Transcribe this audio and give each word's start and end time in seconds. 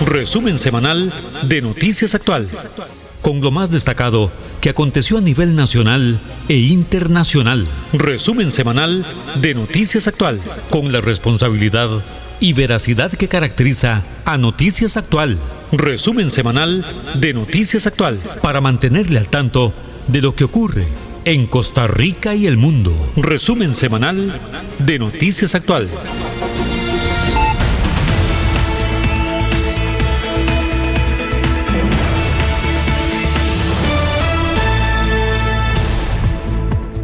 Resumen 0.00 0.58
semanal 0.58 1.12
de 1.44 1.62
Noticias 1.62 2.14
Actual. 2.14 2.46
Con 3.22 3.40
lo 3.40 3.50
más 3.50 3.70
destacado 3.70 4.30
que 4.60 4.70
aconteció 4.70 5.18
a 5.18 5.20
nivel 5.20 5.56
nacional 5.56 6.20
e 6.48 6.56
internacional. 6.56 7.66
Resumen 7.92 8.52
semanal 8.52 9.04
de 9.40 9.54
Noticias 9.54 10.06
Actual. 10.06 10.40
Con 10.70 10.92
la 10.92 11.00
responsabilidad 11.00 11.88
y 12.40 12.52
veracidad 12.52 13.12
que 13.12 13.28
caracteriza 13.28 14.02
a 14.24 14.36
Noticias 14.36 14.96
Actual. 14.96 15.38
Resumen 15.72 16.30
semanal 16.30 16.84
de 17.14 17.32
Noticias 17.32 17.86
Actual. 17.86 18.18
Para 18.42 18.60
mantenerle 18.60 19.18
al 19.18 19.28
tanto 19.28 19.72
de 20.08 20.20
lo 20.20 20.34
que 20.34 20.44
ocurre 20.44 20.86
en 21.24 21.46
Costa 21.46 21.86
Rica 21.86 22.34
y 22.34 22.46
el 22.46 22.58
mundo. 22.58 22.94
Resumen 23.16 23.74
semanal 23.74 24.38
de 24.78 24.98
Noticias 24.98 25.54
Actual. 25.54 25.88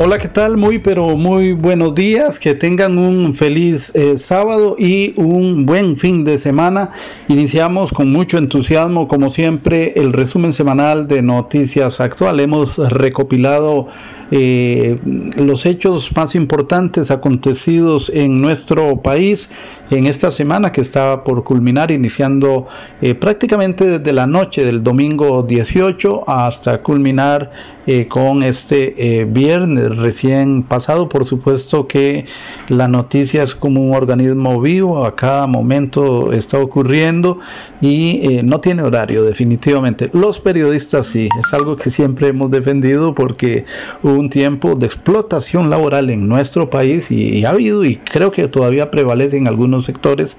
Hola, 0.02 0.16
¿qué 0.16 0.28
tal? 0.28 0.56
Muy, 0.56 0.78
pero 0.78 1.14
muy 1.14 1.52
buenos 1.52 1.94
días. 1.94 2.38
Que 2.38 2.54
tengan 2.54 2.96
un 2.96 3.34
feliz 3.34 3.94
eh, 3.94 4.16
sábado 4.16 4.74
y 4.78 5.12
un 5.20 5.66
buen 5.66 5.98
fin 5.98 6.24
de 6.24 6.38
semana. 6.38 6.92
Iniciamos 7.28 7.92
con 7.92 8.10
mucho 8.10 8.38
entusiasmo, 8.38 9.06
como 9.08 9.30
siempre, 9.30 9.92
el 9.96 10.14
resumen 10.14 10.54
semanal 10.54 11.06
de 11.06 11.20
Noticias 11.20 12.00
Actual. 12.00 12.40
Hemos 12.40 12.78
recopilado 12.78 13.88
eh, 14.32 15.00
los 15.36 15.66
hechos 15.66 16.14
más 16.14 16.36
importantes 16.36 17.10
acontecidos 17.10 18.10
en 18.10 18.40
nuestro 18.40 19.02
país 19.02 19.50
en 19.90 20.06
esta 20.06 20.30
semana 20.30 20.70
que 20.70 20.82
estaba 20.82 21.24
por 21.24 21.42
culminar, 21.42 21.90
iniciando 21.90 22.68
eh, 23.02 23.16
prácticamente 23.16 23.98
desde 23.98 24.12
la 24.12 24.28
noche 24.28 24.64
del 24.64 24.84
domingo 24.84 25.42
18 25.42 26.30
hasta 26.30 26.80
culminar 26.80 27.50
eh, 27.88 28.06
con 28.06 28.44
este 28.44 29.24
viernes 29.24 29.96
recién 29.98 30.62
pasado. 30.62 31.08
Por 31.08 31.24
supuesto 31.24 31.88
que 31.88 32.26
la 32.68 32.86
noticia 32.86 33.42
es 33.42 33.56
como 33.56 33.82
un 33.82 33.96
organismo 33.96 34.60
vivo, 34.60 35.04
a 35.04 35.16
cada 35.16 35.48
momento 35.48 36.32
está 36.32 36.58
ocurriendo 36.58 37.40
y 37.80 38.40
no 38.44 38.60
tiene 38.60 38.82
horario 38.82 39.24
definitivamente. 39.24 40.08
Los 40.12 40.38
periodistas 40.38 41.06
sí, 41.08 41.28
es 41.40 41.52
algo 41.52 41.76
que 41.76 41.90
siempre 41.90 42.28
hemos 42.28 42.50
defendido 42.52 43.12
porque 43.14 43.64
un 44.04 44.19
tiempo 44.28 44.74
de 44.74 44.86
explotación 44.86 45.70
laboral 45.70 46.10
en 46.10 46.28
nuestro 46.28 46.68
país 46.68 47.10
y, 47.10 47.44
ha 47.44 47.50
habido 47.50 47.84
y 47.84 47.96
creo 47.96 48.30
que 48.30 48.48
todavía 48.48 48.90
prevalece 48.90 49.38
en 49.38 49.46
algunos 49.46 49.84
sectores, 49.86 50.36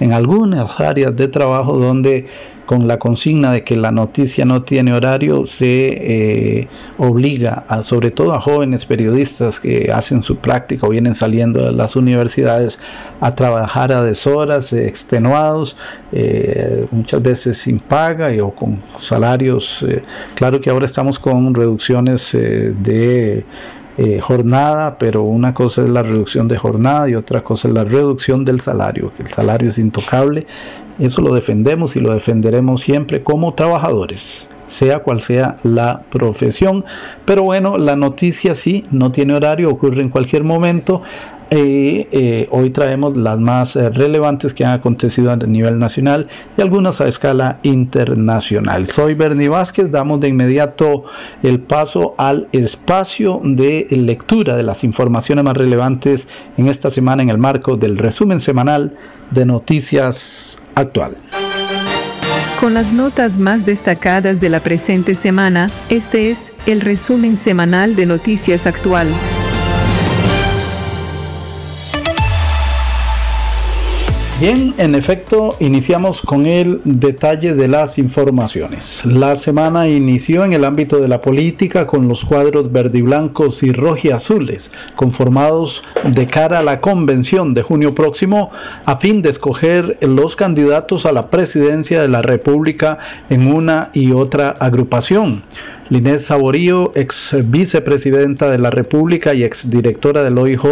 en 0.00 0.12
algunas 0.12 0.80
áreas 0.80 1.14
de 1.16 1.28
trabajo 1.28 1.76
donde 1.76 2.26
con 2.70 2.86
la 2.86 3.00
consigna 3.00 3.50
de 3.50 3.64
que 3.64 3.74
la 3.74 3.90
noticia 3.90 4.44
no 4.44 4.62
tiene 4.62 4.92
horario, 4.92 5.44
se 5.44 5.88
eh, 6.60 6.68
obliga, 6.98 7.64
a, 7.66 7.82
sobre 7.82 8.12
todo 8.12 8.32
a 8.32 8.40
jóvenes 8.40 8.86
periodistas 8.86 9.58
que 9.58 9.90
hacen 9.92 10.22
su 10.22 10.36
práctica 10.36 10.86
o 10.86 10.90
vienen 10.90 11.16
saliendo 11.16 11.64
de 11.64 11.72
las 11.72 11.96
universidades, 11.96 12.78
a 13.20 13.34
trabajar 13.34 13.90
a 13.90 14.04
deshoras, 14.04 14.72
extenuados, 14.72 15.76
eh, 16.12 16.86
muchas 16.92 17.20
veces 17.20 17.58
sin 17.58 17.80
paga 17.80 18.28
o 18.40 18.52
con 18.52 18.80
salarios. 19.00 19.82
Eh, 19.82 20.04
claro 20.36 20.60
que 20.60 20.70
ahora 20.70 20.86
estamos 20.86 21.18
con 21.18 21.52
reducciones 21.52 22.30
de 22.30 23.44
jornada, 24.22 24.96
pero 24.96 25.24
una 25.24 25.52
cosa 25.52 25.82
es 25.82 25.90
la 25.90 26.04
reducción 26.04 26.46
de 26.46 26.56
jornada 26.56 27.08
y 27.10 27.16
otra 27.16 27.42
cosa 27.42 27.66
es 27.66 27.74
la 27.74 27.82
reducción 27.82 28.44
del 28.44 28.60
salario, 28.60 29.12
que 29.16 29.24
el 29.24 29.28
salario 29.28 29.68
es 29.68 29.78
intocable 29.78 30.46
eso 31.00 31.22
lo 31.22 31.34
defendemos 31.34 31.96
y 31.96 32.00
lo 32.00 32.12
defenderemos 32.12 32.82
siempre 32.82 33.22
como 33.22 33.54
trabajadores, 33.54 34.48
sea 34.66 35.00
cual 35.00 35.20
sea 35.20 35.56
la 35.62 36.02
profesión. 36.10 36.84
Pero 37.24 37.42
bueno, 37.42 37.78
la 37.78 37.96
noticia 37.96 38.54
sí, 38.54 38.84
no 38.90 39.10
tiene 39.10 39.34
horario, 39.34 39.70
ocurre 39.70 40.02
en 40.02 40.10
cualquier 40.10 40.44
momento. 40.44 41.02
Eh, 41.52 42.46
hoy 42.50 42.70
traemos 42.70 43.16
las 43.16 43.40
más 43.40 43.74
eh, 43.74 43.90
relevantes 43.90 44.54
que 44.54 44.64
han 44.64 44.72
acontecido 44.72 45.32
a 45.32 45.36
nivel 45.36 45.80
nacional 45.80 46.28
y 46.56 46.60
algunas 46.60 47.00
a 47.00 47.08
escala 47.08 47.58
internacional. 47.64 48.86
Soy 48.86 49.14
Bernie 49.14 49.48
Vázquez, 49.48 49.90
damos 49.90 50.20
de 50.20 50.28
inmediato 50.28 51.04
el 51.42 51.58
paso 51.58 52.14
al 52.18 52.48
espacio 52.52 53.40
de 53.42 53.88
lectura 53.90 54.56
de 54.56 54.62
las 54.62 54.84
informaciones 54.84 55.44
más 55.44 55.56
relevantes 55.56 56.28
en 56.56 56.68
esta 56.68 56.90
semana 56.90 57.24
en 57.24 57.30
el 57.30 57.38
marco 57.38 57.76
del 57.76 57.98
resumen 57.98 58.40
semanal 58.40 58.94
de 59.32 59.44
Noticias 59.44 60.62
Actual. 60.76 61.16
Con 62.60 62.74
las 62.74 62.92
notas 62.92 63.38
más 63.38 63.66
destacadas 63.66 64.40
de 64.40 64.50
la 64.50 64.60
presente 64.60 65.14
semana, 65.14 65.70
este 65.88 66.30
es 66.30 66.52
el 66.66 66.80
resumen 66.80 67.36
semanal 67.36 67.96
de 67.96 68.06
Noticias 68.06 68.66
Actual. 68.66 69.08
Bien, 74.40 74.72
en 74.78 74.94
efecto, 74.94 75.54
iniciamos 75.60 76.22
con 76.22 76.46
el 76.46 76.80
detalle 76.84 77.52
de 77.52 77.68
las 77.68 77.98
informaciones. 77.98 79.04
La 79.04 79.36
semana 79.36 79.86
inició 79.86 80.46
en 80.46 80.54
el 80.54 80.64
ámbito 80.64 80.98
de 80.98 81.08
la 81.08 81.20
política 81.20 81.86
con 81.86 82.08
los 82.08 82.24
cuadros 82.24 82.72
verde 82.72 83.00
y 83.00 83.02
blancos 83.02 83.62
y 83.62 84.10
azules, 84.10 84.70
conformados 84.96 85.82
de 86.04 86.26
cara 86.26 86.60
a 86.60 86.62
la 86.62 86.80
convención 86.80 87.52
de 87.52 87.60
junio 87.60 87.94
próximo, 87.94 88.50
a 88.86 88.96
fin 88.96 89.20
de 89.20 89.28
escoger 89.28 89.98
los 90.00 90.36
candidatos 90.36 91.04
a 91.04 91.12
la 91.12 91.28
presidencia 91.28 92.00
de 92.00 92.08
la 92.08 92.22
República 92.22 92.98
en 93.28 93.46
una 93.46 93.90
y 93.92 94.12
otra 94.12 94.56
agrupación. 94.58 95.42
Linés 95.90 96.26
Saborío, 96.26 96.92
ex 96.94 97.36
vicepresidenta 97.50 98.48
de 98.48 98.58
la 98.58 98.70
República 98.70 99.34
y 99.34 99.42
ex 99.42 99.70
directora 99.70 100.22
del 100.22 100.38
OIJ, 100.38 100.62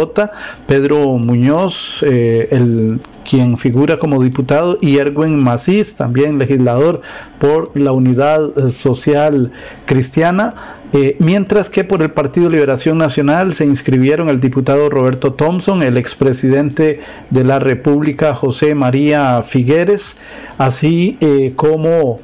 Pedro 0.65 1.17
Muñoz, 1.17 2.03
eh, 2.03 2.47
el, 2.51 3.01
quien 3.29 3.57
figura 3.57 3.99
como 3.99 4.23
diputado, 4.23 4.79
y 4.81 4.97
Erwin 4.97 5.43
Macís, 5.43 5.95
también 5.95 6.39
legislador 6.39 7.01
por 7.37 7.77
la 7.77 7.91
Unidad 7.91 8.55
Social 8.69 9.51
Cristiana. 9.85 10.75
Eh, 10.93 11.17
mientras 11.19 11.69
que 11.69 11.83
por 11.83 12.01
el 12.01 12.11
Partido 12.11 12.49
Liberación 12.49 12.97
Nacional 12.97 13.53
se 13.53 13.65
inscribieron 13.65 14.29
el 14.29 14.39
diputado 14.39 14.89
Roberto 14.89 15.33
Thompson, 15.33 15.83
el 15.83 15.97
expresidente 15.97 17.01
de 17.29 17.43
la 17.43 17.59
República 17.59 18.33
José 18.33 18.73
María 18.73 19.43
Figueres, 19.43 20.17
así 20.57 21.17
eh, 21.19 21.51
como 21.55 22.21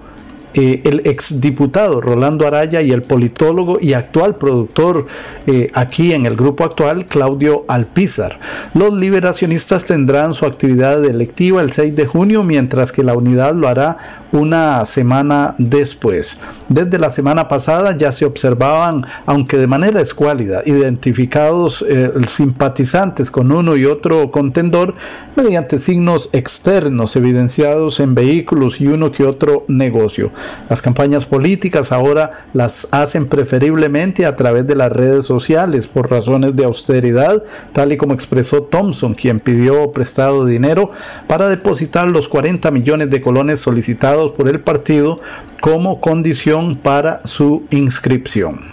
eh, 0.57 0.81
el 0.85 1.01
exdiputado 1.03 1.99
Rolando 1.99 2.47
Araya 2.47 2.81
y 2.81 2.93
el 2.93 3.01
politólogo 3.01 3.77
y 3.81 3.91
actual 3.91 4.37
productor 4.37 5.05
eh, 5.47 5.69
aquí 5.73 6.13
en 6.13 6.25
el 6.25 6.37
grupo 6.37 6.63
actual, 6.63 7.07
Claudio 7.07 7.65
Alpizar. 7.67 8.39
Los 8.73 8.93
liberacionistas 8.93 9.83
tendrán 9.83 10.33
su 10.33 10.45
actividad 10.45 11.03
electiva 11.03 11.61
el 11.61 11.73
6 11.73 11.93
de 11.97 12.05
junio, 12.05 12.43
mientras 12.43 12.93
que 12.93 13.03
la 13.03 13.17
unidad 13.17 13.53
lo 13.53 13.67
hará 13.67 14.23
una 14.35 14.83
semana 14.85 15.55
después. 15.57 16.37
Desde 16.69 16.99
la 16.99 17.09
semana 17.09 17.47
pasada 17.47 17.97
ya 17.97 18.11
se 18.11 18.25
observaban, 18.25 19.05
aunque 19.25 19.57
de 19.57 19.67
manera 19.67 20.01
escuálida, 20.01 20.61
identificados 20.65 21.83
eh, 21.87 22.11
simpatizantes 22.27 23.31
con 23.31 23.51
uno 23.51 23.75
y 23.75 23.85
otro 23.85 24.31
contendor 24.31 24.95
mediante 25.35 25.79
signos 25.79 26.29
externos 26.33 27.15
evidenciados 27.15 27.99
en 27.99 28.15
vehículos 28.15 28.81
y 28.81 28.87
uno 28.87 29.11
que 29.11 29.23
otro 29.23 29.65
negocio. 29.67 30.31
Las 30.69 30.81
campañas 30.81 31.25
políticas 31.25 31.91
ahora 31.91 32.45
las 32.53 32.87
hacen 32.91 33.27
preferiblemente 33.27 34.25
a 34.25 34.35
través 34.35 34.67
de 34.67 34.75
las 34.75 34.91
redes 34.91 35.25
sociales 35.25 35.87
por 35.87 36.11
razones 36.11 36.55
de 36.55 36.65
austeridad, 36.65 37.43
tal 37.73 37.91
y 37.91 37.97
como 37.97 38.13
expresó 38.13 38.63
Thompson, 38.63 39.13
quien 39.13 39.39
pidió 39.39 39.91
prestado 39.91 40.45
dinero 40.45 40.91
para 41.27 41.49
depositar 41.49 42.07
los 42.07 42.27
40 42.27 42.71
millones 42.71 43.09
de 43.09 43.21
colones 43.21 43.59
solicitados 43.59 44.24
por 44.33 44.49
el 44.49 44.59
partido 44.59 45.21
como 45.61 46.01
condición 46.01 46.75
para 46.75 47.21
su 47.25 47.65
inscripción. 47.71 48.71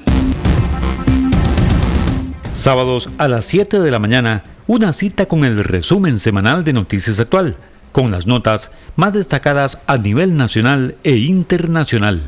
Sábados 2.53 3.09
a 3.19 3.29
las 3.29 3.45
7 3.47 3.81
de 3.81 3.91
la 3.91 3.99
mañana, 3.99 4.45
una 4.67 4.93
cita 4.93 5.27
con 5.27 5.45
el 5.45 5.65
resumen 5.65 6.21
semanal 6.21 6.65
de 6.65 6.73
Noticias 6.73 7.19
Actual, 7.19 7.57
con 7.93 8.11
las 8.11 8.27
notas 8.27 8.71
más 8.97 9.13
destacadas 9.13 9.81
a 9.87 9.97
nivel 9.99 10.37
nacional 10.37 10.97
e 11.03 11.17
internacional. 11.17 12.23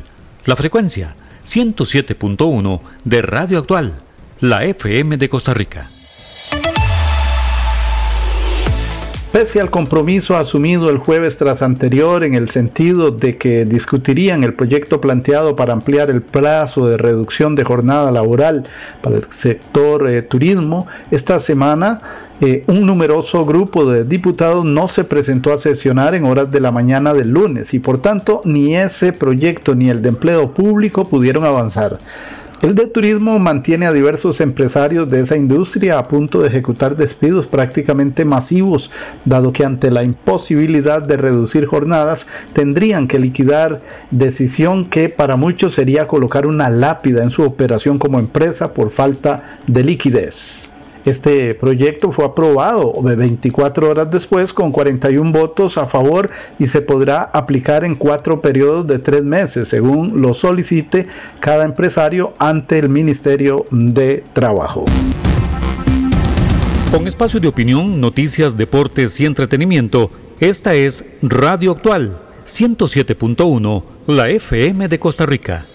La 0.45 0.55
frecuencia 0.55 1.15
107.1 1.45 2.81
de 3.03 3.21
Radio 3.21 3.59
Actual, 3.59 4.01
la 4.41 4.65
FM 4.65 5.17
de 5.17 5.29
Costa 5.29 5.53
Rica. 5.53 5.87
Pese 9.35 9.59
al 9.59 9.69
compromiso 9.69 10.37
asumido 10.37 10.89
el 10.89 10.97
jueves 10.97 11.35
tras 11.35 11.61
anterior 11.61 12.23
en 12.23 12.35
el 12.35 12.47
sentido 12.47 13.11
de 13.11 13.37
que 13.37 13.65
discutirían 13.65 14.45
el 14.45 14.53
proyecto 14.53 15.01
planteado 15.01 15.57
para 15.57 15.73
ampliar 15.73 16.09
el 16.09 16.21
plazo 16.21 16.87
de 16.87 16.95
reducción 16.95 17.53
de 17.53 17.65
jornada 17.65 18.11
laboral 18.11 18.63
para 19.01 19.17
el 19.17 19.25
sector 19.25 20.07
eh, 20.07 20.21
turismo, 20.21 20.87
esta 21.11 21.41
semana 21.41 21.99
eh, 22.39 22.63
un 22.67 22.85
numeroso 22.85 23.45
grupo 23.45 23.85
de 23.85 24.05
diputados 24.05 24.63
no 24.63 24.87
se 24.87 25.03
presentó 25.03 25.51
a 25.51 25.57
sesionar 25.57 26.15
en 26.15 26.23
horas 26.23 26.49
de 26.49 26.61
la 26.61 26.71
mañana 26.71 27.13
del 27.13 27.31
lunes 27.31 27.73
y 27.73 27.79
por 27.79 27.97
tanto 27.97 28.41
ni 28.45 28.77
ese 28.77 29.11
proyecto 29.11 29.75
ni 29.75 29.89
el 29.89 30.01
de 30.01 30.09
empleo 30.09 30.53
público 30.53 31.09
pudieron 31.09 31.43
avanzar. 31.43 31.99
El 32.61 32.73
de 32.73 32.87
turismo 32.87 33.37
mantiene 33.37 33.85
a 33.85 33.91
diversos 33.91 34.39
empresarios 34.39 35.09
de 35.09 35.19
esa 35.19 35.35
industria 35.35 35.99
a 35.99 36.07
punto 36.07 36.41
de 36.41 36.47
ejecutar 36.47 36.95
despidos 36.95 37.47
prácticamente 37.47 38.23
masivos, 38.23 38.91
dado 39.25 39.51
que 39.51 39.65
ante 39.65 39.91
la 39.91 40.03
imposibilidad 40.03 41.03
de 41.03 41.17
reducir 41.17 41.65
jornadas 41.65 42.27
tendrían 42.53 43.07
que 43.07 43.19
liquidar 43.19 43.81
decisión 44.09 44.85
que 44.85 45.09
para 45.09 45.35
muchos 45.35 45.73
sería 45.73 46.07
colocar 46.07 46.47
una 46.47 46.69
lápida 46.69 47.23
en 47.23 47.29
su 47.29 47.43
operación 47.43 47.99
como 47.99 48.19
empresa 48.19 48.73
por 48.73 48.89
falta 48.89 49.59
de 49.67 49.83
liquidez. 49.83 50.74
Este 51.05 51.53
proyecto 51.53 52.11
fue 52.11 52.25
aprobado 52.25 52.99
24 53.01 53.91
horas 53.91 54.09
después 54.09 54.51
con 54.53 54.71
41 54.71 55.31
votos 55.31 55.77
a 55.77 55.85
favor 55.85 56.31
y 56.57 56.65
se 56.65 56.81
podrá 56.81 57.21
aplicar 57.21 57.83
en 57.83 57.95
cuatro 57.95 58.41
periodos 58.41 58.87
de 58.87 58.97
tres 58.97 59.23
meses, 59.23 59.67
según 59.67 60.19
lo 60.21 60.33
solicite 60.33 61.05
cada 61.39 61.63
empresario 61.63 62.33
ante 62.39 62.79
el 62.79 62.89
Ministerio 62.89 63.67
de 63.69 64.23
Trabajo. 64.33 64.85
Con 66.91 67.07
espacio 67.07 67.39
de 67.39 67.49
opinión, 67.49 68.01
noticias, 68.01 68.57
deportes 68.57 69.19
y 69.19 69.25
entretenimiento, 69.25 70.09
esta 70.39 70.73
es 70.73 71.05
Radio 71.21 71.73
Actual 71.73 72.19
107.1, 72.47 73.83
la 74.07 74.29
FM 74.29 74.87
de 74.87 74.99
Costa 74.99 75.25
Rica. 75.25 75.65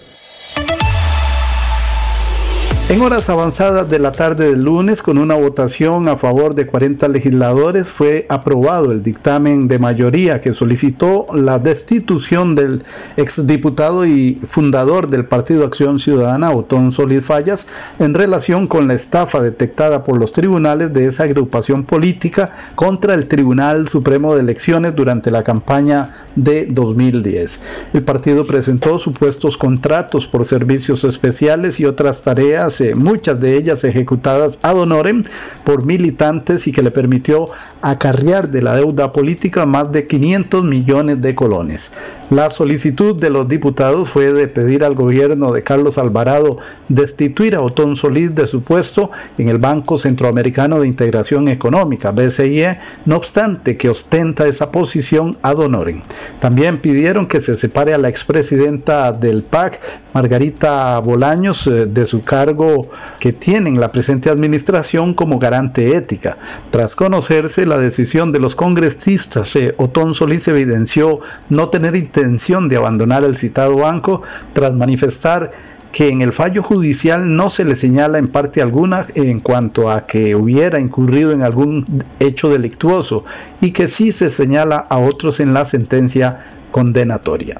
En 2.91 3.01
horas 3.01 3.29
avanzadas 3.29 3.89
de 3.89 3.99
la 3.99 4.11
tarde 4.11 4.49
del 4.49 4.63
lunes, 4.63 5.01
con 5.01 5.17
una 5.17 5.35
votación 5.35 6.09
a 6.09 6.17
favor 6.17 6.55
de 6.55 6.67
40 6.67 7.07
legisladores, 7.07 7.87
fue 7.87 8.25
aprobado 8.27 8.91
el 8.91 9.01
dictamen 9.01 9.69
de 9.69 9.79
mayoría 9.79 10.41
que 10.41 10.51
solicitó 10.51 11.25
la 11.33 11.57
destitución 11.57 12.53
del 12.53 12.83
exdiputado 13.15 14.05
y 14.05 14.41
fundador 14.43 15.09
del 15.09 15.23
Partido 15.23 15.63
Acción 15.65 15.99
Ciudadana, 15.99 16.51
Otón 16.51 16.91
Solís 16.91 17.25
Fallas, 17.25 17.65
en 17.97 18.13
relación 18.13 18.67
con 18.67 18.89
la 18.89 18.93
estafa 18.93 19.41
detectada 19.41 20.03
por 20.03 20.19
los 20.19 20.33
tribunales 20.33 20.91
de 20.91 21.05
esa 21.05 21.23
agrupación 21.23 21.85
política 21.85 22.51
contra 22.75 23.13
el 23.13 23.27
Tribunal 23.29 23.87
Supremo 23.87 24.35
de 24.35 24.41
Elecciones 24.41 24.97
durante 24.97 25.31
la 25.31 25.45
campaña 25.45 26.09
de 26.35 26.65
2010. 26.65 27.61
El 27.93 28.03
partido 28.03 28.45
presentó 28.45 28.99
supuestos 28.99 29.55
contratos 29.55 30.27
por 30.27 30.43
servicios 30.43 31.05
especiales 31.05 31.79
y 31.79 31.85
otras 31.85 32.21
tareas 32.21 32.80
muchas 32.95 33.39
de 33.39 33.55
ellas 33.55 33.83
ejecutadas 33.83 34.59
ad 34.61 34.77
honorem 34.77 35.23
por 35.63 35.85
militantes 35.85 36.67
y 36.67 36.71
que 36.71 36.81
le 36.81 36.91
permitió 36.91 37.49
acarrear 37.81 38.49
de 38.49 38.61
la 38.61 38.75
deuda 38.75 39.11
política 39.11 39.65
más 39.65 39.91
de 39.91 40.07
500 40.07 40.63
millones 40.63 41.21
de 41.21 41.35
colones. 41.35 41.93
La 42.31 42.49
solicitud 42.49 43.19
de 43.19 43.29
los 43.29 43.49
diputados 43.49 44.07
fue 44.07 44.31
de 44.31 44.47
pedir 44.47 44.85
al 44.85 44.95
gobierno 44.95 45.51
de 45.51 45.63
Carlos 45.63 45.97
Alvarado 45.97 46.59
destituir 46.87 47.55
a 47.55 47.61
Otón 47.61 47.97
Solís 47.97 48.33
de 48.33 48.47
su 48.47 48.63
puesto 48.63 49.11
en 49.37 49.49
el 49.49 49.57
Banco 49.57 49.97
Centroamericano 49.97 50.79
de 50.79 50.87
Integración 50.87 51.49
Económica, 51.49 52.13
BCIE, 52.13 52.79
no 53.03 53.17
obstante 53.17 53.75
que 53.75 53.89
ostenta 53.89 54.47
esa 54.47 54.71
posición 54.71 55.37
ad 55.41 55.59
honorem. 55.59 56.03
También 56.39 56.77
pidieron 56.77 57.27
que 57.27 57.41
se 57.41 57.57
separe 57.57 57.93
a 57.93 57.97
la 57.97 58.07
expresidenta 58.07 59.11
del 59.11 59.43
PAC, 59.43 59.81
Margarita 60.13 60.99
Bolaños, 60.99 61.67
eh, 61.67 61.85
de 61.85 62.05
su 62.05 62.23
cargo 62.23 62.87
que 63.19 63.33
tiene 63.33 63.71
en 63.71 63.81
la 63.81 63.91
presente 63.91 64.29
administración 64.29 65.15
como 65.15 65.37
garante 65.37 65.97
ética. 65.97 66.37
Tras 66.69 66.95
conocerse 66.95 67.65
la 67.65 67.77
decisión 67.77 68.31
de 68.31 68.39
los 68.39 68.55
congresistas, 68.55 69.53
eh, 69.57 69.75
Otón 69.77 70.13
Solís 70.15 70.47
evidenció 70.47 71.19
no 71.49 71.67
tener 71.67 71.97
interés 71.97 72.20
de 72.69 72.77
abandonar 72.77 73.23
el 73.23 73.35
citado 73.35 73.77
banco 73.77 74.21
tras 74.53 74.73
manifestar 74.73 75.51
que 75.91 76.09
en 76.09 76.21
el 76.21 76.31
fallo 76.31 76.63
judicial 76.63 77.35
no 77.35 77.49
se 77.49 77.65
le 77.65 77.75
señala 77.75 78.17
en 78.17 78.29
parte 78.29 78.61
alguna 78.61 79.07
en 79.13 79.39
cuanto 79.39 79.91
a 79.91 80.05
que 80.05 80.35
hubiera 80.35 80.79
incurrido 80.79 81.31
en 81.31 81.43
algún 81.43 82.03
hecho 82.19 82.49
delictuoso 82.49 83.25
y 83.59 83.71
que 83.71 83.87
sí 83.87 84.11
se 84.11 84.29
señala 84.29 84.77
a 84.77 84.97
otros 84.97 85.39
en 85.39 85.53
la 85.53 85.65
sentencia 85.65 86.45
condenatoria. 86.71 87.59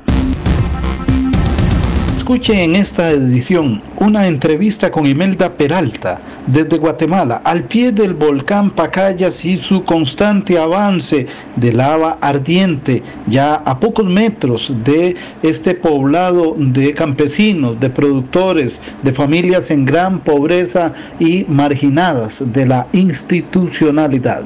Escuche 2.31 2.63
en 2.63 2.77
esta 2.77 3.09
edición 3.11 3.81
una 3.97 4.25
entrevista 4.25 4.89
con 4.89 5.05
Imelda 5.05 5.51
Peralta 5.51 6.21
desde 6.47 6.77
Guatemala, 6.77 7.41
al 7.43 7.65
pie 7.65 7.91
del 7.91 8.13
volcán 8.13 8.71
Pacayas 8.71 9.43
y 9.43 9.57
su 9.57 9.83
constante 9.83 10.57
avance 10.57 11.27
de 11.57 11.73
lava 11.73 12.17
ardiente, 12.21 13.03
ya 13.27 13.55
a 13.55 13.77
pocos 13.77 14.05
metros 14.05 14.73
de 14.81 15.17
este 15.43 15.75
poblado 15.75 16.55
de 16.57 16.93
campesinos, 16.93 17.77
de 17.81 17.89
productores, 17.89 18.81
de 19.03 19.11
familias 19.11 19.69
en 19.69 19.83
gran 19.83 20.21
pobreza 20.21 20.93
y 21.19 21.43
marginadas 21.49 22.53
de 22.53 22.65
la 22.65 22.87
institucionalidad. 22.93 24.45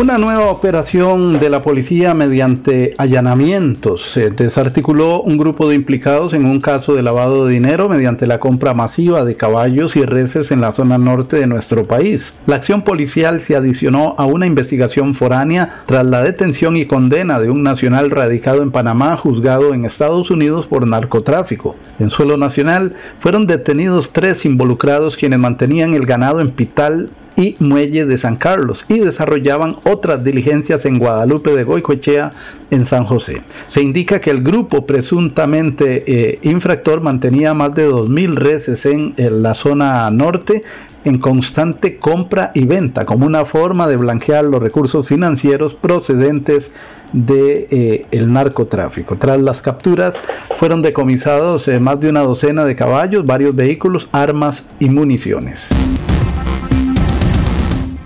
Una 0.00 0.16
nueva 0.16 0.50
operación 0.50 1.38
de 1.38 1.50
la 1.50 1.62
policía 1.62 2.14
mediante 2.14 2.94
allanamientos 2.96 4.00
se 4.00 4.30
desarticuló 4.30 5.20
un 5.20 5.36
grupo 5.36 5.68
de 5.68 5.74
implicados 5.74 6.32
en 6.32 6.46
un 6.46 6.62
caso 6.62 6.94
de 6.94 7.02
lavado 7.02 7.44
de 7.44 7.52
dinero 7.52 7.86
mediante 7.86 8.26
la 8.26 8.40
compra 8.40 8.72
masiva 8.72 9.26
de 9.26 9.36
caballos 9.36 9.96
y 9.96 10.06
reses 10.06 10.52
en 10.52 10.62
la 10.62 10.72
zona 10.72 10.96
norte 10.96 11.36
de 11.36 11.46
nuestro 11.46 11.86
país. 11.86 12.32
La 12.46 12.56
acción 12.56 12.80
policial 12.80 13.40
se 13.40 13.56
adicionó 13.56 14.14
a 14.16 14.24
una 14.24 14.46
investigación 14.46 15.12
foránea 15.12 15.82
tras 15.84 16.06
la 16.06 16.22
detención 16.22 16.78
y 16.78 16.86
condena 16.86 17.38
de 17.38 17.50
un 17.50 17.62
nacional 17.62 18.10
radicado 18.10 18.62
en 18.62 18.70
Panamá 18.70 19.18
juzgado 19.18 19.74
en 19.74 19.84
Estados 19.84 20.30
Unidos 20.30 20.66
por 20.66 20.86
narcotráfico. 20.86 21.76
En 21.98 22.08
suelo 22.08 22.38
nacional 22.38 22.94
fueron 23.18 23.46
detenidos 23.46 24.14
tres 24.14 24.46
involucrados 24.46 25.18
quienes 25.18 25.40
mantenían 25.40 25.92
el 25.92 26.06
ganado 26.06 26.40
en 26.40 26.52
Pital 26.52 27.10
y 27.36 27.56
Muelle 27.58 28.06
de 28.06 28.18
San 28.18 28.36
Carlos 28.36 28.84
y 28.88 28.98
desarrollaban 28.98 29.74
otras 29.84 30.22
diligencias 30.24 30.84
en 30.84 30.98
Guadalupe 30.98 31.52
de 31.52 31.64
Goicoechea 31.64 32.32
en 32.70 32.86
San 32.86 33.04
José. 33.04 33.42
Se 33.66 33.82
indica 33.82 34.20
que 34.20 34.30
el 34.30 34.42
grupo 34.42 34.86
presuntamente 34.86 36.04
eh, 36.06 36.38
infractor 36.42 37.00
mantenía 37.00 37.54
más 37.54 37.74
de 37.74 37.88
2.000 37.90 38.34
reses 38.34 38.86
en, 38.86 39.14
la 39.16 39.54
zona 39.54 40.10
norte 40.10 40.62
en 41.04 41.18
constante 41.18 41.98
compra 41.98 42.52
y 42.54 42.66
venta 42.66 43.06
como 43.06 43.26
una 43.26 43.44
forma 43.44 43.86
de 43.88 43.96
blanquear 43.96 44.44
los 44.44 44.62
recursos 44.62 45.08
financieros 45.08 45.74
procedentes 45.74 46.72
de 47.12 48.06
eh, 48.10 48.26
narcotráfico. 48.26 49.16
Tras 49.16 49.40
las 49.40 49.62
capturas 49.62 50.14
fueron 50.58 50.82
decomisados 50.82 51.66
eh, 51.68 51.80
más 51.80 52.00
de 52.00 52.10
una 52.10 52.20
docena 52.20 52.64
de 52.64 52.76
caballos, 52.76 53.24
varios 53.24 53.54
vehículos, 53.54 54.08
armas 54.12 54.66
y 54.78 54.90
municiones. 54.90 55.70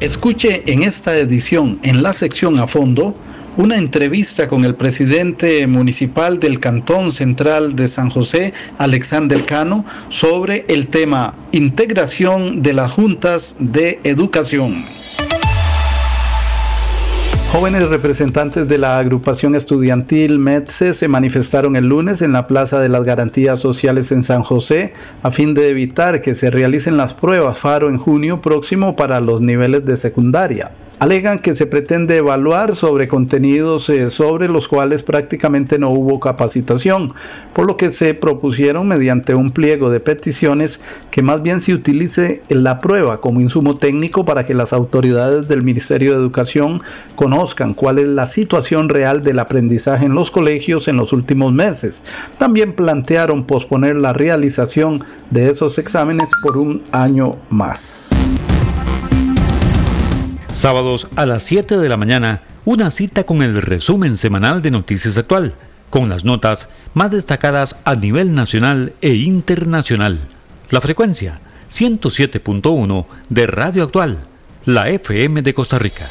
Escuche 0.04 0.64
en 0.66 0.82
esta 0.82 1.16
edición, 1.16 1.78
en 1.82 2.02
la 2.02 2.12
sección 2.12 2.58
a 2.58 2.66
fondo, 2.66 3.14
una 3.56 3.78
entrevista 3.78 4.48
con 4.48 4.66
el 4.66 4.74
presidente 4.74 5.66
municipal 5.66 6.38
del 6.38 6.60
Cantón 6.60 7.10
Central 7.10 7.74
de 7.74 7.88
San 7.88 8.10
José, 8.10 8.52
Alexander 8.76 9.46
Cano, 9.46 9.86
sobre 10.10 10.66
el 10.68 10.88
tema 10.88 11.34
integración 11.52 12.60
de 12.60 12.74
las 12.74 12.92
juntas 12.92 13.56
de 13.60 13.98
educación. 14.04 14.74
Jóvenes 17.54 17.88
representantes 17.88 18.66
de 18.66 18.78
la 18.78 18.98
agrupación 18.98 19.54
estudiantil 19.54 20.40
MEDSE 20.40 20.92
se 20.92 21.06
manifestaron 21.06 21.76
el 21.76 21.86
lunes 21.86 22.20
en 22.20 22.32
la 22.32 22.48
Plaza 22.48 22.80
de 22.80 22.88
las 22.88 23.04
Garantías 23.04 23.60
Sociales 23.60 24.10
en 24.10 24.24
San 24.24 24.42
José 24.42 24.92
a 25.22 25.30
fin 25.30 25.54
de 25.54 25.68
evitar 25.68 26.20
que 26.20 26.34
se 26.34 26.50
realicen 26.50 26.96
las 26.96 27.14
pruebas 27.14 27.60
FARO 27.60 27.90
en 27.90 27.98
junio 27.98 28.40
próximo 28.40 28.96
para 28.96 29.20
los 29.20 29.40
niveles 29.40 29.84
de 29.84 29.96
secundaria 29.96 30.72
alegan 30.98 31.38
que 31.38 31.54
se 31.54 31.66
pretende 31.66 32.16
evaluar 32.16 32.76
sobre 32.76 33.08
contenidos 33.08 33.88
eh, 33.88 34.10
sobre 34.10 34.48
los 34.48 34.68
cuales 34.68 35.02
prácticamente 35.02 35.78
no 35.78 35.90
hubo 35.90 36.20
capacitación, 36.20 37.12
por 37.52 37.66
lo 37.66 37.76
que 37.76 37.92
se 37.92 38.14
propusieron 38.14 38.88
mediante 38.88 39.34
un 39.34 39.50
pliego 39.50 39.90
de 39.90 40.00
peticiones 40.00 40.80
que 41.10 41.22
más 41.22 41.42
bien 41.42 41.60
se 41.60 41.74
utilice 41.74 42.42
la 42.48 42.80
prueba 42.80 43.20
como 43.20 43.40
insumo 43.40 43.76
técnico 43.76 44.24
para 44.24 44.46
que 44.46 44.54
las 44.54 44.72
autoridades 44.72 45.48
del 45.48 45.62
Ministerio 45.62 46.12
de 46.12 46.18
Educación 46.18 46.78
conozcan 47.16 47.74
cuál 47.74 47.98
es 47.98 48.06
la 48.06 48.26
situación 48.26 48.88
real 48.88 49.22
del 49.22 49.38
aprendizaje 49.38 50.06
en 50.06 50.14
los 50.14 50.30
colegios 50.30 50.88
en 50.88 50.96
los 50.96 51.12
últimos 51.12 51.52
meses. 51.52 52.02
También 52.38 52.72
plantearon 52.74 53.44
posponer 53.44 53.96
la 53.96 54.12
realización 54.12 55.04
de 55.30 55.50
esos 55.50 55.78
exámenes 55.78 56.30
por 56.42 56.56
un 56.56 56.82
año 56.92 57.36
más. 57.50 58.10
Sábados 60.54 61.08
a 61.16 61.26
las 61.26 61.42
7 61.42 61.76
de 61.76 61.88
la 61.88 61.96
mañana, 61.96 62.42
una 62.64 62.90
cita 62.90 63.24
con 63.24 63.42
el 63.42 63.60
resumen 63.60 64.16
semanal 64.16 64.62
de 64.62 64.70
Noticias 64.70 65.18
Actual, 65.18 65.54
con 65.90 66.08
las 66.08 66.24
notas 66.24 66.68
más 66.94 67.10
destacadas 67.10 67.76
a 67.84 67.96
nivel 67.96 68.32
nacional 68.32 68.94
e 69.02 69.14
internacional. 69.14 70.20
La 70.70 70.80
frecuencia 70.80 71.40
107.1 71.70 73.06
de 73.28 73.46
Radio 73.46 73.82
Actual, 73.82 74.26
la 74.64 74.88
FM 74.88 75.42
de 75.42 75.52
Costa 75.54 75.78
Rica. 75.78 76.04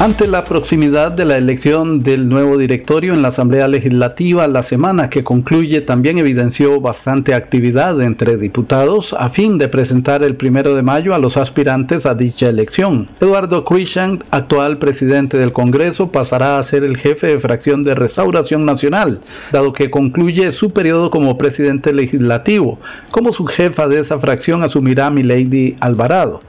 Ante 0.00 0.28
la 0.28 0.44
proximidad 0.44 1.10
de 1.10 1.24
la 1.24 1.38
elección 1.38 2.04
del 2.04 2.28
nuevo 2.28 2.56
directorio 2.56 3.14
en 3.14 3.20
la 3.20 3.28
Asamblea 3.28 3.66
Legislativa, 3.66 4.46
la 4.46 4.62
semana 4.62 5.10
que 5.10 5.24
concluye 5.24 5.80
también 5.80 6.18
evidenció 6.18 6.80
bastante 6.80 7.34
actividad 7.34 8.00
entre 8.00 8.36
diputados 8.36 9.12
a 9.18 9.28
fin 9.28 9.58
de 9.58 9.66
presentar 9.66 10.22
el 10.22 10.36
primero 10.36 10.76
de 10.76 10.84
mayo 10.84 11.16
a 11.16 11.18
los 11.18 11.36
aspirantes 11.36 12.06
a 12.06 12.14
dicha 12.14 12.48
elección. 12.48 13.08
Eduardo 13.20 13.64
Cruikshank, 13.64 14.22
actual 14.30 14.78
presidente 14.78 15.36
del 15.36 15.52
Congreso, 15.52 16.12
pasará 16.12 16.58
a 16.58 16.62
ser 16.62 16.84
el 16.84 16.96
jefe 16.96 17.26
de 17.26 17.40
fracción 17.40 17.82
de 17.82 17.96
Restauración 17.96 18.64
Nacional, 18.64 19.20
dado 19.50 19.72
que 19.72 19.90
concluye 19.90 20.52
su 20.52 20.70
periodo 20.70 21.10
como 21.10 21.36
presidente 21.36 21.92
legislativo. 21.92 22.78
Como 23.10 23.32
su 23.32 23.46
jefa 23.46 23.88
de 23.88 23.98
esa 23.98 24.20
fracción 24.20 24.62
asumirá 24.62 25.10
Milady 25.10 25.74
Alvarado. 25.80 26.40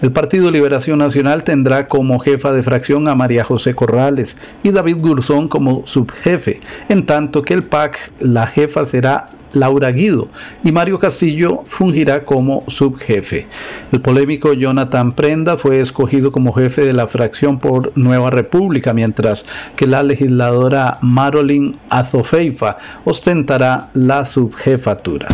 El 0.00 0.12
Partido 0.12 0.52
Liberación 0.52 1.00
Nacional 1.00 1.42
tendrá 1.42 1.88
como 1.88 2.20
jefa 2.20 2.52
de 2.52 2.62
fracción 2.62 3.08
a 3.08 3.16
María 3.16 3.42
José 3.42 3.74
Corrales 3.74 4.36
y 4.62 4.70
David 4.70 4.98
Gurzón 5.00 5.48
como 5.48 5.84
subjefe, 5.86 6.60
en 6.88 7.04
tanto 7.04 7.42
que 7.42 7.54
el 7.54 7.64
PAC 7.64 8.12
la 8.20 8.46
jefa 8.46 8.86
será 8.86 9.26
Laura 9.54 9.90
Guido 9.90 10.28
y 10.62 10.70
Mario 10.70 11.00
Castillo 11.00 11.64
fungirá 11.66 12.24
como 12.24 12.62
subjefe. 12.68 13.48
El 13.90 14.00
polémico 14.00 14.52
Jonathan 14.52 15.12
Prenda 15.12 15.56
fue 15.56 15.80
escogido 15.80 16.30
como 16.30 16.52
jefe 16.52 16.82
de 16.82 16.92
la 16.92 17.08
fracción 17.08 17.58
por 17.58 17.92
Nueva 17.96 18.30
República, 18.30 18.92
mientras 18.92 19.46
que 19.74 19.88
la 19.88 20.04
legisladora 20.04 20.98
Marolyn 21.00 21.76
Azofeifa 21.90 22.78
ostentará 23.04 23.90
la 23.94 24.26
subjefatura. 24.26 25.28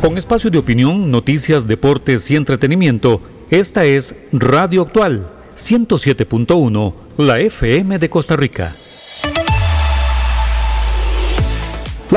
Con 0.00 0.16
espacio 0.16 0.48
de 0.48 0.58
opinión, 0.58 1.10
noticias, 1.10 1.66
deportes 1.66 2.30
y 2.30 2.36
entretenimiento, 2.36 3.20
esta 3.50 3.84
es 3.84 4.14
Radio 4.32 4.82
Actual 4.82 5.32
107.1, 5.56 6.94
la 7.16 7.40
FM 7.40 7.98
de 7.98 8.08
Costa 8.08 8.36
Rica. 8.36 8.72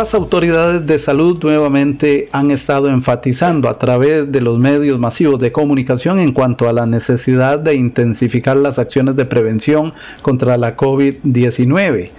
Las 0.02 0.16
autoridades 0.16 0.88
de 0.88 0.98
salud 0.98 1.38
nuevamente 1.44 2.28
han 2.32 2.50
estado 2.50 2.90
enfatizando 2.90 3.70
a 3.70 3.78
través 3.78 4.32
de 4.32 4.42
los 4.42 4.58
medios 4.58 4.98
masivos 4.98 5.40
de 5.40 5.52
comunicación 5.52 6.20
en 6.20 6.32
cuanto 6.32 6.68
a 6.68 6.74
la 6.74 6.88
necesidad 6.88 7.60
de 7.60 7.76
intensificar 7.76 8.58
las 8.58 8.80
acciones 8.80 9.16
de 9.16 9.26
prevención 9.26 9.94
contra 10.24 10.58
la 10.58 10.76
COVID-19. 10.76 12.10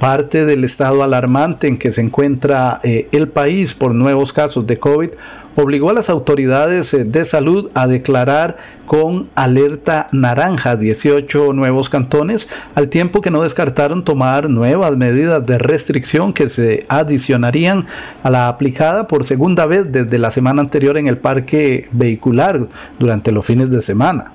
parte 0.00 0.46
del 0.46 0.64
estado 0.64 1.02
alarmante 1.04 1.68
en 1.68 1.76
que 1.76 1.92
se 1.92 2.00
encuentra 2.00 2.80
eh, 2.82 3.06
el 3.12 3.28
país 3.28 3.74
por 3.74 3.94
nuevos 3.94 4.32
casos 4.32 4.66
de 4.66 4.78
COVID 4.78 5.10
obligó 5.56 5.90
a 5.90 5.94
las 5.94 6.10
autoridades 6.10 6.94
eh, 6.94 7.04
de 7.04 7.24
salud 7.24 7.70
a 7.74 7.86
declarar 7.86 8.56
con 8.86 9.28
alerta 9.36 10.08
naranja 10.10 10.76
18 10.76 11.52
nuevos 11.52 11.90
cantones, 11.90 12.48
al 12.74 12.88
tiempo 12.88 13.20
que 13.20 13.30
no 13.30 13.42
descartaron 13.42 14.04
tomar 14.04 14.50
nuevas 14.50 14.96
medidas 14.96 15.46
de 15.46 15.58
restricción 15.58 16.32
que 16.32 16.48
se 16.48 16.86
adicionarían 16.88 17.86
a 18.24 18.30
la 18.30 18.48
aplicada 18.48 19.06
por 19.06 19.24
segunda 19.24 19.66
vez 19.66 19.92
desde 19.92 20.18
la 20.18 20.32
semana 20.32 20.62
anterior 20.62 20.98
en 20.98 21.06
el 21.06 21.18
parque 21.18 21.88
vehicular 21.92 22.66
durante 22.98 23.30
los 23.30 23.46
fines 23.46 23.70
de 23.70 23.80
semana. 23.80 24.32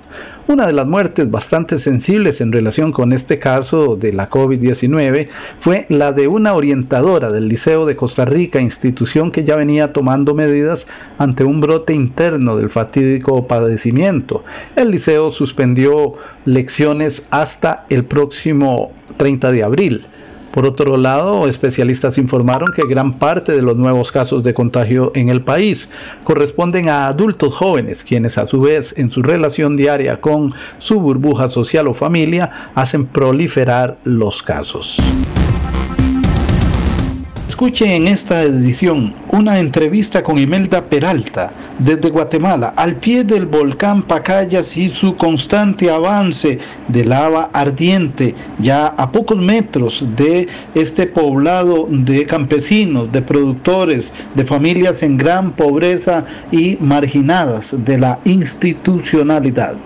Una 0.48 0.64
de 0.64 0.72
las 0.72 0.86
muertes 0.86 1.28
bastante 1.28 1.80
sensibles 1.80 2.40
en 2.40 2.52
relación 2.52 2.92
con 2.92 3.12
este 3.12 3.40
caso 3.40 3.96
de 3.96 4.12
la 4.12 4.30
COVID-19 4.30 5.26
fue 5.58 5.86
la 5.88 6.12
de 6.12 6.28
una 6.28 6.54
orientadora 6.54 7.32
del 7.32 7.48
Liceo 7.48 7.84
de 7.84 7.96
Costa 7.96 8.24
Rica, 8.24 8.60
institución 8.60 9.32
que 9.32 9.42
ya 9.42 9.56
venía 9.56 9.92
tomando 9.92 10.34
medidas 10.34 10.86
ante 11.18 11.44
un 11.44 11.60
brote 11.60 11.94
interno 11.94 12.56
del 12.56 12.70
fatídico 12.70 13.46
padecimiento. 13.46 14.44
El 14.74 14.90
liceo 14.90 15.30
suspendió 15.30 16.14
lecciones 16.44 17.26
hasta 17.30 17.86
el 17.88 18.04
próximo 18.04 18.92
30 19.16 19.50
de 19.52 19.62
abril. 19.62 20.06
Por 20.56 20.64
otro 20.64 20.96
lado, 20.96 21.46
especialistas 21.46 22.16
informaron 22.16 22.72
que 22.74 22.86
gran 22.88 23.18
parte 23.18 23.52
de 23.52 23.60
los 23.60 23.76
nuevos 23.76 24.10
casos 24.10 24.42
de 24.42 24.54
contagio 24.54 25.12
en 25.14 25.28
el 25.28 25.42
país 25.42 25.90
corresponden 26.24 26.88
a 26.88 27.08
adultos 27.08 27.54
jóvenes, 27.54 28.02
quienes 28.02 28.38
a 28.38 28.48
su 28.48 28.62
vez 28.62 28.94
en 28.96 29.10
su 29.10 29.22
relación 29.22 29.76
diaria 29.76 30.18
con 30.18 30.48
su 30.78 30.98
burbuja 30.98 31.50
social 31.50 31.88
o 31.88 31.92
familia 31.92 32.70
hacen 32.74 33.04
proliferar 33.04 33.98
los 34.04 34.42
casos. 34.42 34.96
Escuche 37.56 37.96
en 37.96 38.06
esta 38.06 38.42
edición 38.42 39.14
una 39.30 39.58
entrevista 39.58 40.22
con 40.22 40.38
Imelda 40.38 40.84
Peralta 40.84 41.50
desde 41.78 42.10
Guatemala, 42.10 42.74
al 42.76 42.96
pie 42.96 43.24
del 43.24 43.46
volcán 43.46 44.02
Pacayas 44.02 44.76
y 44.76 44.90
su 44.90 45.16
constante 45.16 45.90
avance 45.90 46.58
de 46.88 47.04
lava 47.06 47.48
ardiente, 47.54 48.34
ya 48.58 48.88
a 48.88 49.10
pocos 49.10 49.38
metros 49.38 50.04
de 50.14 50.48
este 50.74 51.06
poblado 51.06 51.88
de 51.88 52.26
campesinos, 52.26 53.10
de 53.10 53.22
productores, 53.22 54.12
de 54.34 54.44
familias 54.44 55.02
en 55.02 55.16
gran 55.16 55.52
pobreza 55.52 56.26
y 56.52 56.76
marginadas 56.78 57.86
de 57.86 57.96
la 57.96 58.18
institucionalidad. 58.26 59.78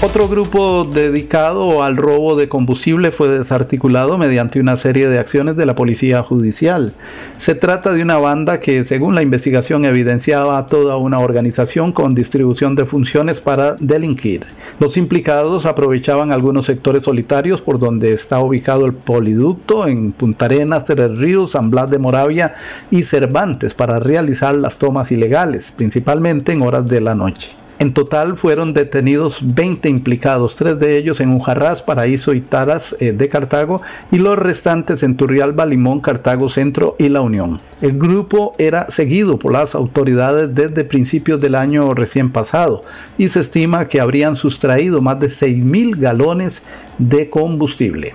Otro 0.00 0.28
grupo 0.28 0.84
dedicado 0.84 1.82
al 1.82 1.96
robo 1.96 2.36
de 2.36 2.48
combustible 2.48 3.10
fue 3.10 3.26
desarticulado 3.26 4.16
mediante 4.16 4.60
una 4.60 4.76
serie 4.76 5.08
de 5.08 5.18
acciones 5.18 5.56
de 5.56 5.66
la 5.66 5.74
Policía 5.74 6.22
Judicial. 6.22 6.94
Se 7.36 7.56
trata 7.56 7.92
de 7.92 8.02
una 8.02 8.16
banda 8.16 8.60
que, 8.60 8.84
según 8.84 9.16
la 9.16 9.22
investigación, 9.22 9.84
evidenciaba 9.84 10.64
toda 10.66 10.96
una 10.98 11.18
organización 11.18 11.90
con 11.90 12.14
distribución 12.14 12.76
de 12.76 12.84
funciones 12.84 13.40
para 13.40 13.74
delinquir. 13.80 14.46
Los 14.78 14.96
implicados 14.96 15.66
aprovechaban 15.66 16.30
algunos 16.30 16.66
sectores 16.66 17.02
solitarios 17.02 17.60
por 17.60 17.80
donde 17.80 18.12
está 18.12 18.38
ubicado 18.38 18.86
el 18.86 18.92
poliducto 18.92 19.88
en 19.88 20.12
Punta 20.12 20.44
Arenas, 20.44 20.84
Tres 20.84 21.18
Ríos, 21.18 21.50
San 21.50 21.70
Blas 21.70 21.90
de 21.90 21.98
Moravia 21.98 22.54
y 22.92 23.02
Cervantes 23.02 23.74
para 23.74 23.98
realizar 23.98 24.54
las 24.54 24.76
tomas 24.76 25.10
ilegales, 25.10 25.72
principalmente 25.76 26.52
en 26.52 26.62
horas 26.62 26.86
de 26.86 27.00
la 27.00 27.16
noche. 27.16 27.56
En 27.80 27.94
total 27.94 28.36
fueron 28.36 28.74
detenidos 28.74 29.38
20 29.54 29.88
implicados, 29.88 30.56
tres 30.56 30.80
de 30.80 30.96
ellos 30.96 31.20
en 31.20 31.32
Ujarrás, 31.32 31.80
Paraíso 31.80 32.34
y 32.34 32.40
Taras 32.40 32.96
eh, 32.98 33.12
de 33.12 33.28
Cartago 33.28 33.82
y 34.10 34.18
los 34.18 34.36
restantes 34.36 35.04
en 35.04 35.16
Turrialba, 35.16 35.64
Limón, 35.64 36.00
Cartago 36.00 36.48
Centro 36.48 36.96
y 36.98 37.08
La 37.08 37.20
Unión. 37.20 37.60
El 37.80 37.96
grupo 37.96 38.56
era 38.58 38.90
seguido 38.90 39.38
por 39.38 39.52
las 39.52 39.76
autoridades 39.76 40.52
desde 40.56 40.82
principios 40.82 41.40
del 41.40 41.54
año 41.54 41.94
recién 41.94 42.32
pasado 42.32 42.82
y 43.16 43.28
se 43.28 43.38
estima 43.40 43.86
que 43.86 44.00
habrían 44.00 44.34
sustraído 44.34 45.00
más 45.00 45.20
de 45.20 45.28
6.000 45.28 46.00
galones 46.00 46.64
de 46.98 47.30
combustible. 47.30 48.12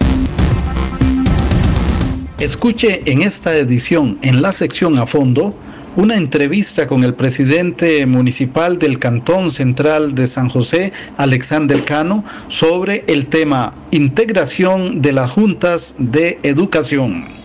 Escuche 2.37 3.03
en 3.05 3.21
esta 3.21 3.55
edición, 3.55 4.17
en 4.23 4.41
la 4.41 4.51
sección 4.51 4.97
a 4.97 5.05
fondo, 5.05 5.55
una 5.95 6.15
entrevista 6.15 6.87
con 6.87 7.03
el 7.03 7.13
presidente 7.13 8.05
municipal 8.05 8.79
del 8.79 8.97
Cantón 8.99 9.51
Central 9.51 10.15
de 10.15 10.27
San 10.27 10.49
José, 10.49 10.91
Alexander 11.17 11.83
Cano, 11.85 12.23
sobre 12.47 13.03
el 13.07 13.27
tema 13.27 13.73
integración 13.91 15.01
de 15.01 15.13
las 15.13 15.31
juntas 15.31 15.95
de 15.99 16.39
educación. 16.43 17.42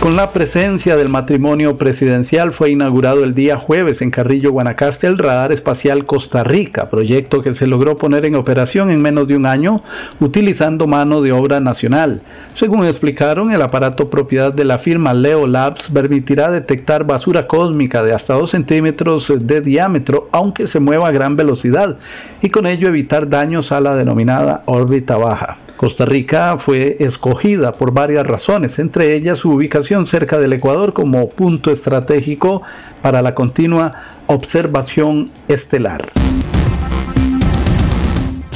Con 0.00 0.16
la 0.16 0.32
presencia 0.32 0.96
del 0.96 1.10
matrimonio 1.10 1.76
presidencial 1.76 2.54
fue 2.54 2.70
inaugurado 2.70 3.22
el 3.22 3.34
día 3.34 3.58
jueves 3.58 4.00
en 4.00 4.10
Carrillo, 4.10 4.50
Guanacaste, 4.50 5.06
el 5.06 5.18
radar 5.18 5.52
espacial 5.52 6.06
Costa 6.06 6.42
Rica, 6.42 6.88
proyecto 6.88 7.42
que 7.42 7.54
se 7.54 7.66
logró 7.66 7.98
poner 7.98 8.24
en 8.24 8.34
operación 8.34 8.88
en 8.90 9.02
menos 9.02 9.28
de 9.28 9.36
un 9.36 9.44
año 9.44 9.82
utilizando 10.18 10.86
mano 10.86 11.20
de 11.20 11.32
obra 11.32 11.60
nacional. 11.60 12.22
Según 12.54 12.86
explicaron, 12.86 13.52
el 13.52 13.60
aparato 13.60 14.08
propiedad 14.08 14.54
de 14.54 14.64
la 14.64 14.78
firma 14.78 15.12
Leo 15.12 15.46
Labs 15.46 15.90
permitirá 15.90 16.50
detectar 16.50 17.04
basura 17.04 17.46
cósmica 17.46 18.02
de 18.02 18.14
hasta 18.14 18.32
2 18.32 18.50
centímetros 18.50 19.30
de 19.38 19.60
diámetro, 19.60 20.30
aunque 20.32 20.66
se 20.66 20.80
mueva 20.80 21.08
a 21.08 21.12
gran 21.12 21.36
velocidad, 21.36 21.98
y 22.40 22.48
con 22.48 22.66
ello 22.66 22.88
evitar 22.88 23.28
daños 23.28 23.70
a 23.70 23.80
la 23.80 23.94
denominada 23.96 24.62
órbita 24.64 25.18
baja. 25.18 25.58
Costa 25.76 26.04
Rica 26.04 26.58
fue 26.58 26.96
escogida 27.00 27.72
por 27.72 27.92
varias 27.92 28.26
razones, 28.26 28.78
entre 28.78 29.14
ellas 29.14 29.38
su 29.38 29.50
ubicación 29.50 29.89
cerca 30.06 30.38
del 30.38 30.52
Ecuador 30.52 30.92
como 30.92 31.28
punto 31.30 31.70
estratégico 31.72 32.62
para 33.02 33.22
la 33.22 33.34
continua 33.34 33.92
observación 34.26 35.24
estelar. 35.48 36.02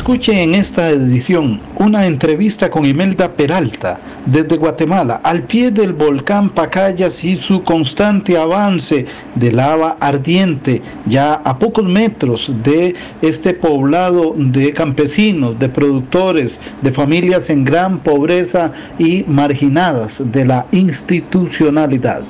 Escuche 0.04 0.42
en 0.42 0.54
esta 0.54 0.90
edición 0.90 1.60
una 1.76 2.04
entrevista 2.04 2.70
con 2.70 2.84
Imelda 2.84 3.32
Peralta 3.32 3.98
desde 4.26 4.58
Guatemala, 4.58 5.22
al 5.24 5.44
pie 5.44 5.70
del 5.70 5.94
volcán 5.94 6.50
Pacayas 6.50 7.24
y 7.24 7.36
su 7.36 7.64
constante 7.64 8.36
avance 8.36 9.06
de 9.34 9.50
lava 9.50 9.96
ardiente, 10.00 10.82
ya 11.06 11.32
a 11.32 11.58
pocos 11.58 11.86
metros 11.86 12.52
de 12.62 12.94
este 13.22 13.54
poblado 13.54 14.34
de 14.36 14.74
campesinos, 14.74 15.58
de 15.58 15.70
productores, 15.70 16.60
de 16.82 16.92
familias 16.92 17.48
en 17.48 17.64
gran 17.64 17.98
pobreza 17.98 18.72
y 18.98 19.24
marginadas 19.26 20.30
de 20.30 20.44
la 20.44 20.66
institucionalidad. 20.70 22.22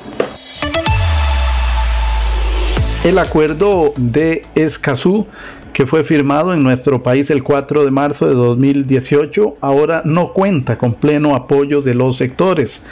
El 3.04 3.18
acuerdo 3.18 3.92
de 3.98 4.46
Escazú 4.54 5.26
que 5.74 5.86
fue 5.86 6.04
firmado 6.04 6.54
en 6.54 6.62
nuestro 6.62 7.02
país 7.02 7.30
el 7.30 7.42
4 7.42 7.84
de 7.84 7.90
marzo 7.90 8.28
de 8.28 8.34
2018, 8.34 9.56
ahora 9.60 10.02
no 10.04 10.32
cuenta 10.32 10.78
con 10.78 10.94
pleno 10.94 11.34
apoyo 11.34 11.82
de 11.82 11.94
los 11.94 12.16
sectores. 12.16 12.82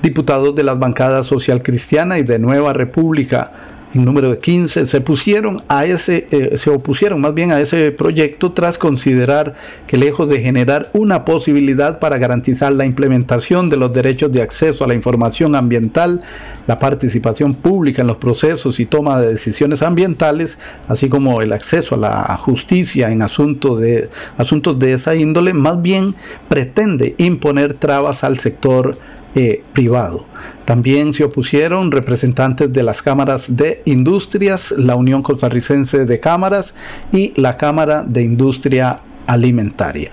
Diputados 0.00 0.54
de 0.54 0.62
las 0.62 0.78
bancadas 0.78 1.26
social 1.26 1.64
cristiana 1.64 2.16
y 2.16 2.22
de 2.22 2.38
Nueva 2.38 2.72
República 2.72 3.50
en 3.94 4.04
número 4.04 4.30
de 4.30 4.38
15, 4.38 4.86
se 4.86 5.00
pusieron 5.00 5.62
a 5.68 5.84
ese, 5.84 6.26
eh, 6.30 6.56
se 6.58 6.70
opusieron 6.70 7.20
más 7.20 7.34
bien 7.34 7.50
a 7.52 7.60
ese 7.60 7.90
proyecto 7.90 8.52
tras 8.52 8.78
considerar 8.78 9.54
que 9.86 9.96
lejos 9.96 10.28
de 10.28 10.40
generar 10.40 10.90
una 10.92 11.24
posibilidad 11.24 11.98
para 11.98 12.18
garantizar 12.18 12.72
la 12.72 12.84
implementación 12.84 13.70
de 13.70 13.78
los 13.78 13.92
derechos 13.92 14.30
de 14.30 14.42
acceso 14.42 14.84
a 14.84 14.88
la 14.88 14.94
información 14.94 15.56
ambiental, 15.56 16.20
la 16.68 16.78
participación 16.78 17.54
pública 17.54 18.02
en 18.02 18.08
los 18.08 18.18
procesos 18.18 18.78
y 18.78 18.84
toma 18.84 19.18
de 19.18 19.32
decisiones 19.32 19.82
ambientales, 19.82 20.58
así 20.86 21.08
como 21.08 21.40
el 21.40 21.54
acceso 21.54 21.94
a 21.94 21.98
la 21.98 22.36
justicia 22.36 23.10
en 23.10 23.22
asuntos 23.22 23.80
de, 23.80 24.10
asuntos 24.36 24.78
de 24.78 24.92
esa 24.92 25.14
índole, 25.14 25.54
más 25.54 25.80
bien 25.80 26.14
pretende 26.48 27.14
imponer 27.16 27.72
trabas 27.72 28.22
al 28.22 28.38
sector 28.38 28.98
eh, 29.34 29.64
privado. 29.72 30.26
También 30.66 31.14
se 31.14 31.24
opusieron 31.24 31.90
representantes 31.90 32.70
de 32.70 32.82
las 32.82 33.00
cámaras 33.00 33.56
de 33.56 33.80
industrias, 33.86 34.72
la 34.76 34.94
Unión 34.94 35.22
Costarricense 35.22 36.04
de 36.04 36.20
Cámaras 36.20 36.74
y 37.12 37.32
la 37.40 37.56
Cámara 37.56 38.02
de 38.02 38.24
Industria 38.24 38.98
Alimentaria. 39.26 40.10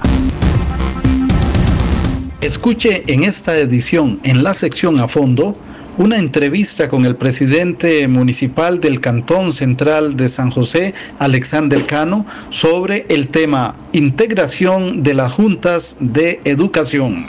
Escuche 2.40 3.04
en 3.08 3.24
esta 3.24 3.58
edición, 3.58 4.22
en 4.24 4.44
la 4.44 4.54
sección 4.54 5.02
a 5.02 5.10
fondo, 5.10 5.58
una 5.98 6.18
entrevista 6.18 6.90
con 6.90 7.06
el 7.06 7.16
presidente 7.16 8.08
municipal 8.08 8.80
del 8.82 9.00
Cantón 9.00 9.54
Central 9.54 10.18
de 10.18 10.28
San 10.28 10.52
José, 10.52 10.94
Alexander 11.20 11.86
Cano, 11.86 12.26
sobre 12.50 13.06
el 13.10 13.30
tema 13.30 13.76
integración 13.94 15.04
de 15.04 15.14
las 15.14 15.34
juntas 15.34 15.98
de 16.02 16.42
educación. 16.44 17.26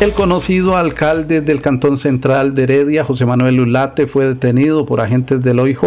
El 0.00 0.10
conocido 0.14 0.76
alcalde 0.76 1.42
del 1.42 1.60
Cantón 1.60 1.96
Central 1.96 2.56
de 2.56 2.64
Heredia, 2.64 3.04
José 3.04 3.24
Manuel 3.24 3.60
Ulate, 3.60 4.08
fue 4.08 4.26
detenido 4.26 4.84
por 4.84 5.00
agentes 5.00 5.42
del 5.42 5.60
OIJ, 5.60 5.78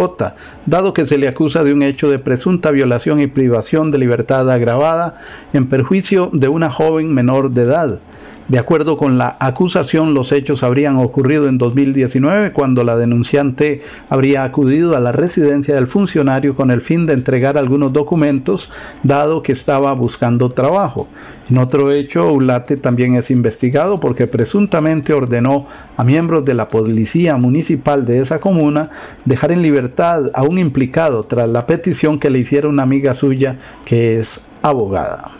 dado 0.64 0.94
que 0.94 1.06
se 1.06 1.18
le 1.18 1.28
acusa 1.28 1.64
de 1.64 1.74
un 1.74 1.82
hecho 1.82 2.08
de 2.08 2.18
presunta 2.18 2.70
violación 2.70 3.20
y 3.20 3.26
privación 3.26 3.90
de 3.90 3.98
libertad 3.98 4.50
agravada 4.50 5.20
en 5.52 5.68
perjuicio 5.68 6.30
de 6.32 6.48
una 6.48 6.70
joven 6.70 7.12
menor 7.12 7.50
de 7.50 7.62
edad. 7.62 8.00
De 8.48 8.60
acuerdo 8.60 8.96
con 8.96 9.18
la 9.18 9.36
acusación, 9.40 10.14
los 10.14 10.30
hechos 10.30 10.62
habrían 10.62 10.98
ocurrido 10.98 11.48
en 11.48 11.58
2019 11.58 12.52
cuando 12.52 12.84
la 12.84 12.96
denunciante 12.96 13.82
habría 14.08 14.44
acudido 14.44 14.96
a 14.96 15.00
la 15.00 15.10
residencia 15.10 15.74
del 15.74 15.88
funcionario 15.88 16.54
con 16.54 16.70
el 16.70 16.80
fin 16.80 17.06
de 17.06 17.14
entregar 17.14 17.58
algunos 17.58 17.92
documentos, 17.92 18.70
dado 19.02 19.42
que 19.42 19.50
estaba 19.50 19.92
buscando 19.94 20.50
trabajo. 20.50 21.08
En 21.50 21.58
otro 21.58 21.90
hecho, 21.90 22.32
Ulate 22.32 22.76
también 22.76 23.16
es 23.16 23.32
investigado 23.32 23.98
porque 23.98 24.28
presuntamente 24.28 25.12
ordenó 25.12 25.66
a 25.96 26.04
miembros 26.04 26.44
de 26.44 26.54
la 26.54 26.68
policía 26.68 27.36
municipal 27.38 28.04
de 28.04 28.20
esa 28.20 28.38
comuna 28.38 28.90
dejar 29.24 29.50
en 29.50 29.62
libertad 29.62 30.30
a 30.34 30.44
un 30.44 30.58
implicado 30.58 31.24
tras 31.24 31.48
la 31.48 31.66
petición 31.66 32.20
que 32.20 32.30
le 32.30 32.38
hiciera 32.38 32.68
una 32.68 32.84
amiga 32.84 33.12
suya 33.14 33.58
que 33.84 34.20
es 34.20 34.42
abogada 34.62 35.32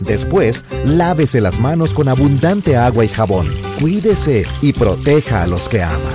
Después, 0.02 0.64
lávese 0.86 1.42
las 1.42 1.60
manos 1.60 1.94
con 1.94 2.08
abundante 2.08 2.76
agua 2.76 3.06
y 3.06 3.08
jabón. 3.08 3.48
Cuídese 3.80 4.46
y 4.62 4.74
proteja 4.74 5.44
a 5.44 5.48
los 5.48 5.70
que 5.70 5.82
ama. 5.82 6.12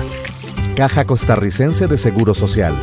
Caja 0.75 1.05
Costarricense 1.05 1.87
de 1.87 1.97
Seguro 1.97 2.33
Social. 2.33 2.79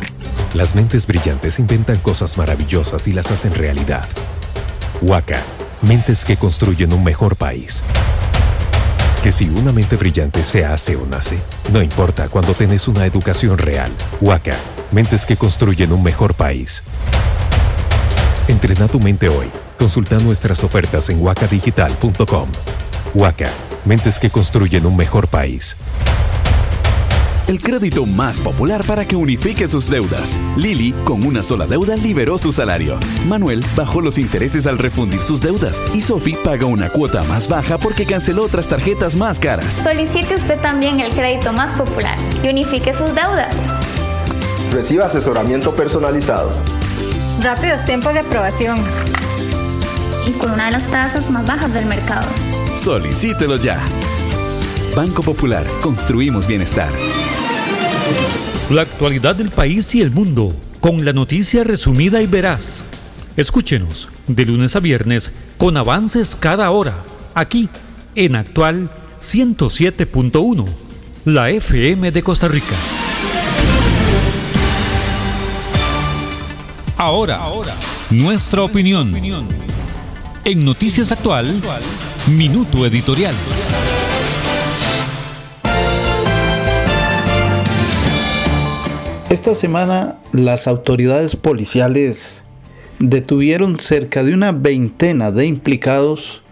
Las 0.53 0.75
mentes 0.75 1.07
brillantes 1.07 1.59
inventan 1.59 1.97
cosas 1.97 2.37
maravillosas 2.37 3.07
y 3.07 3.13
las 3.13 3.31
hacen 3.31 3.53
realidad. 3.53 4.07
Huaca, 5.01 5.41
mentes 5.81 6.25
que 6.25 6.37
construyen 6.37 6.93
un 6.93 7.03
mejor 7.03 7.35
país. 7.35 7.83
Que 9.23 9.31
si 9.31 9.49
una 9.49 9.71
mente 9.71 9.95
brillante 9.95 10.43
se 10.43 10.63
hace 10.63 10.95
o 10.95 11.05
nace, 11.05 11.39
no 11.71 11.81
importa 11.81 12.29
cuando 12.29 12.53
tenés 12.53 12.87
una 12.87 13.05
educación 13.05 13.57
real. 13.57 13.91
Huaca 14.21 14.57
Mentes 14.91 15.25
que 15.25 15.35
construyen 15.35 15.91
un 15.91 16.01
mejor 16.01 16.33
país. 16.33 16.83
Entrena 18.47 18.87
tu 18.87 18.99
mente 18.99 19.27
hoy. 19.27 19.47
Consulta 19.77 20.17
nuestras 20.19 20.63
ofertas 20.63 21.09
en 21.09 21.21
wacadigital.com. 21.21 22.49
Waka 23.13 23.49
mentes 23.85 24.17
que 24.19 24.29
construyen 24.29 24.85
un 24.85 24.95
mejor 24.95 25.27
país. 25.27 25.77
El 27.47 27.61
crédito 27.61 28.05
más 28.05 28.41
popular 28.41 28.83
para 28.85 29.05
que 29.05 29.15
unifique 29.15 29.69
sus 29.69 29.89
deudas. 29.89 30.37
Lili, 30.57 30.91
con 31.05 31.25
una 31.25 31.43
sola 31.43 31.65
deuda, 31.65 31.95
liberó 31.95 32.37
su 32.37 32.51
salario. 32.51 32.99
Manuel 33.25 33.63
bajó 33.75 34.01
los 34.01 34.17
intereses 34.17 34.67
al 34.67 34.77
refundir 34.77 35.21
sus 35.21 35.39
deudas. 35.39 35.81
Y 35.93 36.01
Sophie 36.01 36.37
paga 36.43 36.65
una 36.65 36.89
cuota 36.89 37.23
más 37.23 37.47
baja 37.47 37.77
porque 37.77 38.05
canceló 38.05 38.43
otras 38.43 38.67
tarjetas 38.67 39.15
más 39.15 39.39
caras. 39.39 39.81
Solicite 39.81 40.35
usted 40.35 40.59
también 40.59 40.99
el 40.99 41.13
crédito 41.13 41.53
más 41.53 41.73
popular 41.75 42.17
y 42.43 42.49
unifique 42.49 42.91
sus 42.91 43.15
deudas. 43.15 43.55
Reciba 44.71 45.05
asesoramiento 45.05 45.75
personalizado. 45.75 46.51
Rápidos 47.41 47.85
tiempos 47.85 48.13
de 48.13 48.19
aprobación. 48.19 48.77
Y 50.27 50.31
con 50.31 50.51
una 50.51 50.65
de 50.65 50.71
las 50.71 50.87
tasas 50.87 51.29
más 51.31 51.45
bajas 51.45 51.73
del 51.73 51.85
mercado. 51.85 52.27
Solicítelo 52.75 53.55
ya. 53.55 53.83
Banco 54.95 55.21
Popular, 55.21 55.65
construimos 55.81 56.47
bienestar. 56.47 56.89
La 58.69 58.81
actualidad 58.81 59.35
del 59.35 59.51
país 59.51 59.95
y 59.95 60.01
el 60.01 60.11
mundo, 60.11 60.53
con 60.81 61.05
la 61.05 61.13
noticia 61.13 61.63
resumida 61.63 62.21
y 62.21 62.27
veraz. 62.27 62.83
Escúchenos 63.37 64.09
de 64.27 64.45
lunes 64.45 64.75
a 64.75 64.79
viernes 64.79 65.31
con 65.57 65.77
avances 65.77 66.35
cada 66.35 66.69
hora, 66.71 66.95
aquí 67.33 67.69
en 68.15 68.35
Actual 68.35 68.89
107.1, 69.21 70.65
la 71.25 71.51
FM 71.51 72.11
de 72.11 72.23
Costa 72.23 72.47
Rica. 72.47 72.75
Ahora, 76.99 77.39
nuestra 78.09 78.63
opinión. 78.63 79.13
En 80.43 80.65
Noticias 80.65 81.11
Actual, 81.11 81.61
Minuto 82.35 82.87
Editorial. 82.87 83.35
Esta 89.29 89.53
semana 89.53 90.17
las 90.31 90.67
autoridades 90.67 91.35
policiales 91.35 92.45
detuvieron 92.97 93.79
cerca 93.79 94.23
de 94.23 94.33
una 94.33 94.51
veintena 94.51 95.31
de 95.31 95.45
implicados 95.45 96.43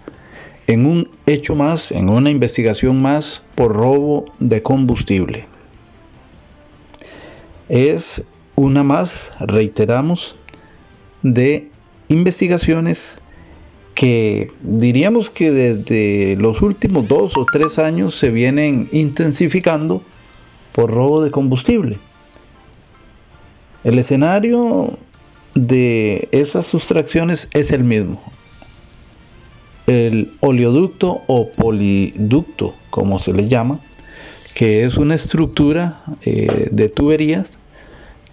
en 0.67 0.85
un 0.85 1.09
hecho 1.25 1.55
más, 1.55 1.91
en 1.91 2.07
una 2.07 2.29
investigación 2.29 3.01
más 3.01 3.41
por 3.55 3.73
robo 3.73 4.25
de 4.37 4.61
combustible. 4.61 5.47
Es 7.67 8.23
una 8.55 8.83
más, 8.83 9.31
reiteramos, 9.39 10.35
de 11.21 11.69
investigaciones 12.07 13.19
que 13.95 14.51
diríamos 14.61 15.29
que 15.29 15.51
desde 15.51 16.35
los 16.35 16.61
últimos 16.61 17.07
dos 17.07 17.37
o 17.37 17.45
tres 17.45 17.79
años 17.79 18.15
se 18.15 18.29
vienen 18.29 18.89
intensificando 18.91 20.01
por 20.73 20.91
robo 20.91 21.23
de 21.23 21.31
combustible. 21.31 21.97
El 23.83 23.97
escenario 23.97 24.97
de 25.53 26.27
esas 26.31 26.67
sustracciones 26.67 27.49
es 27.53 27.71
el 27.71 27.83
mismo. 27.83 28.21
El 29.87 30.33
oleoducto 30.41 31.21
o 31.27 31.49
poliducto, 31.51 32.75
como 32.89 33.19
se 33.19 33.33
le 33.33 33.47
llama, 33.47 33.79
que 34.55 34.83
es 34.83 34.97
una 34.97 35.15
estructura 35.15 36.03
eh, 36.23 36.69
de 36.71 36.89
tuberías 36.89 37.59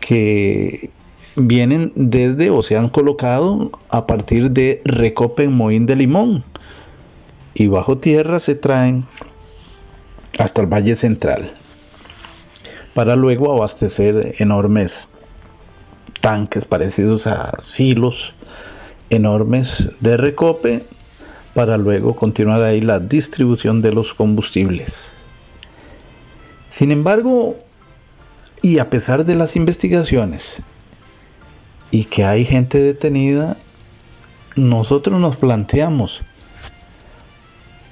que 0.03 0.91
vienen 1.37 1.93
desde 1.95 2.51
o 2.51 2.63
se 2.63 2.77
han 2.77 2.91
colocado 2.91 3.71
a 3.89 4.07
partir 4.07 4.51
de 4.51 4.83
recope 4.85 5.45
en 5.45 5.53
Moín 5.53 5.87
de 5.87 5.97
Limón 5.97 6.45
y 7.55 7.69
bajo 7.69 7.97
tierra 7.97 8.39
se 8.39 8.55
traen 8.55 9.05
hasta 10.39 10.61
el 10.61 10.67
Valle 10.67 10.97
Central 10.97 11.51
para 12.95 13.17
luego 13.17 13.53
abastecer 13.53 14.35
enormes 14.39 15.09
tanques 16.21 16.65
parecidos 16.65 17.27
a 17.27 17.53
silos 17.59 18.35
enormes 19.09 19.91
de 20.01 20.17
recope 20.17 20.81
para 21.55 21.79
luego 21.79 22.17
continuar 22.17 22.63
ahí 22.63 22.81
la 22.81 22.99
distribución 22.99 23.83
de 23.83 23.93
los 23.93 24.15
combustibles. 24.15 25.15
Sin 26.71 26.91
embargo, 26.91 27.57
y 28.63 28.79
a 28.79 28.89
pesar 28.89 29.25
de 29.25 29.35
las 29.35 29.57
investigaciones 29.57 30.63
y 31.91 32.05
que 32.05 32.25
hay 32.25 32.45
gente 32.45 32.81
detenida, 32.81 33.59
nosotros 34.57 35.21
nos 35.21 35.37
planteamos, 35.37 36.23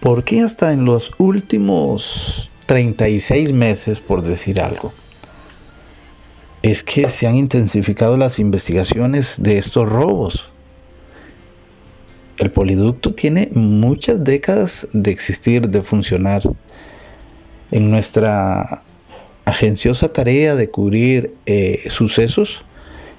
¿por 0.00 0.24
qué 0.24 0.40
hasta 0.40 0.72
en 0.72 0.85
los 0.85 1.11
últimos 1.18 2.50
36 2.70 3.52
meses, 3.52 3.98
por 3.98 4.22
decir 4.22 4.61
algo, 4.61 4.92
es 6.62 6.85
que 6.85 7.09
se 7.09 7.26
han 7.26 7.35
intensificado 7.35 8.16
las 8.16 8.38
investigaciones 8.38 9.42
de 9.42 9.59
estos 9.59 9.88
robos. 9.88 10.48
El 12.38 12.52
poliducto 12.52 13.12
tiene 13.12 13.48
muchas 13.52 14.22
décadas 14.22 14.87
de 14.92 15.11
existir, 15.11 15.68
de 15.68 15.83
funcionar. 15.83 16.42
En 17.72 17.90
nuestra 17.90 18.85
agenciosa 19.50 20.12
tarea 20.12 20.54
de 20.54 20.70
cubrir 20.70 21.34
eh, 21.46 21.84
sucesos, 21.88 22.62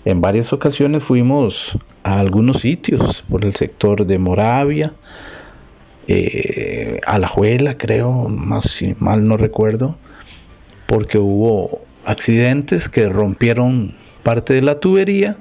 en 0.06 0.22
varias 0.22 0.54
ocasiones 0.54 1.04
fuimos 1.04 1.78
a 2.04 2.20
algunos 2.20 2.62
sitios 2.62 3.24
por 3.30 3.46
el 3.46 3.54
sector 3.54 4.06
de 4.06 4.17
Moravia, 4.17 4.94
eh, 6.08 7.00
Alajuela 7.06 7.78
creo, 7.78 8.28
más 8.30 8.63
si 8.63 8.96
mal 9.00 9.28
no 9.28 9.38
recuerdo, 9.38 9.98
porque 10.88 11.17
hubo 11.17 11.82
accidentes 12.06 12.89
que 12.89 13.08
rompieron 13.10 13.94
parte 14.24 14.54
de 14.54 14.62
la 14.62 14.80
tubería 14.80 15.38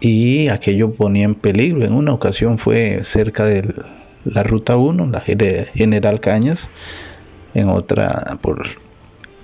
y 0.00 0.48
aquello 0.48 0.92
ponía 0.92 1.24
en 1.24 1.34
peligro. 1.34 1.84
En 1.84 1.92
una 1.92 2.12
ocasión 2.12 2.58
fue 2.58 3.00
cerca 3.04 3.44
de 3.44 3.74
la 4.24 4.42
ruta 4.42 4.76
1, 4.76 5.06
la 5.06 5.20
General 5.20 6.20
Cañas, 6.20 6.70
en 7.54 7.68
otra 7.68 8.38
por 8.40 8.62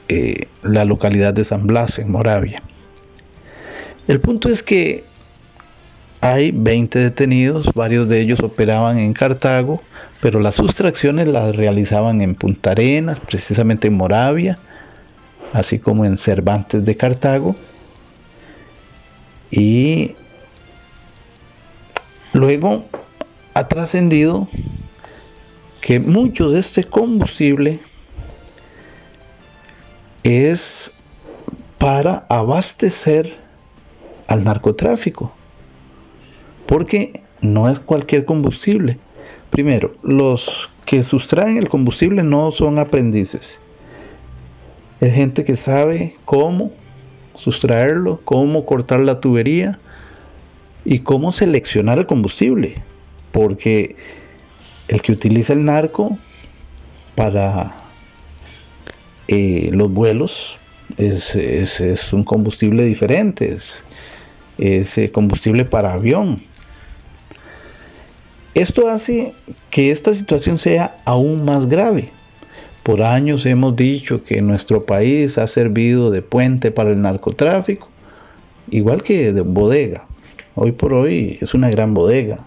eh, 0.09 0.47
la 0.62 0.85
localidad 0.85 1.35
de 1.35 1.44
San 1.44 1.66
Blas, 1.66 1.99
en 1.99 2.11
Moravia. 2.11 2.62
El 4.07 4.21
punto 4.21 4.49
es 4.49 4.62
que 4.62 5.05
hay 6.21 6.51
20 6.51 6.99
detenidos, 6.99 7.73
varios 7.75 8.09
de 8.09 8.21
ellos 8.21 8.40
operaban 8.40 8.99
en 8.99 9.12
Cartago, 9.12 9.81
pero 10.21 10.40
las 10.40 10.57
sustracciones 10.57 11.29
las 11.29 11.55
realizaban 11.55 12.23
en 12.23 12.35
Punta 12.35 12.73
Arenas, 12.73 13.21
precisamente 13.21 13.88
en 13.88 13.97
Moravia, 13.97 14.59
así 15.53 15.79
como 15.79 16.05
en 16.05 16.16
Cervantes 16.16 16.85
de 16.85 16.97
Cartago. 16.97 17.55
Y 19.51 20.16
luego 22.33 22.85
ha 23.55 23.68
trascendido 23.68 24.49
que 25.81 26.01
mucho 26.01 26.51
de 26.51 26.61
este 26.61 26.85
combustible 26.85 27.79
es 30.29 30.93
para 31.79 32.27
abastecer 32.29 33.35
al 34.27 34.45
narcotráfico. 34.45 35.33
Porque 36.67 37.23
no 37.41 37.71
es 37.71 37.79
cualquier 37.79 38.27
combustible. 38.27 38.99
Primero, 39.49 39.95
los 40.03 40.71
que 40.85 41.03
sustraen 41.03 41.57
el 41.57 41.71
combustible 41.71 42.23
no 42.23 42.53
son 42.53 42.79
aprendices. 42.79 43.61
Es 45.01 45.14
gente 45.14 45.45
que 45.45 45.57
sabe 45.57 46.14
cómo 46.27 46.73
sustraerlo, 47.35 48.21
cómo 48.25 48.67
cortar 48.67 49.01
la 49.01 49.21
tubería 49.21 49.79
y 50.85 50.99
cómo 50.99 51.33
seleccionar 51.33 51.99
el 51.99 52.07
combustible. 52.07 52.75
Porque 53.33 53.97
el 54.88 55.01
que 55.01 55.12
utiliza 55.12 55.55
el 55.55 55.64
narco 55.64 56.19
para 57.14 57.88
eh, 59.29 59.71
los 59.73 59.93
vuelos 59.93 60.59
es, 60.97 62.12
un 62.12 62.25
combustible 62.25 62.85
diferente, 62.85 63.53
es, 63.53 63.85
es 64.59 64.99
eh, 64.99 65.11
combustible 65.12 65.64
para 65.64 65.93
avión. 65.93 66.43
Esto 68.55 68.88
hace 68.88 69.35
que 69.71 69.91
esta 69.93 70.12
situación 70.12 70.59
sea 70.59 71.01
aún 71.05 71.45
más 71.45 71.69
grave 71.69 72.11
por 72.88 73.03
años 73.03 73.45
hemos 73.45 73.77
dicho 73.77 74.25
que 74.25 74.41
nuestro 74.41 74.87
país 74.87 75.37
ha 75.37 75.47
servido 75.47 76.11
de 76.11 76.23
puente 76.23 76.71
para 76.71 76.88
el 76.88 77.03
narcotráfico, 77.03 77.91
igual 78.71 79.03
que 79.03 79.35
de 79.35 79.43
bodega. 79.43 80.07
Hoy 80.55 80.73
por 80.73 80.95
hoy 80.95 81.37
es 81.43 81.53
una 81.53 81.69
gran 81.69 81.93
bodega. 81.93 82.38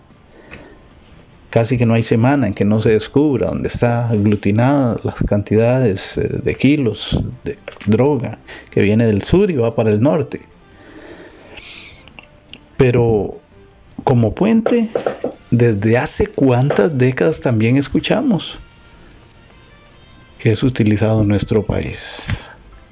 Casi 1.51 1.77
que 1.77 1.85
no 1.85 1.93
hay 1.93 2.01
semana 2.01 2.47
en 2.47 2.53
que 2.53 2.65
no 2.65 2.81
se 2.81 2.91
descubra 2.91 3.47
dónde 3.47 3.67
está 3.67 4.09
aglutinada 4.09 4.97
las 5.03 5.15
cantidades 5.27 6.17
eh, 6.17 6.39
de 6.41 6.55
kilos 6.55 7.21
de 7.43 7.59
droga 7.85 8.39
que 8.69 8.81
viene 8.81 9.05
del 9.05 9.21
sur 9.21 9.51
y 9.51 9.55
va 9.55 9.75
para 9.75 9.91
el 9.91 10.01
norte. 10.01 10.41
Pero 12.77 13.37
como 14.05 14.33
puente, 14.33 14.89
desde 15.51 15.97
hace 15.97 16.27
cuántas 16.27 16.97
décadas 16.97 17.41
también 17.41 17.75
escuchamos 17.77 18.57
que 20.39 20.51
es 20.51 20.63
utilizado 20.63 21.21
en 21.21 21.27
nuestro 21.27 21.63
país. 21.63 22.27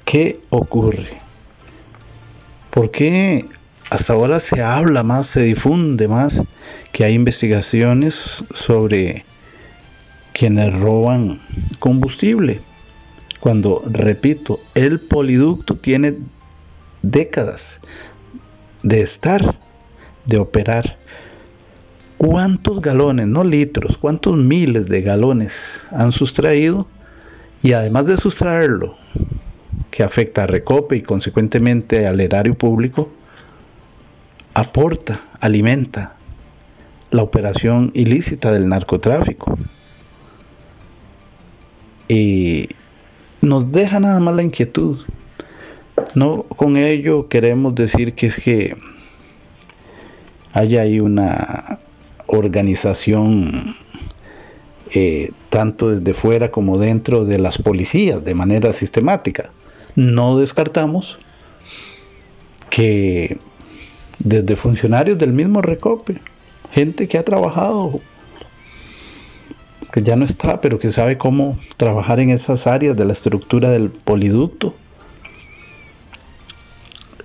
¿Qué 0.04 0.38
ocurre? 0.50 1.08
¿Por 2.70 2.90
qué 2.90 3.44
hasta 3.90 4.12
ahora 4.12 4.38
se 4.38 4.62
habla 4.62 5.02
más, 5.02 5.26
se 5.26 5.42
difunde 5.42 6.06
más 6.06 6.44
que 6.92 7.04
hay 7.04 7.14
investigaciones 7.14 8.44
sobre 8.54 9.24
quienes 10.32 10.78
roban 10.78 11.40
combustible? 11.80 12.60
Cuando, 13.40 13.82
repito, 13.84 14.60
el 14.74 15.00
poliducto 15.00 15.76
tiene 15.76 16.18
décadas 17.02 17.80
de 18.82 19.00
estar, 19.00 19.56
de 20.26 20.38
operar. 20.38 20.96
¿Cuántos 22.16 22.80
galones, 22.80 23.26
no 23.26 23.42
litros, 23.42 23.96
cuántos 23.96 24.36
miles 24.36 24.86
de 24.86 25.00
galones 25.00 25.82
han 25.90 26.12
sustraído? 26.12 26.86
Y 27.62 27.72
además 27.72 28.06
de 28.06 28.18
sustraerlo, 28.18 28.96
que 29.90 30.04
afecta 30.04 30.44
a 30.44 30.46
Recope 30.46 30.96
y 30.96 31.02
consecuentemente 31.02 32.06
al 32.06 32.20
erario 32.20 32.54
público, 32.54 33.10
aporta, 34.54 35.20
alimenta 35.40 36.14
la 37.10 37.22
operación 37.22 37.90
ilícita 37.94 38.52
del 38.52 38.68
narcotráfico. 38.68 39.58
Y 42.08 42.68
nos 43.40 43.70
deja 43.70 44.00
nada 44.00 44.20
más 44.20 44.34
la 44.34 44.42
inquietud. 44.42 44.98
No 46.14 46.42
con 46.42 46.76
ello 46.76 47.28
queremos 47.28 47.74
decir 47.74 48.14
que 48.14 48.26
es 48.26 48.40
que 48.40 48.76
haya 50.52 50.82
ahí 50.82 51.00
una 51.00 51.78
organización 52.26 53.76
eh, 54.92 55.30
tanto 55.50 55.90
desde 55.90 56.14
fuera 56.14 56.50
como 56.50 56.78
dentro 56.78 57.24
de 57.24 57.38
las 57.38 57.58
policías 57.58 58.24
de 58.24 58.34
manera 58.34 58.72
sistemática. 58.72 59.50
No 59.94 60.38
descartamos 60.38 61.18
que 62.70 63.38
desde 64.20 64.54
funcionarios 64.54 65.18
del 65.18 65.32
mismo 65.32 65.62
Recope, 65.62 66.20
gente 66.70 67.08
que 67.08 67.18
ha 67.18 67.24
trabajado, 67.24 68.00
que 69.92 70.02
ya 70.02 70.14
no 70.14 70.24
está, 70.24 70.60
pero 70.60 70.78
que 70.78 70.90
sabe 70.90 71.18
cómo 71.18 71.58
trabajar 71.76 72.20
en 72.20 72.30
esas 72.30 72.66
áreas 72.66 72.96
de 72.96 73.04
la 73.04 73.12
estructura 73.12 73.70
del 73.70 73.90
poliducto, 73.90 74.74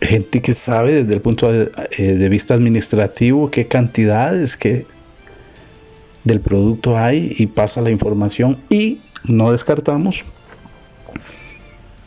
gente 0.01 0.41
que 0.41 0.53
sabe 0.53 1.03
desde 1.03 1.13
el 1.13 1.21
punto 1.21 1.51
de, 1.51 1.71
eh, 1.97 2.29
vista 2.29 2.53
administrativo 2.53 3.51
qué 3.51 3.67
cantidades 3.67 4.55
que 4.57 4.85
del 6.23 6.41
producto 6.41 6.97
hay 6.97 7.35
y 7.37 7.47
pasa 7.47 7.81
la 7.81 7.91
información. 7.91 8.59
Y 8.69 8.99
no 9.25 9.51
descartamos 9.51 10.23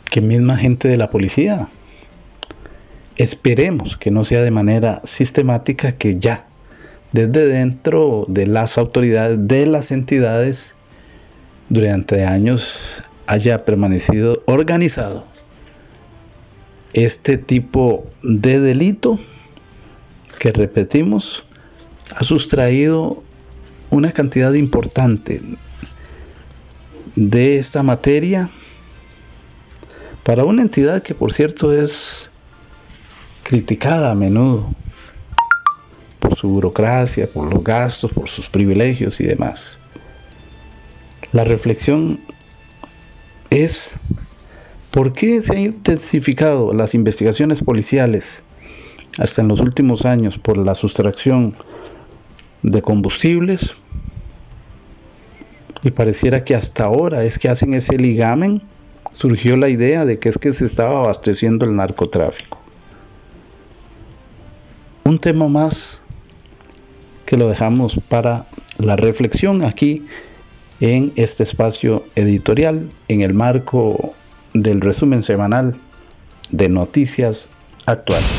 que 0.09 0.21
misma 0.21 0.57
gente 0.57 0.87
de 0.87 0.97
la 0.97 1.09
policía 1.09 1.67
esperemos 3.19 3.97
que 3.97 4.11
no 4.11 4.23
sea 4.23 4.41
de 4.41 4.49
manera 4.49 5.01
sistemática 5.03 5.91
que 5.91 6.19
ya 6.19 6.47
desde 7.11 7.47
dentro 7.47 8.25
de 8.29 8.47
las 8.47 8.77
autoridades 8.77 9.37
de 9.45 9.65
las 9.65 9.91
entidades 9.91 10.75
durante 11.67 12.23
años 12.23 13.03
haya 13.27 13.65
permanecido 13.65 14.41
organizado 14.45 15.27
este 16.93 17.37
tipo 17.37 18.05
de 18.23 18.61
delito 18.61 19.19
que 20.39 20.53
repetimos 20.53 21.43
ha 22.15 22.23
sustraído 22.23 23.21
una 23.89 24.13
cantidad 24.13 24.53
importante 24.53 25.41
de 27.17 27.57
esta 27.57 27.83
materia 27.83 28.49
para 30.23 30.45
una 30.45 30.61
entidad 30.61 31.03
que 31.03 31.13
por 31.13 31.33
cierto 31.33 31.73
es 31.73 32.28
criticada 33.49 34.11
a 34.11 34.13
menudo 34.13 34.69
por 36.19 36.35
su 36.35 36.49
burocracia, 36.49 37.27
por 37.27 37.51
los 37.51 37.63
gastos, 37.63 38.13
por 38.13 38.29
sus 38.29 38.47
privilegios 38.47 39.19
y 39.21 39.23
demás. 39.23 39.79
La 41.31 41.43
reflexión 41.43 42.19
es 43.49 43.95
¿Por 44.91 45.13
qué 45.13 45.41
se 45.41 45.53
han 45.53 45.59
intensificado 45.61 46.75
las 46.75 46.93
investigaciones 46.93 47.63
policiales 47.63 48.41
hasta 49.17 49.41
en 49.41 49.47
los 49.47 49.61
últimos 49.61 50.05
años 50.05 50.37
por 50.37 50.55
la 50.59 50.75
sustracción 50.75 51.55
de 52.61 52.83
combustibles? 52.83 53.75
Y 55.81 55.89
pareciera 55.89 56.43
que 56.43 56.53
hasta 56.53 56.83
ahora 56.83 57.23
es 57.23 57.39
que 57.39 57.49
hacen 57.49 57.73
ese 57.73 57.97
ligamen, 57.97 58.61
surgió 59.11 59.57
la 59.57 59.69
idea 59.69 60.05
de 60.05 60.19
que 60.19 60.29
es 60.29 60.37
que 60.37 60.53
se 60.53 60.67
estaba 60.67 60.99
abasteciendo 60.99 61.65
el 61.65 61.75
narcotráfico. 61.75 62.58
Un 65.09 65.17
tema 65.17 65.47
más 65.47 66.01
que 67.25 67.35
lo 67.35 67.49
dejamos 67.49 67.99
para 68.09 68.45
la 68.77 68.95
reflexión 68.95 69.65
aquí 69.65 70.05
en 70.81 71.13
este 71.15 71.41
espacio 71.41 72.05
editorial 72.13 72.91
en 73.07 73.21
el 73.21 73.33
marco 73.33 74.13
del 74.53 74.81
resumen 74.81 75.23
semanal 75.23 75.79
de 76.51 76.69
Noticias 76.69 77.49
Actuales. 77.87 78.29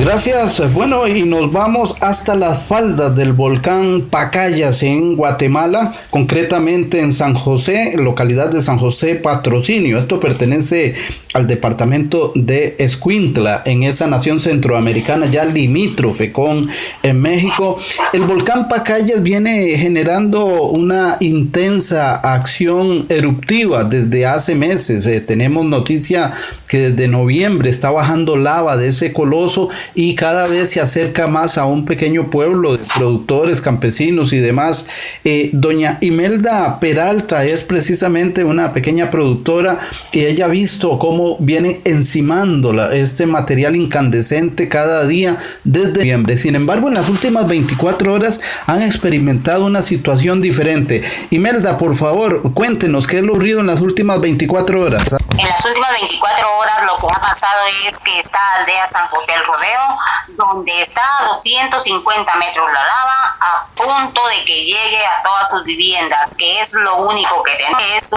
Gracias. 0.00 0.72
Bueno, 0.72 1.06
y 1.06 1.24
nos 1.24 1.52
vamos 1.52 1.96
hasta 2.00 2.34
las 2.34 2.62
faldas 2.62 3.14
del 3.16 3.34
volcán 3.34 4.06
Pacayas 4.08 4.82
en 4.82 5.14
Guatemala, 5.14 5.92
concretamente 6.08 7.00
en 7.00 7.12
San 7.12 7.34
José, 7.34 7.92
localidad 7.98 8.50
de 8.50 8.62
San 8.62 8.78
José 8.78 9.16
Patrocinio. 9.16 9.98
Esto 9.98 10.18
pertenece 10.18 10.94
al 11.32 11.46
departamento 11.46 12.32
de 12.34 12.74
Escuintla, 12.78 13.62
en 13.64 13.84
esa 13.84 14.08
nación 14.08 14.40
centroamericana 14.40 15.26
ya 15.26 15.44
limítrofe 15.44 16.32
con 16.32 16.68
en 17.02 17.20
México. 17.20 17.78
El 18.12 18.22
volcán 18.22 18.68
Pacayas 18.68 19.22
viene 19.22 19.76
generando 19.78 20.44
una 20.70 21.16
intensa 21.20 22.16
acción 22.16 23.06
eruptiva 23.08 23.84
desde 23.84 24.26
hace 24.26 24.56
meses. 24.56 25.06
Eh, 25.06 25.20
tenemos 25.20 25.64
noticia 25.66 26.32
que 26.66 26.90
desde 26.90 27.08
noviembre 27.08 27.70
está 27.70 27.90
bajando 27.90 28.36
lava 28.36 28.76
de 28.76 28.88
ese 28.88 29.12
coloso 29.12 29.68
y 29.94 30.14
cada 30.14 30.46
vez 30.48 30.70
se 30.70 30.80
acerca 30.80 31.26
más 31.26 31.58
a 31.58 31.66
un 31.66 31.84
pequeño 31.84 32.30
pueblo 32.30 32.76
de 32.76 32.84
productores, 32.96 33.60
campesinos 33.60 34.32
y 34.32 34.38
demás. 34.38 34.86
Eh, 35.24 35.50
doña 35.52 35.98
Imelda 36.00 36.80
Peralta 36.80 37.44
es 37.44 37.62
precisamente 37.62 38.44
una 38.44 38.72
pequeña 38.72 39.10
productora 39.10 39.78
que 40.12 40.28
ella 40.28 40.46
ha 40.46 40.48
visto 40.48 40.98
cómo 40.98 41.19
viene 41.40 41.80
encimando 41.84 42.72
este 42.90 43.26
material 43.26 43.76
incandescente 43.76 44.68
cada 44.68 45.04
día 45.04 45.36
desde 45.64 45.98
noviembre. 45.98 46.36
Sin 46.36 46.54
embargo, 46.54 46.88
en 46.88 46.94
las 46.94 47.08
últimas 47.08 47.48
24 47.48 48.12
horas 48.12 48.40
han 48.66 48.82
experimentado 48.82 49.64
una 49.64 49.82
situación 49.82 50.40
diferente. 50.40 51.02
Imelda, 51.30 51.78
por 51.78 51.94
favor, 51.94 52.52
cuéntenos 52.54 53.06
qué 53.06 53.18
es 53.18 53.22
lo 53.22 53.32
ocurrido 53.40 53.60
en 53.60 53.68
las 53.68 53.80
últimas 53.80 54.20
24 54.20 54.82
horas. 54.82 55.12
En 55.12 55.48
las 55.48 55.64
últimas 55.64 55.92
24 55.92 56.58
horas 56.58 56.84
lo 56.84 56.98
que 56.98 57.16
ha 57.16 57.20
pasado 57.20 57.60
es 57.86 57.98
que 57.98 58.18
está 58.18 58.38
aldea 58.56 58.86
San 58.86 59.04
José 59.04 59.32
del 59.32 59.46
Rodeo, 59.46 59.80
donde 60.36 60.80
está 60.80 61.00
a 61.20 61.24
250 61.28 62.36
metros 62.36 62.66
la 62.70 62.80
lava, 62.80 63.36
a 63.40 63.66
punto 63.74 64.28
de 64.28 64.44
que 64.44 64.64
llegue 64.64 65.06
a 65.06 65.22
todas 65.22 65.48
sus 65.48 65.64
viviendas, 65.64 66.36
que 66.36 66.60
es 66.60 66.74
lo 66.74 66.96
único 66.96 67.42
que 67.42 67.52
tenemos, 67.52 68.10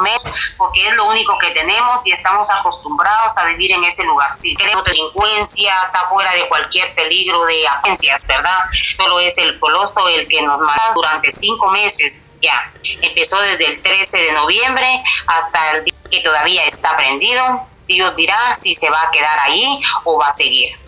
porque 0.58 0.88
es 0.88 0.94
lo 0.96 1.06
único 1.06 1.38
que 1.38 1.52
tenemos 1.52 2.06
y 2.06 2.12
estamos 2.12 2.50
acostumbrados 2.50 2.93
a 3.38 3.46
vivir 3.48 3.72
en 3.72 3.84
ese 3.84 4.04
lugar. 4.06 4.34
Si 4.36 4.56
queremos 4.56 4.84
delincuencia, 4.84 5.74
está 5.86 6.08
fuera 6.10 6.32
de 6.34 6.48
cualquier 6.48 6.94
peligro 6.94 7.46
de 7.46 7.68
agencias, 7.68 8.28
¿verdad? 8.28 8.58
Solo 8.98 9.20
es 9.20 9.38
el 9.38 9.60
coloso 9.60 10.08
el 10.10 10.28
que 10.28 10.42
nos 10.42 10.60
mata 10.60 10.92
durante 10.94 11.32
cinco 11.32 11.70
meses 11.72 12.30
ya. 12.42 12.72
Empezó 13.02 13.40
desde 13.42 13.66
el 13.66 13.82
13 13.82 14.18
de 14.18 14.32
noviembre 14.34 15.04
hasta 15.28 15.72
el 15.72 15.86
día 15.86 15.94
que 16.10 16.20
todavía 16.22 16.64
está 16.66 16.96
prendido. 16.98 17.68
Dios 17.88 18.16
dirá 18.16 18.56
si 18.56 18.74
se 18.76 18.90
va 18.90 19.02
a 19.02 19.12
quedar 19.12 19.40
ahí 19.42 19.82
o 20.04 20.18
va 20.18 20.28
a 20.28 20.32
seguir. 20.32 20.83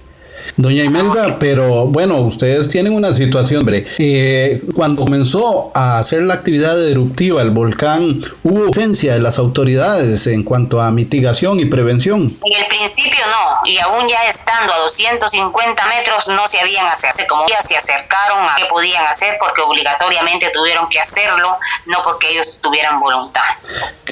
Doña 0.57 0.83
Imelda, 0.83 1.37
pero 1.39 1.87
bueno, 1.87 2.17
ustedes 2.19 2.69
tienen 2.69 2.93
una 2.93 3.13
situación, 3.13 3.59
hombre. 3.59 3.85
Eh, 3.97 4.61
cuando 4.73 5.01
comenzó 5.01 5.71
a 5.75 5.99
hacer 5.99 6.23
la 6.23 6.35
actividad 6.35 6.81
eruptiva 6.87 7.41
el 7.41 7.51
volcán, 7.51 8.21
¿hubo 8.43 8.65
ausencia 8.65 9.13
de 9.13 9.19
las 9.19 9.39
autoridades 9.39 10.27
en 10.27 10.43
cuanto 10.43 10.81
a 10.81 10.91
mitigación 10.91 11.59
y 11.59 11.65
prevención? 11.65 12.21
En 12.21 12.61
el 12.61 12.67
principio 12.67 13.25
no, 13.27 13.69
y 13.69 13.79
aún 13.79 14.07
ya 14.07 14.27
estando 14.29 14.73
a 14.73 14.77
250 14.79 15.87
metros 15.87 16.27
no 16.29 16.47
se 16.47 16.59
habían 16.59 16.85
hacer. 16.85 17.05
Como 17.27 17.47
ya 17.47 17.61
se 17.61 17.75
acercaron 17.75 18.45
a 18.45 18.55
qué 18.57 18.65
podían 18.65 19.05
hacer 19.05 19.35
porque 19.39 19.61
obligatoriamente 19.61 20.49
tuvieron 20.53 20.87
que 20.89 20.99
hacerlo, 20.99 21.57
no 21.85 21.97
porque 22.03 22.31
ellos 22.31 22.59
tuvieran 22.61 22.99
voluntad. 22.99 23.41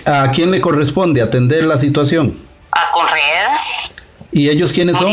¿A 0.05 0.31
quién 0.31 0.51
le 0.51 0.61
corresponde 0.61 1.21
atender 1.21 1.65
la 1.65 1.77
situación? 1.77 2.39
A 2.71 2.91
Conred. 2.91 4.02
¿Y 4.33 4.49
ellos 4.49 4.73
quiénes 4.73 4.97
son? 4.97 5.11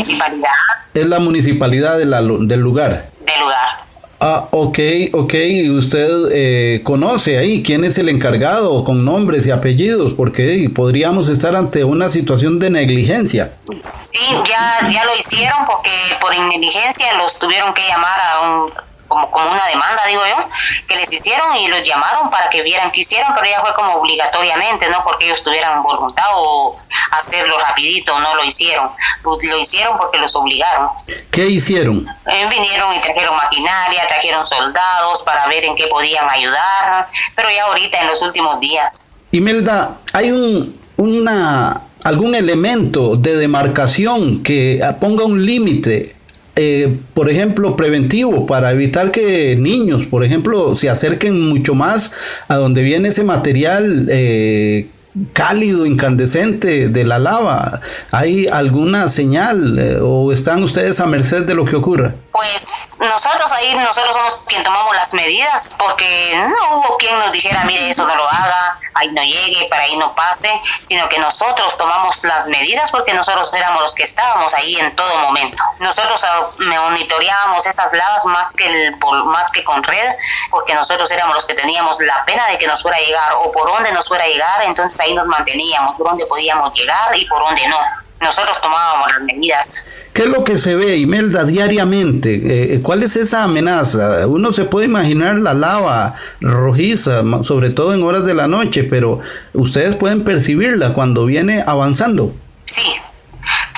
Es 0.93 1.07
la 1.07 1.19
municipalidad 1.19 1.97
del 1.97 2.09
lugar. 2.09 3.09
Del 3.19 3.39
lugar. 3.39 3.81
Ah, 4.23 4.47
ok, 4.51 4.77
ok. 5.13 5.33
Usted 5.77 6.09
eh, 6.31 6.81
conoce 6.83 7.39
ahí 7.39 7.63
quién 7.63 7.83
es 7.83 7.97
el 7.97 8.07
encargado 8.07 8.83
con 8.83 9.03
nombres 9.03 9.47
y 9.47 9.51
apellidos, 9.51 10.13
porque 10.13 10.69
podríamos 10.75 11.27
estar 11.27 11.55
ante 11.55 11.83
una 11.83 12.07
situación 12.09 12.59
de 12.59 12.69
negligencia. 12.69 13.51
Sí, 13.65 14.19
ya, 14.47 14.89
ya 14.91 15.05
lo 15.05 15.17
hicieron 15.17 15.57
porque 15.65 15.91
por 16.21 16.37
negligencia 16.37 17.13
los 17.17 17.39
tuvieron 17.39 17.73
que 17.73 17.81
llamar 17.87 18.19
a 18.19 18.41
un 18.41 18.71
como, 19.11 19.29
como 19.29 19.51
una 19.51 19.65
demanda, 19.67 20.01
digo 20.07 20.21
yo, 20.25 20.49
que 20.87 20.95
les 20.95 21.11
hicieron 21.11 21.57
y 21.57 21.67
los 21.67 21.83
llamaron 21.83 22.29
para 22.29 22.49
que 22.49 22.61
vieran 22.61 22.91
que 22.91 23.01
hicieron, 23.01 23.33
pero 23.35 23.51
ya 23.51 23.59
fue 23.59 23.73
como 23.73 23.95
obligatoriamente, 23.95 24.87
no 24.87 25.03
porque 25.03 25.25
ellos 25.25 25.43
tuvieran 25.43 25.83
voluntad 25.83 26.27
o 26.35 26.77
hacerlo 27.11 27.57
rapidito, 27.59 28.17
no 28.17 28.35
lo 28.35 28.45
hicieron. 28.45 28.89
Pues 29.21 29.45
lo 29.45 29.59
hicieron 29.59 29.97
porque 29.97 30.17
los 30.17 30.33
obligaron. 30.37 30.87
¿Qué 31.29 31.45
hicieron? 31.47 32.07
Eh, 32.25 32.47
vinieron 32.49 32.95
y 32.95 32.99
trajeron 32.99 33.35
maquinaria, 33.35 34.07
trajeron 34.07 34.47
soldados 34.47 35.23
para 35.23 35.45
ver 35.47 35.65
en 35.65 35.75
qué 35.75 35.87
podían 35.87 36.29
ayudar, 36.29 37.07
pero 37.35 37.49
ya 37.51 37.65
ahorita 37.65 37.99
en 37.99 38.07
los 38.07 38.21
últimos 38.21 38.61
días. 38.61 39.07
Imelda, 39.31 39.97
hay 40.13 40.31
un, 40.31 40.79
una, 40.95 41.81
algún 42.05 42.33
elemento 42.33 43.17
de 43.17 43.35
demarcación 43.35 44.41
que 44.41 44.79
ponga 45.01 45.25
un 45.25 45.45
límite 45.45 46.15
eh, 46.55 46.97
por 47.13 47.29
ejemplo, 47.29 47.75
preventivo 47.77 48.45
para 48.45 48.71
evitar 48.71 49.11
que 49.11 49.55
niños, 49.55 50.05
por 50.05 50.23
ejemplo, 50.23 50.75
se 50.75 50.89
acerquen 50.89 51.49
mucho 51.49 51.75
más 51.75 52.13
a 52.47 52.55
donde 52.55 52.83
viene 52.83 53.09
ese 53.09 53.23
material 53.23 54.07
eh, 54.09 54.87
cálido, 55.33 55.85
incandescente 55.85 56.89
de 56.89 57.03
la 57.03 57.19
lava. 57.19 57.81
¿Hay 58.11 58.47
alguna 58.47 59.07
señal 59.07 59.79
eh, 59.79 59.99
o 60.01 60.31
están 60.31 60.63
ustedes 60.63 60.99
a 60.99 61.05
merced 61.05 61.45
de 61.45 61.55
lo 61.55 61.65
que 61.65 61.75
ocurra? 61.75 62.15
Pues 62.31 62.89
nosotros 62.97 63.51
ahí, 63.51 63.75
nosotros 63.75 64.13
somos 64.13 64.43
quien 64.47 64.63
tomamos 64.63 64.95
las 64.95 65.13
medidas, 65.13 65.75
porque 65.77 66.33
no 66.35 66.77
hubo 66.77 66.97
quien 66.97 67.17
nos 67.19 67.31
dijera, 67.31 67.63
mire, 67.65 67.89
eso 67.89 68.05
no 68.05 68.15
lo 68.15 68.27
haga, 68.29 68.79
ahí 68.93 69.11
no 69.11 69.21
llegue, 69.21 69.67
para 69.69 69.83
ahí 69.83 69.97
no 69.97 70.15
pase, 70.15 70.49
sino 70.83 71.09
que 71.09 71.19
nosotros 71.19 71.77
tomamos 71.77 72.23
las 72.23 72.47
medidas 72.47 72.91
porque 72.91 73.13
nosotros 73.13 73.51
éramos 73.53 73.81
los 73.81 73.95
que 73.95 74.03
estábamos 74.03 74.53
ahí 74.53 74.77
en 74.77 74.95
todo 74.95 75.19
momento. 75.19 75.61
Nosotros 75.79 76.23
ah, 76.23 76.49
monitoreábamos 76.57 77.65
esas 77.65 77.91
lavas 77.93 78.25
más 78.25 78.53
que, 78.53 78.65
el, 78.65 78.95
más 79.25 79.51
que 79.51 79.63
con 79.63 79.83
red, 79.83 80.15
porque 80.49 80.73
nosotros 80.73 81.11
éramos 81.11 81.35
los 81.35 81.45
que 81.45 81.53
teníamos 81.53 81.99
la 82.01 82.23
pena 82.23 82.47
de 82.47 82.57
que 82.57 82.67
nos 82.67 82.81
fuera 82.81 82.97
a 82.97 83.01
llegar 83.01 83.33
o 83.39 83.51
por 83.51 83.69
dónde 83.69 83.91
nos 83.91 84.07
fuera 84.07 84.23
a 84.23 84.27
llegar, 84.27 84.63
entonces 84.63 84.99
ahí 85.01 85.13
nos 85.13 85.25
manteníamos, 85.25 85.95
por 85.97 86.07
dónde 86.07 86.25
podíamos 86.27 86.73
llegar 86.73 87.15
y 87.17 87.25
por 87.25 87.39
dónde 87.39 87.67
no. 87.67 87.77
Nosotros 88.21 88.61
tomábamos 88.61 89.07
las 89.09 89.21
medidas. 89.21 89.85
¿Qué 90.13 90.23
es 90.23 90.29
lo 90.29 90.43
que 90.43 90.57
se 90.57 90.75
ve, 90.75 90.97
Imelda, 90.97 91.45
diariamente? 91.45 92.73
Eh, 92.75 92.81
¿Cuál 92.81 93.01
es 93.01 93.15
esa 93.15 93.43
amenaza? 93.43 94.27
Uno 94.27 94.51
se 94.51 94.65
puede 94.65 94.85
imaginar 94.87 95.35
la 95.35 95.53
lava 95.53 96.15
rojiza, 96.41 97.21
sobre 97.43 97.69
todo 97.69 97.93
en 97.93 98.03
horas 98.03 98.25
de 98.25 98.33
la 98.33 98.47
noche, 98.47 98.83
pero 98.83 99.21
ustedes 99.53 99.95
pueden 99.95 100.25
percibirla 100.25 100.93
cuando 100.93 101.25
viene 101.25 101.63
avanzando. 101.65 102.33
Sí, 102.65 102.99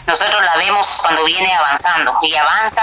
nosotros 0.08 0.42
la 0.44 0.58
vemos 0.58 0.88
cuando 1.02 1.24
viene 1.26 1.54
avanzando 1.54 2.14
y 2.24 2.36
avanza 2.36 2.82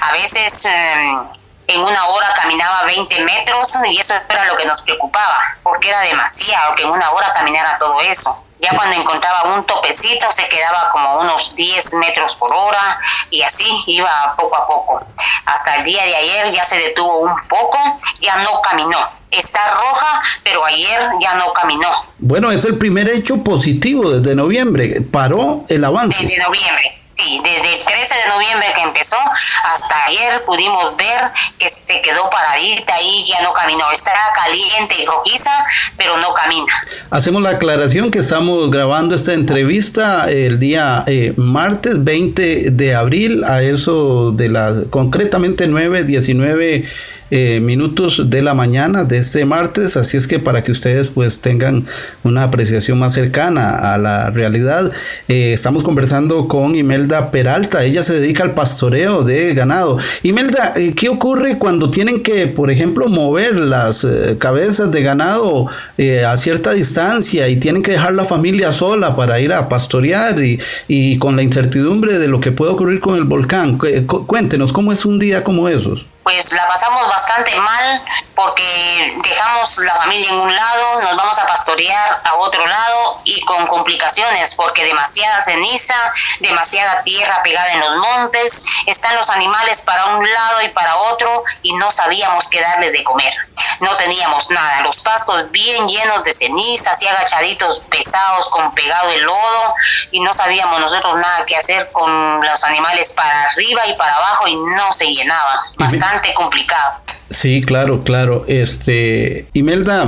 a 0.00 0.12
veces... 0.12 0.64
Em, 0.64 1.48
en 1.68 1.80
una 1.82 2.06
hora 2.06 2.32
caminaba 2.34 2.82
20 2.84 3.24
metros 3.24 3.74
y 3.90 3.98
eso 3.98 4.14
era 4.28 4.44
lo 4.44 4.56
que 4.56 4.64
nos 4.64 4.80
preocupaba, 4.80 5.38
porque 5.62 5.90
era 5.90 6.00
demasiado 6.00 6.74
que 6.74 6.82
en 6.82 6.88
una 6.88 7.10
hora 7.10 7.30
caminara 7.34 7.76
todo 7.78 8.00
eso. 8.00 8.47
Ya 8.60 8.70
cuando 8.74 8.96
encontraba 8.96 9.54
un 9.54 9.64
topecito 9.64 10.30
se 10.32 10.48
quedaba 10.48 10.90
como 10.90 11.20
unos 11.20 11.54
10 11.54 11.94
metros 11.94 12.34
por 12.36 12.52
hora 12.52 12.98
y 13.30 13.42
así 13.42 13.64
iba 13.86 14.34
poco 14.36 14.56
a 14.56 14.66
poco. 14.66 15.06
Hasta 15.46 15.76
el 15.76 15.84
día 15.84 16.04
de 16.04 16.16
ayer 16.16 16.50
ya 16.52 16.64
se 16.64 16.78
detuvo 16.78 17.20
un 17.20 17.36
poco, 17.48 17.78
ya 18.20 18.36
no 18.42 18.60
caminó. 18.60 18.98
Está 19.30 19.60
roja, 19.74 20.22
pero 20.42 20.64
ayer 20.64 21.00
ya 21.20 21.34
no 21.34 21.52
caminó. 21.52 21.88
Bueno, 22.18 22.50
es 22.50 22.64
el 22.64 22.78
primer 22.78 23.08
hecho 23.08 23.44
positivo 23.44 24.10
desde 24.10 24.34
noviembre. 24.34 25.02
Paró 25.02 25.64
el 25.68 25.84
avance. 25.84 26.22
Desde 26.22 26.38
noviembre. 26.38 26.97
Sí, 27.18 27.40
desde 27.42 27.72
el 27.72 27.84
13 27.84 28.14
de 28.14 28.28
noviembre 28.28 28.68
que 28.76 28.82
empezó 28.82 29.16
hasta 29.64 30.04
ayer 30.06 30.44
pudimos 30.44 30.96
ver 30.96 31.20
que 31.58 31.68
se 31.68 32.00
quedó 32.00 32.30
paradita 32.30 32.94
y 33.02 33.24
ya 33.26 33.42
no 33.42 33.52
caminó. 33.52 33.90
Está 33.90 34.12
caliente 34.36 35.02
y 35.02 35.04
rojiza, 35.04 35.50
pero 35.96 36.16
no 36.18 36.32
camina. 36.32 36.72
Hacemos 37.10 37.42
la 37.42 37.50
aclaración 37.50 38.12
que 38.12 38.20
estamos 38.20 38.70
grabando 38.70 39.16
esta 39.16 39.34
entrevista 39.34 40.30
el 40.30 40.60
día 40.60 41.02
eh, 41.08 41.32
martes 41.36 42.04
20 42.04 42.70
de 42.70 42.94
abril 42.94 43.42
a 43.42 43.62
eso 43.62 44.30
de 44.30 44.50
las 44.50 44.86
concretamente 44.88 45.66
9, 45.66 46.04
19 46.04 46.88
eh, 47.30 47.60
minutos 47.60 48.30
de 48.30 48.40
la 48.40 48.54
mañana 48.54 49.04
de 49.04 49.18
este 49.18 49.44
martes, 49.44 49.98
así 49.98 50.16
es 50.16 50.26
que 50.26 50.38
para 50.38 50.64
que 50.64 50.72
ustedes 50.72 51.08
pues 51.08 51.40
tengan 51.40 51.84
una 52.24 52.44
apreciación 52.44 52.98
más 52.98 53.12
cercana 53.12 53.92
a 53.92 53.98
la 53.98 54.30
realidad, 54.30 54.90
eh, 55.28 55.52
estamos 55.52 55.84
conversando 55.84 56.48
con 56.48 56.74
Imelda 56.74 57.30
Peralta, 57.30 57.84
ella 57.84 58.02
se 58.02 58.14
dedica 58.14 58.44
al 58.44 58.54
pastoreo 58.54 59.24
de 59.24 59.52
ganado. 59.52 59.98
Imelda, 60.22 60.72
eh, 60.76 60.94
¿qué 60.94 61.10
ocurre 61.10 61.58
cuando 61.58 61.90
tienen 61.90 62.22
que, 62.22 62.46
por 62.46 62.70
ejemplo, 62.70 63.08
mover 63.08 63.56
las 63.56 64.06
cabezas 64.38 64.90
de 64.90 65.02
ganado 65.02 65.66
a 66.26 66.36
cierta 66.36 66.72
distancia 66.72 67.48
y 67.48 67.56
tienen 67.56 67.82
que 67.82 67.92
dejar 67.92 68.14
la 68.14 68.24
familia 68.24 68.72
sola 68.72 69.16
para 69.16 69.38
ir 69.40 69.52
a 69.52 69.68
pastorear 69.68 70.42
y, 70.42 70.58
y 70.86 71.18
con 71.18 71.36
la 71.36 71.42
incertidumbre 71.42 72.18
de 72.18 72.28
lo 72.28 72.40
que 72.40 72.52
puede 72.52 72.72
ocurrir 72.72 73.00
con 73.00 73.16
el 73.16 73.24
volcán? 73.24 73.78
Cuéntenos, 73.78 74.72
¿cómo 74.72 74.92
es 74.92 75.04
un 75.04 75.18
día 75.18 75.44
como 75.44 75.68
esos? 75.68 76.06
Pues 76.28 76.52
la 76.52 76.68
pasamos 76.68 77.08
bastante 77.08 77.58
mal 77.58 78.04
porque 78.34 79.18
dejamos 79.24 79.78
la 79.78 79.94
familia 79.94 80.28
en 80.28 80.34
un 80.34 80.54
lado, 80.54 81.00
nos 81.00 81.16
vamos 81.16 81.38
a 81.38 81.46
pastorear 81.46 82.20
a 82.22 82.34
otro 82.34 82.66
lado 82.66 83.22
y 83.24 83.40
con 83.46 83.66
complicaciones 83.66 84.54
porque 84.54 84.84
demasiada 84.84 85.40
ceniza, 85.40 85.94
demasiada 86.40 87.02
tierra 87.02 87.42
pegada 87.42 87.72
en 87.72 87.80
los 87.80 87.96
montes, 87.96 88.66
están 88.84 89.16
los 89.16 89.30
animales 89.30 89.80
para 89.86 90.04
un 90.04 90.30
lado 90.30 90.60
y 90.62 90.68
para 90.68 90.98
otro 90.98 91.44
y 91.62 91.72
no 91.76 91.90
sabíamos 91.90 92.50
qué 92.50 92.60
darles 92.60 92.92
de 92.92 93.02
comer. 93.04 93.32
No 93.80 93.96
teníamos 93.96 94.50
nada, 94.50 94.82
los 94.82 95.00
pastos 95.00 95.50
bien 95.50 95.88
llenos 95.88 96.22
de 96.24 96.34
ceniza, 96.34 96.90
así 96.90 97.08
agachaditos 97.08 97.80
pesados 97.88 98.50
con 98.50 98.74
pegado 98.74 99.08
el 99.10 99.22
lodo 99.22 99.74
y 100.10 100.20
no 100.20 100.34
sabíamos 100.34 100.78
nosotros 100.78 101.16
nada 101.16 101.46
que 101.46 101.56
hacer 101.56 101.90
con 101.90 102.42
los 102.42 102.64
animales 102.64 103.14
para 103.16 103.44
arriba 103.44 103.86
y 103.86 103.96
para 103.96 104.14
abajo 104.14 104.46
y 104.46 104.56
no 104.56 104.92
se 104.92 105.06
llenaban. 105.06 105.58
Bastante 105.76 106.17
complicado. 106.34 107.00
Sí, 107.30 107.60
claro, 107.60 108.04
claro. 108.04 108.44
Este, 108.48 109.48
Imelda, 109.52 110.06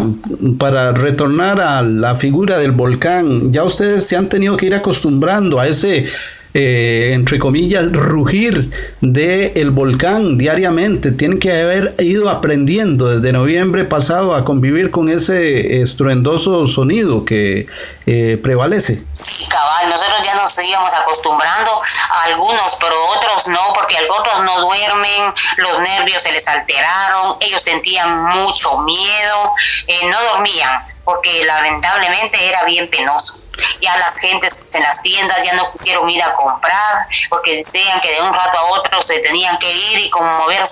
para 0.59 0.92
retornar 0.92 1.61
a 1.61 1.83
la 1.83 2.14
figura 2.14 2.59
del 2.59 2.73
volcán, 2.73 3.53
ya 3.53 3.62
ustedes 3.62 4.07
se 4.07 4.16
han 4.16 4.29
tenido 4.29 4.57
que 4.57 4.66
ir 4.66 4.75
acostumbrando 4.75 5.61
a 5.61 5.66
ese 5.66 6.07
eh, 6.54 7.12
entre 7.14 7.38
comillas, 7.38 7.92
rugir 7.92 8.70
del 9.00 9.52
el 9.54 9.70
volcán 9.70 10.38
diariamente. 10.38 11.12
Tienen 11.12 11.38
que 11.38 11.52
haber 11.52 11.94
ido 11.98 12.28
aprendiendo 12.28 13.08
desde 13.08 13.32
noviembre 13.32 13.84
pasado 13.84 14.34
a 14.34 14.44
convivir 14.44 14.90
con 14.90 15.08
ese 15.08 15.82
estruendoso 15.82 16.66
sonido 16.66 17.24
que 17.24 17.66
eh, 18.06 18.38
prevalece. 18.42 19.04
Sí, 19.12 19.46
cabal, 19.48 19.88
nosotros 19.88 20.18
ya 20.24 20.34
nos 20.34 20.58
íbamos 20.62 20.92
acostumbrando 20.94 21.80
a 22.10 22.22
algunos, 22.24 22.76
pero 22.80 22.94
otros 23.16 23.46
no, 23.48 23.60
porque 23.74 23.94
otros 24.08 24.44
no 24.44 24.60
duermen, 24.62 25.34
los 25.58 25.80
nervios 25.80 26.22
se 26.22 26.32
les 26.32 26.46
alteraron, 26.48 27.36
ellos 27.40 27.62
sentían 27.62 28.24
mucho 28.24 28.78
miedo, 28.80 29.52
eh, 29.86 30.08
no 30.10 30.20
dormían, 30.32 30.82
porque 31.11 31.44
lamentablemente 31.44 32.49
era 32.49 32.62
bien 32.62 32.88
penoso 32.88 33.40
ya 33.81 33.96
las 33.99 34.16
gentes 34.18 34.68
en 34.75 34.83
las 34.85 35.03
tiendas 35.03 35.44
ya 35.44 35.55
no 35.55 35.73
quisieron 35.73 36.09
ir 36.09 36.23
a 36.23 36.33
comprar 36.35 37.09
porque 37.29 37.57
decían 37.57 38.01
que 38.01 38.14
de 38.14 38.23
un 38.23 38.33
rato 38.33 38.57
a 38.57 38.64
otro 38.79 39.03
se 39.03 39.18
tenían 39.18 39.59
que 39.59 39.73
ir 39.73 39.99
y 39.99 40.09
como 40.11 40.31
mover 40.38 40.62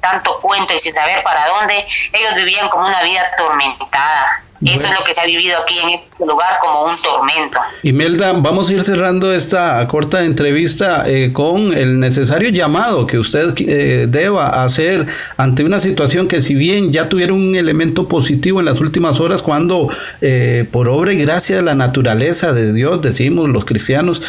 tanto 0.00 0.40
cuento 0.40 0.72
y 0.72 0.78
sin 0.78 0.92
saber 0.92 1.22
para 1.24 1.44
dónde, 1.48 1.86
ellos 2.12 2.34
vivían 2.36 2.68
como 2.68 2.86
una 2.86 3.02
vida 3.02 3.22
atormentada. 3.32 4.44
Eso 4.60 4.86
es 4.86 4.98
lo 4.98 5.04
que 5.04 5.14
se 5.14 5.20
ha 5.20 5.26
vivido 5.26 5.56
aquí 5.62 5.78
en 5.78 5.90
este 5.90 6.26
lugar 6.26 6.52
como 6.60 6.84
un 6.84 6.92
tormento. 7.00 7.60
Imelda, 7.84 8.32
vamos 8.32 8.68
a 8.68 8.72
ir 8.72 8.82
cerrando 8.82 9.32
esta 9.32 9.86
corta 9.86 10.24
entrevista 10.24 11.04
eh, 11.06 11.32
con 11.32 11.72
el 11.72 12.00
necesario 12.00 12.48
llamado 12.50 13.06
que 13.06 13.18
usted 13.18 13.54
eh, 13.58 14.06
deba 14.08 14.64
hacer 14.64 15.06
ante 15.36 15.62
una 15.62 15.78
situación 15.78 16.26
que 16.26 16.42
si 16.42 16.54
bien 16.54 16.92
ya 16.92 17.08
tuvieron 17.08 17.40
un 17.40 17.54
elemento 17.54 18.08
positivo 18.08 18.58
en 18.58 18.66
las 18.66 18.80
últimas 18.80 19.20
horas 19.20 19.42
cuando 19.42 19.88
eh, 20.20 20.66
por 20.72 20.88
obra 20.88 21.12
y 21.12 21.18
gracia 21.18 21.56
de 21.56 21.62
la 21.62 21.76
naturaleza 21.76 22.52
de 22.52 22.72
Dios, 22.72 23.00
decimos 23.00 23.48
los 23.48 23.64
cristianos, 23.64 24.22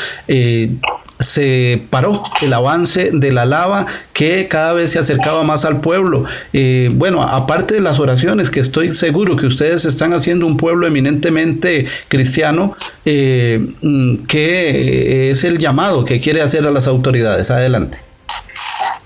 se 1.19 1.85
paró 1.89 2.23
el 2.41 2.53
avance 2.53 3.11
de 3.11 3.33
la 3.33 3.45
lava 3.45 3.85
que 4.13 4.47
cada 4.47 4.71
vez 4.71 4.91
se 4.91 4.99
acercaba 4.99 5.43
más 5.43 5.65
al 5.65 5.81
pueblo. 5.81 6.23
Eh, 6.53 6.89
bueno, 6.93 7.21
aparte 7.23 7.73
de 7.73 7.81
las 7.81 7.99
oraciones, 7.99 8.49
que 8.49 8.61
estoy 8.61 8.93
seguro 8.93 9.35
que 9.35 9.45
ustedes 9.45 9.83
están 9.85 10.13
haciendo 10.13 10.47
un 10.47 10.55
pueblo 10.55 10.87
eminentemente 10.87 11.85
cristiano, 12.07 12.71
eh, 13.05 13.59
mm, 13.81 14.25
que 14.27 15.29
es 15.29 15.43
el 15.43 15.59
llamado 15.59 16.05
que 16.05 16.21
quiere 16.21 16.41
hacer 16.41 16.65
a 16.65 16.71
las 16.71 16.87
autoridades. 16.87 17.51
Adelante. 17.51 17.99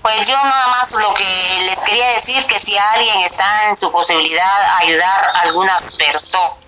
Pues 0.02 0.28
yo 0.28 0.34
nada 0.34 0.68
más 0.68 0.92
lo 0.92 1.14
que 1.14 1.24
les 1.66 1.78
quería 1.80 2.08
decir 2.10 2.42
que 2.46 2.58
si 2.58 2.76
alguien 2.76 3.20
está 3.20 3.68
en 3.68 3.76
su 3.76 3.90
posibilidad 3.90 4.78
ayudar 4.82 5.32
a 5.34 5.40
algunas 5.40 5.96
personas 5.96 6.63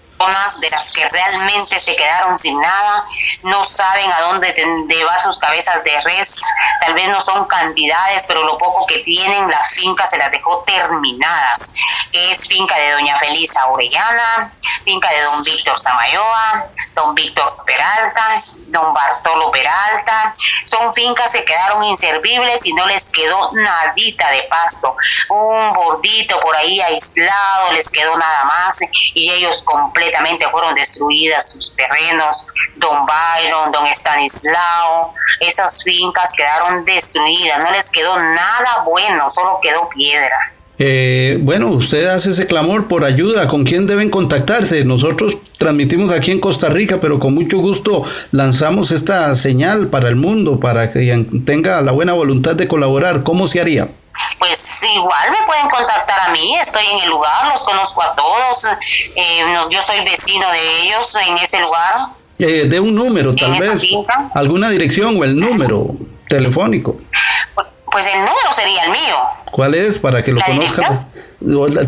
de 0.60 0.70
las 0.70 0.92
que 0.92 1.06
realmente 1.06 1.78
se 1.78 1.94
quedaron 1.94 2.36
sin 2.36 2.60
nada, 2.60 3.04
no 3.42 3.64
saben 3.64 4.12
a 4.12 4.20
dónde 4.22 4.54
llevar 4.88 5.20
sus 5.22 5.38
cabezas 5.38 5.84
de 5.84 6.00
res, 6.00 6.40
tal 6.80 6.94
vez 6.94 7.10
no 7.10 7.20
son 7.20 7.44
cantidades, 7.46 8.24
pero 8.26 8.42
lo 8.44 8.56
poco 8.56 8.86
que 8.86 8.98
tienen, 9.00 9.48
la 9.48 9.60
finca 9.60 10.06
se 10.06 10.16
las 10.16 10.30
dejó 10.30 10.64
terminadas, 10.66 11.74
es 12.12 12.46
finca 12.48 12.74
de 12.76 12.92
doña 12.92 13.18
Felisa 13.18 13.66
Orellana, 13.66 14.52
finca 14.84 15.10
de 15.10 15.20
don 15.22 15.44
Víctor 15.44 15.78
Samayoa, 15.78 16.70
don 16.94 17.14
Víctor 17.14 17.56
Peralta, 17.66 18.34
don 18.68 18.94
Bartolo 18.94 19.50
Peralta, 19.50 20.32
son 20.64 20.92
fincas 20.92 21.32
que 21.32 21.44
quedaron 21.44 21.84
inservibles 21.84 22.64
y 22.64 22.72
no 22.72 22.86
les 22.86 23.12
quedó 23.12 23.50
nadita 23.52 24.30
de 24.30 24.42
pasto, 24.44 24.96
un 25.28 25.72
bordito 25.74 26.40
por 26.40 26.56
ahí 26.56 26.80
aislado, 26.80 27.72
les 27.72 27.90
quedó 27.90 28.16
nada 28.16 28.44
más 28.44 28.78
y 29.14 29.30
ellos 29.30 29.62
completamente 30.06 30.46
fueron 30.50 30.74
destruidas 30.74 31.52
sus 31.52 31.74
terrenos, 31.74 32.46
don 32.76 32.98
Byron, 33.06 33.72
don 33.72 33.86
Stanislao, 33.88 35.14
esas 35.40 35.82
fincas 35.82 36.32
quedaron 36.36 36.84
destruidas, 36.84 37.58
no 37.58 37.70
les 37.72 37.90
quedó 37.90 38.16
nada 38.16 38.84
bueno, 38.84 39.28
solo 39.30 39.58
quedó 39.62 39.88
piedra. 39.88 40.52
Eh, 40.78 41.38
bueno, 41.40 41.70
usted 41.70 42.06
hace 42.06 42.30
ese 42.30 42.46
clamor 42.46 42.86
por 42.86 43.04
ayuda. 43.04 43.48
¿Con 43.48 43.64
quién 43.64 43.86
deben 43.86 44.10
contactarse? 44.10 44.84
Nosotros 44.84 45.38
transmitimos 45.56 46.12
aquí 46.12 46.32
en 46.32 46.38
Costa 46.38 46.68
Rica, 46.68 46.98
pero 47.00 47.18
con 47.18 47.34
mucho 47.34 47.58
gusto 47.58 48.02
lanzamos 48.30 48.90
esta 48.90 49.34
señal 49.36 49.88
para 49.88 50.08
el 50.08 50.16
mundo, 50.16 50.60
para 50.60 50.92
que 50.92 51.26
tenga 51.46 51.80
la 51.80 51.92
buena 51.92 52.12
voluntad 52.12 52.56
de 52.56 52.68
colaborar. 52.68 53.22
¿Cómo 53.22 53.46
se 53.46 53.62
haría? 53.62 53.88
Pues 54.38 54.82
igual 54.94 55.30
me 55.30 55.46
pueden 55.46 55.70
contactar 55.70 56.28
a 56.28 56.30
mí, 56.30 56.56
estoy 56.60 56.84
en 56.92 57.00
el 57.00 57.08
lugar, 57.08 57.48
los 57.50 57.64
conozco 57.64 58.02
a 58.02 58.14
todos, 58.14 58.66
eh, 59.14 59.40
yo 59.70 59.82
soy 59.82 60.04
vecino 60.04 60.46
de 60.50 60.82
ellos 60.82 61.16
en 61.26 61.38
ese 61.38 61.58
lugar. 61.60 61.94
Eh, 62.38 62.66
de 62.68 62.78
un 62.80 62.94
número, 62.94 63.34
tal 63.34 63.58
vez, 63.58 63.82
alguna 64.34 64.68
dirección 64.68 65.18
o 65.18 65.24
el 65.24 65.34
número 65.36 65.86
telefónico. 66.28 67.00
Pues, 67.54 67.66
pues, 67.90 68.06
el 68.06 68.20
número 68.20 68.52
sería 68.52 68.84
el 68.84 68.90
mío. 68.90 69.16
¿Cuál 69.50 69.74
es 69.74 69.98
para 69.98 70.22
que 70.22 70.32
lo 70.32 70.42
conozcan? 70.42 71.00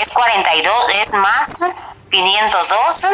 es 0.00 0.12
42, 0.12 0.74
es 1.02 1.12
más 1.14 1.64
512 2.10 3.08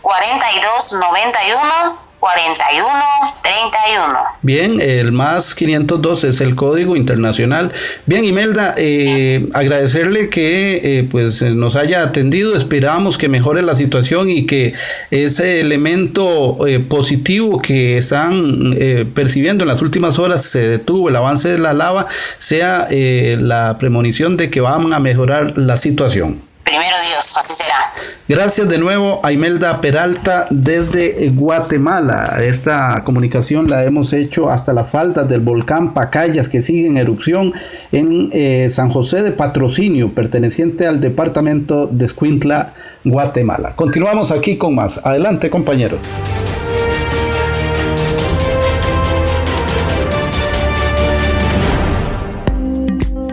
42 0.00 0.92
91 0.92 2.03
4131. 2.24 4.18
Bien, 4.40 4.80
el 4.80 5.12
más 5.12 5.54
502 5.54 6.24
es 6.24 6.40
el 6.40 6.54
código 6.54 6.96
internacional. 6.96 7.70
Bien, 8.06 8.24
Imelda, 8.24 8.74
eh, 8.78 9.46
agradecerle 9.52 10.30
que 10.30 11.00
eh, 11.00 11.06
pues 11.10 11.42
nos 11.42 11.76
haya 11.76 12.02
atendido. 12.02 12.56
Esperamos 12.56 13.18
que 13.18 13.28
mejore 13.28 13.60
la 13.60 13.74
situación 13.74 14.30
y 14.30 14.46
que 14.46 14.72
ese 15.10 15.60
elemento 15.60 16.66
eh, 16.66 16.80
positivo 16.80 17.60
que 17.60 17.98
están 17.98 18.74
percibiendo 19.12 19.64
en 19.64 19.68
las 19.68 19.82
últimas 19.82 20.18
horas 20.18 20.44
se 20.44 20.66
detuvo, 20.66 21.10
el 21.10 21.16
avance 21.16 21.50
de 21.50 21.58
la 21.58 21.74
lava, 21.74 22.06
sea 22.38 22.88
la 22.90 23.76
premonición 23.78 24.38
de 24.38 24.48
que 24.48 24.62
van 24.62 24.94
a 24.94 24.98
mejorar 24.98 25.58
la 25.58 25.76
situación. 25.76 26.53
Primero 26.74 26.96
Dios, 27.08 27.36
así 27.38 27.54
será. 27.54 27.92
Gracias 28.26 28.68
de 28.68 28.78
nuevo 28.78 29.20
a 29.22 29.30
Imelda 29.30 29.80
Peralta 29.80 30.48
desde 30.50 31.30
Guatemala. 31.30 32.40
Esta 32.42 33.04
comunicación 33.04 33.70
la 33.70 33.84
hemos 33.84 34.12
hecho 34.12 34.50
hasta 34.50 34.72
la 34.72 34.82
falda 34.82 35.22
del 35.22 35.38
volcán 35.38 35.94
Pacayas 35.94 36.48
que 36.48 36.60
sigue 36.60 36.88
en 36.88 36.96
erupción 36.96 37.54
en 37.92 38.28
eh, 38.32 38.68
San 38.68 38.90
José 38.90 39.22
de 39.22 39.30
Patrocinio, 39.30 40.16
perteneciente 40.16 40.88
al 40.88 41.00
departamento 41.00 41.86
de 41.86 42.06
Escuintla, 42.06 42.74
Guatemala. 43.04 43.76
Continuamos 43.76 44.32
aquí 44.32 44.58
con 44.58 44.74
más. 44.74 45.06
Adelante, 45.06 45.50
compañero. 45.50 46.00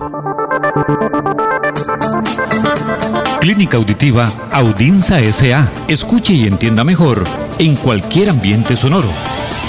Clínica 3.41 3.75
Auditiva 3.77 4.31
Audinza 4.51 5.19
SA. 5.31 5.69
Escuche 5.89 6.31
y 6.33 6.47
entienda 6.47 6.85
mejor 6.85 7.25
en 7.59 7.75
cualquier 7.75 8.29
ambiente 8.29 8.75
sonoro. 8.75 9.09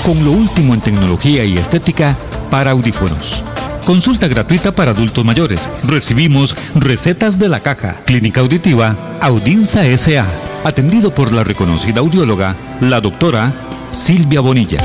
Con 0.05 0.25
lo 0.25 0.33
último 0.33 0.75
en 0.75 0.81
tecnología 0.81 1.45
y 1.45 1.55
estética 1.55 2.17
para 2.51 2.73
audífonos. 2.73 3.43
Consulta 3.85 4.29
gratuita 4.29 4.73
para 4.73 4.91
adultos 4.91 5.25
mayores. 5.25 5.71
Recibimos 5.85 6.55
recetas 6.75 7.39
de 7.39 7.49
la 7.49 7.61
caja. 7.61 7.97
Clínica 8.05 8.41
Auditiva 8.41 8.97
Audinza 9.21 9.85
SA. 9.97 10.27
Atendido 10.65 11.11
por 11.11 11.33
la 11.33 11.45
reconocida 11.45 12.01
audióloga, 12.01 12.55
la 12.81 13.01
doctora 13.01 13.55
Silvia 13.93 14.41
Bonilla. 14.41 14.79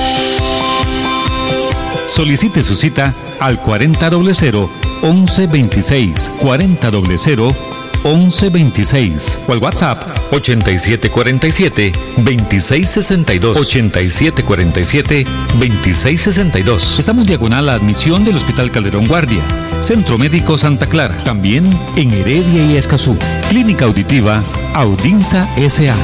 Solicite 2.08 2.62
su 2.62 2.76
cita 2.76 3.14
al 3.40 3.60
4000 3.60 4.70
1126 5.02 6.32
4000 6.40 7.73
1126 8.04 9.40
o 9.48 9.54
al 9.54 9.60
WhatsApp 9.60 10.02
8747 10.32 11.92
2662 12.18 13.58
8747 13.58 15.24
2662. 15.60 17.00
Estamos 17.00 17.28
diagonal 17.28 17.70
a 17.70 17.76
admisión 17.76 18.24
del 18.26 18.38
Hospital 18.38 18.72
Calderón 18.72 19.06
Guardia, 19.08 19.42
Centro 19.82 20.18
Médico 20.18 20.58
Santa 20.58 20.88
Clara, 20.88 21.16
también 21.24 21.66
en 21.96 22.12
Heredia 22.12 22.66
y 22.66 22.78
Escazú. 22.78 23.18
Clínica 23.50 23.86
Auditiva 23.86 24.42
Audinza 24.74 25.48
SA. 25.70 25.96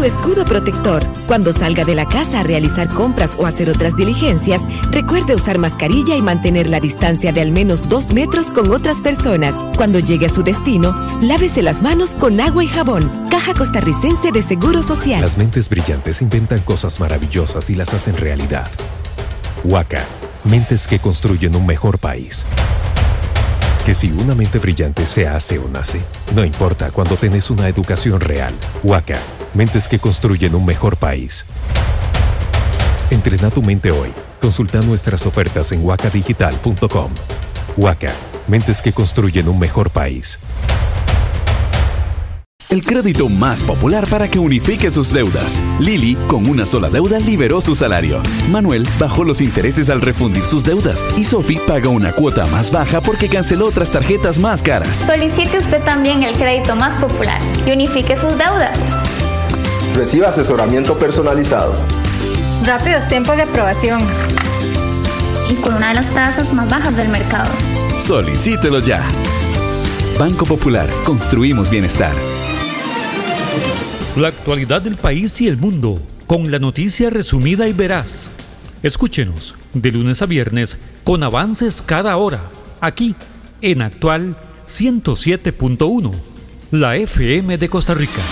Su 0.00 0.06
escudo 0.06 0.46
protector. 0.46 1.04
Cuando 1.26 1.52
salga 1.52 1.84
de 1.84 1.94
la 1.94 2.06
casa 2.06 2.40
a 2.40 2.42
realizar 2.42 2.88
compras 2.88 3.36
o 3.38 3.44
hacer 3.44 3.68
otras 3.68 3.96
diligencias, 3.96 4.62
recuerde 4.90 5.34
usar 5.34 5.58
mascarilla 5.58 6.16
y 6.16 6.22
mantener 6.22 6.70
la 6.70 6.80
distancia 6.80 7.32
de 7.32 7.42
al 7.42 7.52
menos 7.52 7.86
dos 7.86 8.10
metros 8.14 8.50
con 8.50 8.72
otras 8.72 9.02
personas. 9.02 9.54
Cuando 9.76 9.98
llegue 9.98 10.24
a 10.24 10.30
su 10.30 10.42
destino, 10.42 10.94
lávese 11.20 11.60
las 11.62 11.82
manos 11.82 12.14
con 12.14 12.40
agua 12.40 12.64
y 12.64 12.66
jabón. 12.66 13.26
Caja 13.30 13.52
Costarricense 13.52 14.32
de 14.32 14.40
Seguro 14.40 14.82
Social. 14.82 15.20
Las 15.20 15.36
mentes 15.36 15.68
brillantes 15.68 16.22
inventan 16.22 16.60
cosas 16.60 16.98
maravillosas 16.98 17.68
y 17.68 17.74
las 17.74 17.92
hacen 17.92 18.16
realidad. 18.16 18.70
Huaca, 19.64 20.06
mentes 20.44 20.88
que 20.88 20.98
construyen 20.98 21.54
un 21.54 21.66
mejor 21.66 21.98
país. 21.98 22.46
Que 23.84 23.92
si 23.92 24.10
una 24.12 24.34
mente 24.34 24.60
brillante 24.60 25.04
se 25.04 25.28
hace 25.28 25.58
o 25.58 25.68
nace, 25.68 26.00
no 26.34 26.42
importa 26.42 26.90
cuando 26.90 27.16
tenés 27.16 27.50
una 27.50 27.68
educación 27.68 28.18
real. 28.20 28.54
Huaca 28.82 29.18
Mentes 29.52 29.88
que 29.88 29.98
construyen 29.98 30.54
un 30.54 30.64
mejor 30.64 30.96
país. 30.96 31.44
Entrena 33.10 33.50
tu 33.50 33.62
mente 33.62 33.90
hoy. 33.90 34.12
Consulta 34.40 34.80
nuestras 34.80 35.26
ofertas 35.26 35.72
en 35.72 35.84
wacadigital.com. 35.84 37.10
Waca, 37.76 38.12
mentes 38.46 38.80
que 38.80 38.92
construyen 38.92 39.48
un 39.48 39.58
mejor 39.58 39.90
país. 39.90 40.38
El 42.68 42.84
crédito 42.84 43.28
más 43.28 43.64
popular 43.64 44.06
para 44.06 44.28
que 44.28 44.38
unifique 44.38 44.92
sus 44.92 45.12
deudas. 45.12 45.60
Lili, 45.80 46.14
con 46.28 46.48
una 46.48 46.64
sola 46.64 46.88
deuda, 46.88 47.18
liberó 47.18 47.60
su 47.60 47.74
salario. 47.74 48.22
Manuel 48.48 48.86
bajó 49.00 49.24
los 49.24 49.40
intereses 49.40 49.90
al 49.90 50.00
refundir 50.00 50.44
sus 50.44 50.62
deudas. 50.62 51.04
Y 51.16 51.24
Sophie 51.24 51.58
paga 51.66 51.88
una 51.88 52.12
cuota 52.12 52.46
más 52.46 52.70
baja 52.70 53.00
porque 53.00 53.28
canceló 53.28 53.66
otras 53.66 53.90
tarjetas 53.90 54.38
más 54.38 54.62
caras. 54.62 54.98
Solicite 55.04 55.58
usted 55.58 55.82
también 55.82 56.22
el 56.22 56.36
crédito 56.36 56.76
más 56.76 56.96
popular 56.98 57.40
y 57.66 57.72
unifique 57.72 58.14
sus 58.14 58.38
deudas. 58.38 58.78
Reciba 60.00 60.28
asesoramiento 60.28 60.98
personalizado. 60.98 61.74
Rápidos 62.64 63.06
tiempos 63.06 63.36
de 63.36 63.42
aprobación. 63.42 64.00
Y 65.50 65.56
con 65.56 65.74
una 65.74 65.88
de 65.88 65.96
las 65.96 66.08
tasas 66.14 66.54
más 66.54 66.70
bajas 66.70 66.96
del 66.96 67.10
mercado. 67.10 67.50
Solicítelo 67.98 68.78
ya. 68.78 69.06
Banco 70.18 70.46
Popular, 70.46 70.88
construimos 71.04 71.68
bienestar. 71.68 72.14
La 74.16 74.28
actualidad 74.28 74.80
del 74.80 74.96
país 74.96 75.38
y 75.42 75.48
el 75.48 75.58
mundo, 75.58 76.00
con 76.26 76.50
la 76.50 76.58
noticia 76.58 77.10
resumida 77.10 77.68
y 77.68 77.74
veraz. 77.74 78.30
Escúchenos 78.82 79.54
de 79.74 79.90
lunes 79.90 80.22
a 80.22 80.26
viernes 80.26 80.78
con 81.04 81.22
avances 81.22 81.82
cada 81.84 82.16
hora, 82.16 82.40
aquí 82.80 83.14
en 83.60 83.82
Actual 83.82 84.34
107.1, 84.66 86.10
la 86.70 86.96
FM 86.96 87.58
de 87.58 87.68
Costa 87.68 87.92
Rica. 87.92 88.22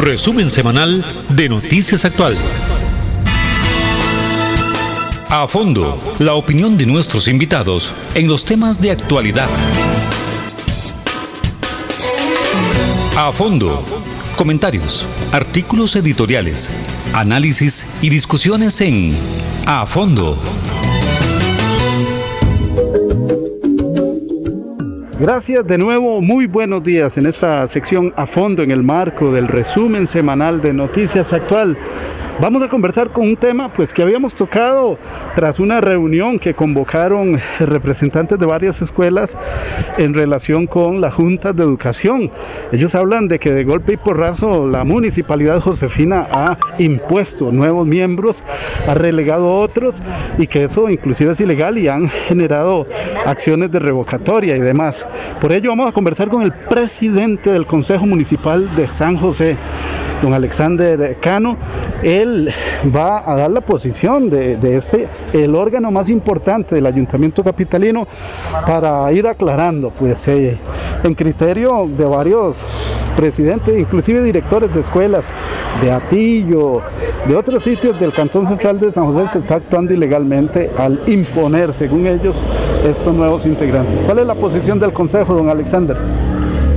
Resumen 0.00 0.50
semanal 0.50 1.04
de 1.28 1.50
Noticias 1.50 2.06
Actual. 2.06 2.34
A 5.28 5.46
fondo, 5.46 6.00
la 6.18 6.32
opinión 6.32 6.78
de 6.78 6.86
nuestros 6.86 7.28
invitados 7.28 7.92
en 8.14 8.26
los 8.26 8.46
temas 8.46 8.80
de 8.80 8.92
actualidad. 8.92 9.50
A 13.14 13.30
fondo, 13.30 13.84
comentarios, 14.38 15.06
artículos 15.32 15.94
editoriales, 15.96 16.72
análisis 17.12 17.86
y 18.00 18.08
discusiones 18.08 18.80
en 18.80 19.14
A 19.66 19.84
fondo. 19.84 20.38
Gracias 25.20 25.66
de 25.66 25.76
nuevo, 25.76 26.22
muy 26.22 26.46
buenos 26.46 26.82
días 26.82 27.18
en 27.18 27.26
esta 27.26 27.66
sección 27.66 28.10
a 28.16 28.24
fondo 28.24 28.62
en 28.62 28.70
el 28.70 28.82
marco 28.82 29.30
del 29.30 29.48
resumen 29.48 30.06
semanal 30.06 30.62
de 30.62 30.72
Noticias 30.72 31.34
Actual. 31.34 31.76
Vamos 32.40 32.62
a 32.62 32.68
conversar 32.68 33.10
con 33.10 33.28
un 33.28 33.36
tema 33.36 33.68
pues 33.68 33.92
que 33.92 34.00
habíamos 34.00 34.34
tocado 34.34 34.98
tras 35.36 35.60
una 35.60 35.82
reunión 35.82 36.38
que 36.38 36.54
convocaron 36.54 37.38
representantes 37.58 38.38
de 38.38 38.46
varias 38.46 38.80
escuelas 38.80 39.36
en 39.98 40.14
relación 40.14 40.66
con 40.66 41.02
las 41.02 41.12
juntas 41.12 41.54
de 41.54 41.62
educación. 41.62 42.30
Ellos 42.72 42.94
hablan 42.94 43.28
de 43.28 43.38
que 43.38 43.52
de 43.52 43.64
golpe 43.64 43.92
y 43.92 43.96
porrazo 43.98 44.66
la 44.66 44.84
municipalidad 44.84 45.60
Josefina 45.60 46.26
ha 46.30 46.56
impuesto 46.78 47.52
nuevos 47.52 47.86
miembros, 47.86 48.42
ha 48.88 48.94
relegado 48.94 49.56
otros 49.56 50.00
y 50.38 50.46
que 50.46 50.64
eso 50.64 50.88
inclusive 50.88 51.32
es 51.32 51.40
ilegal 51.40 51.76
y 51.76 51.88
han 51.88 52.08
generado 52.08 52.86
acciones 53.26 53.70
de 53.70 53.80
revocatoria 53.80 54.56
y 54.56 54.60
demás. 54.60 55.04
Por 55.42 55.52
ello 55.52 55.68
vamos 55.68 55.90
a 55.90 55.92
conversar 55.92 56.28
con 56.28 56.42
el 56.42 56.52
presidente 56.52 57.50
del 57.50 57.66
Consejo 57.66 58.06
Municipal 58.06 58.74
de 58.76 58.88
San 58.88 59.18
José, 59.18 59.58
don 60.22 60.34
Alexander 60.34 61.16
Cano. 61.20 61.56
Él 62.02 62.50
va 62.94 63.30
a 63.30 63.36
dar 63.36 63.50
la 63.50 63.60
posición 63.60 64.30
de, 64.30 64.58
este, 64.76 65.08
el 65.32 65.54
órgano 65.54 65.90
más 65.90 66.08
importante 66.08 66.74
del 66.74 66.86
Ayuntamiento 66.86 67.44
Capitalino, 67.44 68.06
para 68.66 69.10
ir 69.12 69.26
aclarando, 69.26 69.90
pues, 69.90 70.26
eh, 70.28 70.58
en 71.02 71.14
criterio 71.14 71.88
de 71.88 72.04
varios 72.04 72.66
presidentes, 73.16 73.78
inclusive 73.78 74.22
directores 74.22 74.72
de 74.72 74.80
escuelas 74.80 75.26
de 75.82 75.90
Atillo, 75.90 76.80
de 77.26 77.36
otros 77.36 77.62
sitios 77.62 77.98
del 78.00 78.12
Cantón 78.12 78.48
Central 78.48 78.80
de 78.80 78.92
San 78.92 79.06
José, 79.06 79.28
se 79.28 79.38
está 79.40 79.56
actuando 79.56 79.92
ilegalmente 79.92 80.70
al 80.78 80.98
imponer, 81.06 81.72
según 81.72 82.06
ellos, 82.06 82.42
estos 82.86 83.14
nuevos 83.14 83.44
integrantes. 83.44 84.02
¿Cuál 84.04 84.20
es 84.20 84.26
la 84.26 84.34
posición 84.34 84.78
del 84.78 84.92
Consejo, 84.92 85.34
don 85.34 85.48
Alexander? 85.48 85.96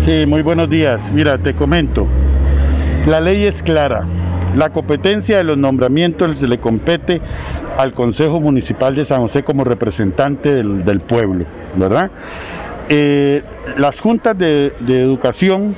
Sí, 0.04 0.26
muy 0.28 0.42
buenos 0.42 0.70
días. 0.70 1.10
Mira, 1.14 1.38
te 1.38 1.54
comento. 1.54 2.08
La 3.06 3.20
ley 3.20 3.44
es 3.44 3.62
clara. 3.62 4.06
La 4.56 4.70
competencia 4.70 5.38
de 5.38 5.44
los 5.44 5.58
nombramientos 5.58 6.40
se 6.40 6.48
le 6.48 6.58
compete 6.60 7.20
al 7.78 7.94
Consejo 7.94 8.40
Municipal 8.40 8.96
de 8.96 9.04
San 9.04 9.20
José 9.22 9.44
como 9.44 9.66
representante 9.66 10.64
del, 10.64 11.02
pueblo, 11.02 11.46
¿verdad? 11.76 12.12
Eh, 12.88 13.44
las 13.78 14.00
juntas 14.00 14.38
de, 14.38 14.72
educación 14.88 15.76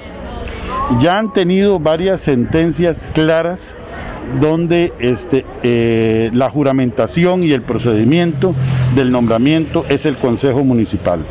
ya 1.00 1.18
han 1.18 1.34
tenido 1.34 1.80
varias 1.80 2.22
sentencias 2.22 3.10
claras 3.14 3.74
donde 4.40 4.94
este, 5.00 5.46
eh, 5.64 6.30
la 6.34 6.50
juramentación 6.50 7.44
y 7.44 7.54
el 7.54 7.64
procedimiento 7.64 8.54
del 8.94 9.12
nombramiento 9.12 9.84
es 9.90 10.06
el 10.06 10.16
Consejo 10.16 10.64
Municipal. 10.64 11.22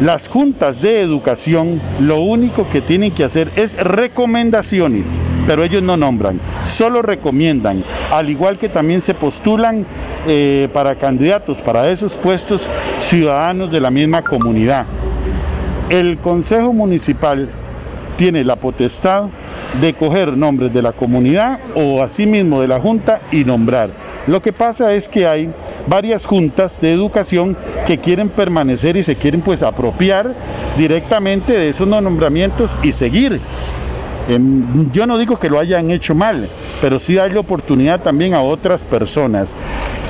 Las 0.00 0.26
juntas 0.26 0.82
de 0.82 1.00
educación 1.00 1.80
lo 2.00 2.20
único 2.20 2.66
que 2.68 2.80
tienen 2.80 3.12
que 3.12 3.22
hacer 3.22 3.50
es 3.54 3.76
recomendaciones, 3.76 5.20
pero 5.46 5.62
ellos 5.62 5.84
no 5.84 5.96
nombran, 5.96 6.40
solo 6.66 7.00
recomiendan, 7.00 7.84
al 8.10 8.28
igual 8.28 8.58
que 8.58 8.68
también 8.68 9.00
se 9.00 9.14
postulan 9.14 9.86
eh, 10.26 10.68
para 10.72 10.96
candidatos 10.96 11.60
para 11.60 11.88
esos 11.90 12.16
puestos 12.16 12.66
ciudadanos 13.02 13.70
de 13.70 13.80
la 13.80 13.92
misma 13.92 14.22
comunidad. 14.22 14.84
El 15.90 16.18
Consejo 16.18 16.72
Municipal 16.72 17.48
tiene 18.16 18.42
la 18.42 18.56
potestad 18.56 19.26
de 19.80 19.94
coger 19.94 20.36
nombres 20.36 20.74
de 20.74 20.82
la 20.82 20.90
comunidad 20.90 21.60
o 21.76 22.02
asimismo 22.02 22.60
de 22.60 22.66
la 22.68 22.80
Junta 22.80 23.20
y 23.30 23.44
nombrar. 23.44 23.90
Lo 24.26 24.42
que 24.42 24.52
pasa 24.52 24.92
es 24.94 25.08
que 25.08 25.26
hay 25.26 25.52
varias 25.86 26.24
juntas 26.26 26.80
de 26.80 26.92
educación 26.92 27.56
que 27.86 27.98
quieren 27.98 28.28
permanecer 28.28 28.96
y 28.96 29.02
se 29.02 29.16
quieren 29.16 29.40
pues 29.40 29.62
apropiar 29.62 30.32
directamente 30.76 31.52
de 31.52 31.70
esos 31.70 31.86
nombramientos 31.86 32.70
y 32.82 32.92
seguir. 32.92 33.40
Em, 34.26 34.90
yo 34.90 35.06
no 35.06 35.18
digo 35.18 35.36
que 35.36 35.50
lo 35.50 35.58
hayan 35.58 35.90
hecho 35.90 36.14
mal, 36.14 36.48
pero 36.80 36.98
sí 36.98 37.14
darle 37.14 37.38
oportunidad 37.38 38.00
también 38.00 38.32
a 38.32 38.40
otras 38.40 38.84
personas. 38.84 39.54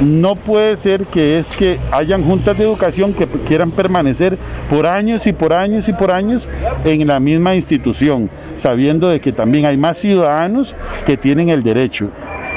No 0.00 0.36
puede 0.36 0.76
ser 0.76 1.06
que 1.06 1.38
es 1.38 1.56
que 1.56 1.80
hayan 1.90 2.22
juntas 2.22 2.56
de 2.56 2.64
educación 2.64 3.12
que 3.12 3.26
quieran 3.26 3.72
permanecer 3.72 4.38
por 4.70 4.86
años 4.86 5.26
y 5.26 5.32
por 5.32 5.52
años 5.52 5.88
y 5.88 5.92
por 5.92 6.12
años 6.12 6.48
en 6.84 7.06
la 7.08 7.18
misma 7.18 7.56
institución, 7.56 8.30
sabiendo 8.54 9.08
de 9.08 9.20
que 9.20 9.32
también 9.32 9.66
hay 9.66 9.76
más 9.76 9.98
ciudadanos 9.98 10.76
que 11.06 11.16
tienen 11.16 11.48
el 11.48 11.64
derecho 11.64 12.12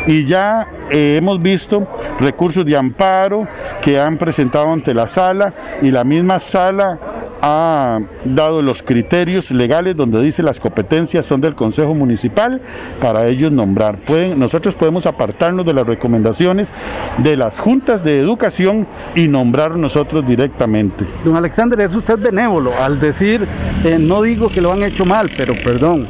y 0.08 0.26
ya 0.26 0.68
eh, 0.90 1.18
hemos 1.18 1.42
visto 1.42 1.86
recursos 2.20 2.66
de 2.66 2.76
amparo 2.76 3.48
que 3.82 4.00
han 4.00 4.18
presentado 4.18 4.72
ante 4.72 4.94
la 4.94 5.08
sala 5.08 5.54
y 5.82 5.92
la 5.92 6.04
misma 6.04 6.40
sala 6.40 6.98
ha 7.42 8.00
dado 8.24 8.62
los 8.62 8.82
criterios 8.82 9.52
legales 9.52 9.96
donde 9.96 10.22
dice 10.22 10.42
las 10.42 10.60
competencias 10.60 11.26
son 11.26 11.42
del 11.42 11.56
Consejo 11.56 11.94
Municipal 11.94 12.62
para 13.02 13.28
ellos 13.28 13.52
nombrar. 13.52 13.98
Pueden, 13.98 14.40
nosotros 14.40 14.76
podemos 14.76 15.06
apartarnos 15.06 15.66
de 15.66 15.74
las 15.74 15.86
recomendaciones 15.86 16.74
de 17.20 17.38
las 17.38 17.60
juntas 17.60 18.04
de 18.04 18.20
educación 18.20 18.88
y 19.14 19.28
nombrar 19.28 19.76
nosotros 19.76 20.26
directamente. 20.26 21.06
Don 21.24 21.36
Alexander, 21.36 21.80
es 21.82 21.96
usted 21.96 22.18
benévolo 22.18 22.72
al 22.82 23.00
decir, 23.00 23.46
eh, 23.84 23.98
no 24.00 24.22
digo 24.22 24.50
que 24.50 24.62
lo 24.62 24.72
han 24.72 24.84
hecho 24.84 25.06
mal, 25.06 25.30
pero 25.36 25.54
perdón, 25.64 26.08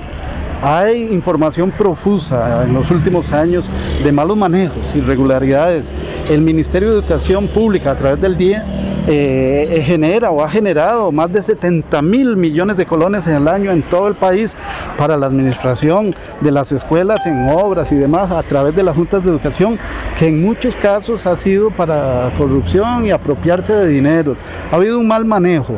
hay 0.62 1.04
información 1.12 1.72
profusa 1.72 2.64
en 2.64 2.74
los 2.74 2.90
últimos 2.92 3.32
años 3.32 3.70
de 4.04 4.12
malos 4.12 4.38
manejos, 4.38 4.96
irregularidades. 4.96 5.94
El 6.30 6.42
Ministerio 6.42 6.90
de 6.90 7.00
Educación 7.00 7.48
Pública 7.48 7.92
a 7.92 7.96
través 7.96 8.22
del 8.22 8.38
día 8.38 8.66
eh, 9.10 9.84
genera 9.86 10.32
o 10.32 10.44
ha 10.44 10.50
generado 10.50 11.12
más 11.14 11.32
de 11.32 11.42
70 11.42 12.02
mil 12.02 12.36
millones 12.36 12.76
de 12.76 12.86
colones 12.86 13.26
en 13.28 13.38
el 13.38 13.48
año 13.48 13.72
en 13.72 13.82
todo 13.84 14.10
el 14.10 14.16
país 14.16 14.54
para 14.98 15.16
la 15.16 15.28
administración 15.28 16.14
de 16.42 16.52
las 16.52 16.74
escuelas 16.74 17.26
en 17.26 17.48
obras 17.50 17.92
y 17.92 17.96
demás 17.96 18.32
a 18.32 18.44
través 18.44 18.76
de 18.76 18.84
las 18.84 18.96
juntas 18.96 19.24
de 19.24 19.30
educación, 19.30 19.80
que 20.20 20.28
en 20.28 20.42
muchos 20.42 20.76
casos 20.76 21.26
ha 21.26 21.38
sido 21.38 21.72
para 21.72 22.32
corrupción 22.38 23.06
y 23.06 23.12
apropiarse 23.12 23.74
de 23.74 23.88
dineros. 23.88 24.40
Ha 24.72 24.76
habido 24.76 25.00
un 25.00 25.08
mal 25.08 25.24
manejo. 25.24 25.76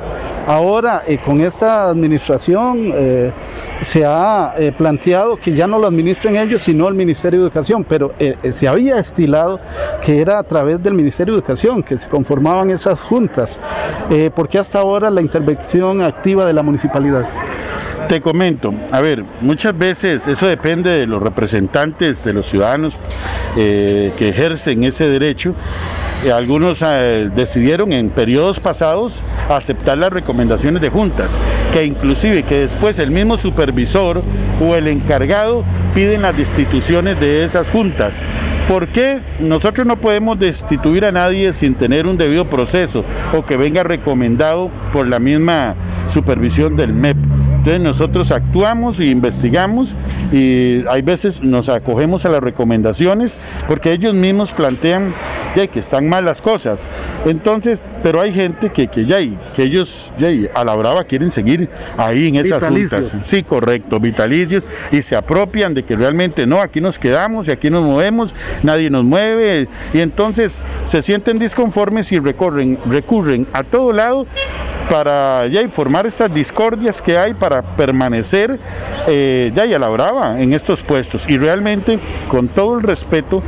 Ahora, 0.48 1.04
eh, 1.06 1.20
con 1.24 1.42
esta 1.42 1.90
administración, 1.90 2.92
eh, 2.96 3.32
se 3.82 4.06
ha 4.06 4.54
eh, 4.58 4.72
planteado 4.72 5.38
que 5.38 5.54
ya 5.54 5.68
no 5.68 5.80
lo 5.80 5.88
administren 5.88 6.36
ellos, 6.36 6.64
sino 6.64 6.88
el 6.88 6.96
Ministerio 6.96 7.40
de 7.40 7.46
Educación, 7.46 7.84
pero 7.84 8.14
eh, 8.20 8.36
eh, 8.44 8.52
se 8.52 8.68
había 8.68 9.00
estilado 9.00 9.60
que 10.02 10.22
era 10.22 10.40
a 10.40 10.44
través 10.44 10.82
del 10.84 10.94
Ministerio 10.94 11.34
de 11.34 11.40
Educación 11.40 11.84
que 11.84 11.98
se 11.98 12.08
conformaban 12.08 12.72
esas 12.72 13.02
juntas. 13.02 13.60
¿Por 14.36 14.50
qué 14.50 14.60
hasta 14.60 14.80
ahora 14.80 15.10
la 15.10 15.22
intervención 15.22 16.02
activa 16.02 16.46
de 16.46 16.54
la 16.54 16.64
municipalidad? 16.64 17.28
Te 18.10 18.22
comento, 18.22 18.74
a 18.92 19.02
ver, 19.02 19.24
muchas 19.40 19.78
veces 19.78 20.26
eso 20.26 20.48
depende 20.48 20.90
de 20.90 21.06
los 21.06 21.22
representantes, 21.22 22.24
de 22.24 22.34
los 22.34 22.48
ciudadanos 22.48 22.98
que 23.56 24.12
ejercen 24.18 24.84
ese 24.84 25.08
derecho 25.08 25.54
algunos 26.34 26.84
eh, 26.86 27.30
decidieron 27.34 27.94
en 27.94 28.10
periodos 28.10 28.60
pasados 28.60 29.22
aceptar 29.50 29.98
las 29.98 30.12
recomendaciones 30.12 30.82
de 30.82 30.90
juntas, 30.90 31.38
que 31.72 31.86
inclusive 31.86 32.44
que 32.44 32.60
después 32.60 33.00
el 33.00 33.12
mismo 33.12 33.38
supervisor 33.38 34.22
o 34.62 34.76
el 34.76 34.88
encargado 34.88 35.64
piden 35.96 36.24
las 36.24 36.36
destituciones 36.36 37.20
de 37.20 37.46
esas 37.46 37.70
juntas. 37.70 38.20
¿Por 38.68 38.88
qué 38.90 39.22
nosotros 39.40 39.88
no 39.88 39.96
podemos 39.98 40.38
destituir 40.38 41.06
a 41.06 41.12
nadie 41.12 41.54
sin 41.54 41.76
tener 41.76 42.06
un 42.06 42.18
debido 42.18 42.46
proceso 42.46 43.06
o 43.34 43.46
que 43.46 43.56
venga 43.56 43.84
recomendado 43.84 44.70
por 44.92 45.08
la 45.08 45.20
misma 45.20 45.76
supervisión 46.10 46.76
del 46.76 46.94
MEP? 46.94 47.39
Entonces 47.60 47.82
nosotros 47.82 48.32
actuamos 48.32 49.00
e 49.00 49.06
investigamos 49.06 49.94
y 50.32 50.86
hay 50.88 51.02
veces 51.02 51.42
nos 51.42 51.70
acogemos 51.70 52.26
a 52.26 52.30
las 52.30 52.42
recomendaciones 52.42 53.38
porque 53.68 53.92
ellos 53.92 54.14
mismos 54.14 54.54
plantean 54.54 55.14
que 55.68 55.80
están 55.80 56.08
mal 56.08 56.26
las 56.26 56.42
cosas. 56.42 56.88
Entonces, 57.26 57.84
pero 58.02 58.22
hay 58.22 58.32
gente 58.32 58.70
que, 58.70 58.88
que 58.88 59.06
ya 59.06 59.18
que 59.54 59.64
ellos 59.64 60.12
ya 60.18 60.30
a 60.54 60.64
la 60.64 60.76
brava 60.76 61.04
quieren 61.04 61.32
seguir 61.32 61.68
ahí 61.98 62.28
en 62.28 62.36
esas 62.36 62.64
juntas. 62.64 63.12
Sí, 63.26 63.44
correcto, 63.44 64.00
vitalicios, 64.00 64.66
y 64.92 65.02
se 65.02 65.16
apropian 65.16 65.74
de 65.74 65.84
que 65.84 65.96
realmente 65.96 66.46
no, 66.46 66.62
aquí 66.62 66.80
nos 66.80 66.98
quedamos 66.98 67.48
y 67.48 67.52
aquí 67.52 67.70
nos 67.70 67.84
movemos, 67.84 68.34
nadie 68.64 68.90
nos 68.90 69.04
mueve, 69.04 69.68
y 69.94 70.00
entonces 70.00 70.58
se 70.86 71.02
sienten 71.02 71.40
disconformes 71.40 72.12
y 72.12 72.20
recorren, 72.20 72.78
recurren 72.90 73.46
a 73.52 73.64
todo 73.64 73.92
lado 73.92 74.26
para 74.90 75.46
ya 75.48 75.62
informar 75.62 76.08
estas 76.08 76.34
discordias 76.34 77.02
que 77.02 77.18
hay 77.18 77.34
para 77.34 77.62
permanecer 77.62 78.60
eh, 79.08 79.52
ya 79.54 79.66
y 79.66 79.74
a 79.74 79.80
la 79.80 79.90
brava 79.90 80.42
en 80.42 80.54
estos 80.54 80.82
puestos. 80.82 81.30
Y 81.30 81.38
realmente, 81.38 82.00
con 82.28 82.48
todo 82.48 82.78
el 82.78 82.84
respeto, 82.84 83.44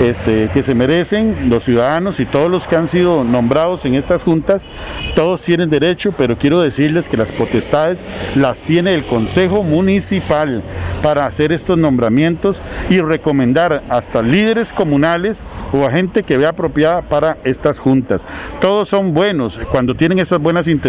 este, 0.00 0.50
que 0.52 0.62
se 0.62 0.74
merecen 0.74 1.48
los 1.48 1.64
ciudadanos 1.64 2.18
y 2.20 2.26
todos 2.26 2.50
los 2.50 2.66
que 2.66 2.76
han 2.76 2.88
sido 2.88 3.24
nombrados 3.24 3.84
en 3.84 3.94
estas 3.94 4.22
juntas, 4.22 4.66
todos 5.14 5.42
tienen 5.42 5.70
derecho, 5.70 6.12
pero 6.16 6.36
quiero 6.36 6.60
decirles 6.60 7.08
que 7.08 7.16
las 7.16 7.32
potestades 7.32 8.04
las 8.34 8.62
tiene 8.62 8.94
el 8.94 9.04
Consejo 9.04 9.62
Municipal 9.62 10.62
para 11.02 11.26
hacer 11.26 11.52
estos 11.52 11.78
nombramientos 11.78 12.60
y 12.90 13.00
recomendar 13.00 13.82
hasta 13.88 14.22
líderes 14.22 14.72
comunales 14.72 15.42
o 15.72 15.86
a 15.86 15.90
gente 15.90 16.22
que 16.22 16.36
vea 16.36 16.50
apropiada 16.50 17.02
para 17.02 17.38
estas 17.44 17.78
juntas. 17.78 18.26
Todos 18.60 18.88
son 18.88 19.14
buenos 19.14 19.60
cuando 19.70 19.94
tienen 19.94 20.18
esas 20.18 20.40
buenas 20.40 20.66
intenciones. 20.66 20.81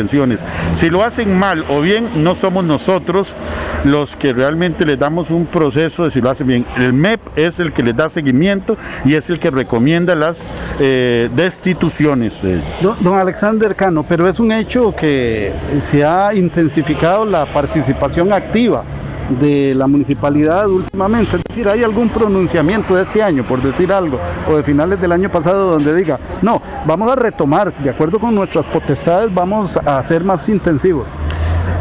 Si 0.73 0.89
lo 0.89 1.03
hacen 1.03 1.37
mal 1.37 1.63
o 1.69 1.79
bien, 1.79 2.07
no 2.23 2.33
somos 2.33 2.63
nosotros 2.63 3.35
los 3.83 4.15
que 4.15 4.33
realmente 4.33 4.85
les 4.85 4.97
damos 4.97 5.29
un 5.29 5.45
proceso 5.45 6.05
de 6.05 6.11
si 6.11 6.19
lo 6.19 6.31
hacen 6.31 6.47
bien. 6.47 6.65
El 6.77 6.93
MEP 6.93 7.19
es 7.35 7.59
el 7.59 7.73
que 7.73 7.83
les 7.83 7.95
da 7.95 8.09
seguimiento 8.09 8.75
y 9.05 9.13
es 9.13 9.29
el 9.29 9.39
que 9.39 9.51
recomienda 9.51 10.15
las 10.15 10.43
eh, 10.79 11.29
destituciones. 11.35 12.41
Don, 12.81 13.13
Alexander 13.13 13.75
Cano, 13.75 14.03
pero 14.07 14.27
es 14.27 14.39
un 14.39 14.51
hecho 14.51 14.95
que 14.95 15.51
se 15.81 16.03
ha 16.03 16.33
intensificado 16.33 17.25
la 17.25 17.45
participación 17.45 18.33
activa 18.33 18.83
de 19.30 19.74
la 19.74 19.88
municipalidad 19.88 20.67
últimamente. 20.67 21.38
Es 21.38 21.43
decir, 21.43 21.67
¿hay 21.67 21.84
algún 21.84 22.09
pronunciamiento 22.09 22.95
de 22.95 23.03
este 23.03 23.21
año, 23.21 23.43
por 23.43 23.61
decir 23.61 23.91
algo, 23.91 24.19
o 24.49 24.55
de 24.55 24.63
finales 24.63 24.99
del 24.99 25.11
año 25.11 25.30
pasado 25.30 25.71
donde 25.71 25.95
diga, 25.95 26.19
no, 26.41 26.61
vamos 26.86 27.11
a 27.11 27.15
retomar, 27.15 27.74
de 27.78 27.89
acuerdo 27.89 28.19
con 28.19 28.36
nuestras 28.36 28.65
potestades, 28.65 29.34
vamos 29.34 29.78
a 29.78 30.01
ser 30.03 30.24
más 30.24 30.47
intensivos? 30.49 31.05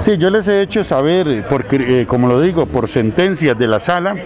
Sí, 0.00 0.18
yo 0.18 0.30
les 0.30 0.48
he 0.48 0.62
hecho 0.62 0.82
saber, 0.82 1.44
porque, 1.48 1.76
eh, 2.00 2.06
como 2.06 2.26
lo 2.26 2.40
digo, 2.40 2.66
por 2.66 2.88
sentencias 2.88 3.56
de 3.56 3.68
la 3.68 3.78
sala, 3.78 4.16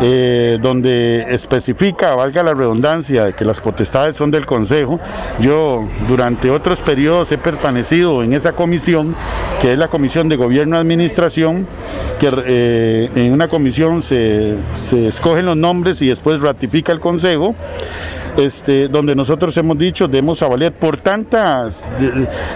eh, 0.00 0.58
donde 0.60 1.26
especifica, 1.34 2.14
valga 2.14 2.42
la 2.42 2.54
redundancia, 2.54 3.32
que 3.32 3.44
las 3.44 3.60
potestades 3.60 4.16
son 4.16 4.30
del 4.30 4.46
Consejo. 4.46 4.98
Yo 5.38 5.86
durante 6.08 6.50
otros 6.50 6.80
periodos 6.80 7.30
he 7.30 7.36
permanecido 7.36 8.22
en 8.22 8.32
esa 8.32 8.52
comisión, 8.52 9.14
que 9.60 9.72
es 9.74 9.78
la 9.78 9.88
Comisión 9.88 10.30
de 10.30 10.36
Gobierno 10.36 10.76
y 10.76 10.80
Administración, 10.80 11.66
que 12.18 12.30
eh, 12.46 13.10
en 13.14 13.32
una 13.34 13.48
comisión 13.48 14.02
se, 14.02 14.56
se 14.76 15.08
escogen 15.08 15.44
los 15.44 15.56
nombres 15.56 16.00
y 16.00 16.08
después 16.08 16.40
ratifica 16.40 16.90
el 16.90 17.00
Consejo. 17.00 17.54
Este, 18.36 18.88
donde 18.88 19.14
nosotros 19.14 19.54
hemos 19.58 19.76
dicho 19.76 20.08
debemos 20.08 20.40
a 20.42 20.48
valer 20.48 20.72
por 20.72 20.96
tantas, 20.96 21.86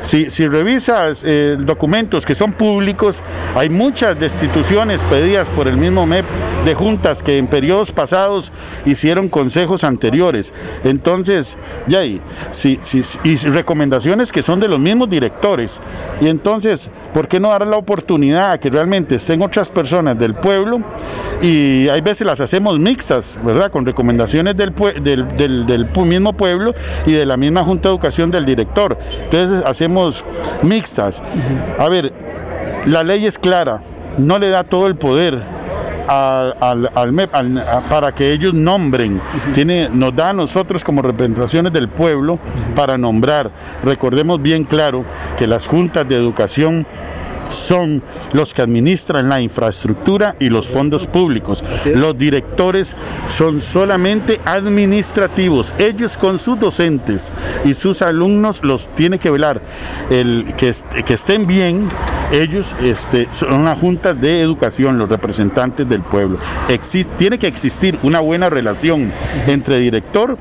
si, 0.00 0.46
revisas 0.46 1.22
eh, 1.22 1.56
documentos 1.58 2.24
que 2.24 2.34
son 2.34 2.52
públicos, 2.54 3.22
hay 3.54 3.68
muchas 3.68 4.18
destituciones 4.18 5.02
pedidas 5.02 5.50
por 5.50 5.68
el 5.68 5.76
mismo 5.76 6.06
MEP 6.06 6.24
de 6.64 6.74
juntas 6.74 7.22
que 7.22 7.36
en 7.36 7.46
periodos 7.46 7.92
pasados 7.92 8.52
hicieron 8.86 9.28
consejos 9.28 9.84
anteriores. 9.84 10.52
Entonces, 10.84 11.56
ya 11.86 12.00
hay, 12.00 12.22
y 13.24 13.36
recomendaciones 13.36 14.32
que 14.32 14.42
son 14.42 14.60
de 14.60 14.68
los 14.68 14.80
mismos 14.80 15.10
directores. 15.10 15.80
Y 16.22 16.28
entonces, 16.28 16.90
¿por 17.12 17.28
qué 17.28 17.38
no 17.38 17.50
dar 17.50 17.66
la 17.66 17.76
oportunidad 17.76 18.52
a 18.52 18.58
que 18.58 18.70
realmente 18.70 19.16
estén 19.16 19.42
otras 19.42 19.68
personas 19.68 20.18
del 20.18 20.34
pueblo? 20.34 20.80
Y 21.42 21.88
hay 21.88 22.00
veces 22.00 22.26
las 22.26 22.40
hacemos 22.40 22.78
mixtas, 22.78 23.38
¿verdad? 23.44 23.70
Con 23.70 23.84
recomendaciones 23.84 24.56
del, 24.56 24.72
del 25.02 25.65
del 25.65 25.65
mismo 26.04 26.32
pueblo 26.32 26.74
y 27.06 27.12
de 27.12 27.26
la 27.26 27.36
misma 27.36 27.64
Junta 27.64 27.88
de 27.88 27.94
Educación 27.94 28.30
del 28.30 28.46
director. 28.46 28.98
Entonces 29.24 29.64
hacemos 29.64 30.24
mixtas. 30.62 31.22
A 31.78 31.88
ver, 31.88 32.12
la 32.86 33.02
ley 33.02 33.26
es 33.26 33.38
clara, 33.38 33.80
no 34.18 34.38
le 34.38 34.48
da 34.48 34.64
todo 34.64 34.86
el 34.86 34.96
poder 34.96 35.42
al, 36.08 36.90
al, 36.94 37.12
MEP 37.12 37.30
para 37.88 38.12
que 38.12 38.32
ellos 38.32 38.54
nombren. 38.54 39.20
Tiene, 39.54 39.88
nos 39.88 40.14
da 40.14 40.30
a 40.30 40.32
nosotros 40.32 40.84
como 40.84 41.02
representaciones 41.02 41.72
del 41.72 41.88
pueblo 41.88 42.38
para 42.74 42.96
nombrar. 42.96 43.50
Recordemos 43.84 44.40
bien 44.40 44.64
claro 44.64 45.04
que 45.38 45.46
las 45.46 45.66
juntas 45.66 46.08
de 46.08 46.16
educación 46.16 46.86
son 47.48 48.02
los 48.32 48.54
que 48.54 48.62
administran 48.62 49.28
la 49.28 49.40
infraestructura 49.40 50.36
y 50.38 50.48
los 50.48 50.68
fondos 50.68 51.06
públicos. 51.06 51.64
Los 51.94 52.18
directores 52.18 52.94
son 53.30 53.60
solamente 53.60 54.40
administrativos. 54.44 55.72
Ellos 55.78 56.16
con 56.16 56.38
sus 56.38 56.58
docentes 56.58 57.32
y 57.64 57.74
sus 57.74 58.02
alumnos 58.02 58.62
los 58.62 58.88
tiene 58.88 59.18
que 59.18 59.30
velar. 59.30 59.60
El, 60.10 60.54
que, 60.56 60.72
que 61.04 61.14
estén 61.14 61.46
bien, 61.46 61.88
ellos 62.32 62.74
este, 62.82 63.28
son 63.30 63.60
una 63.60 63.76
junta 63.76 64.14
de 64.14 64.40
educación, 64.40 64.98
los 64.98 65.08
representantes 65.08 65.88
del 65.88 66.02
pueblo. 66.02 66.38
tiene 67.18 67.38
que 67.38 67.46
existir 67.46 67.98
una 68.02 68.20
buena 68.20 68.50
relación 68.50 69.10
entre 69.46 69.78
director 69.78 70.36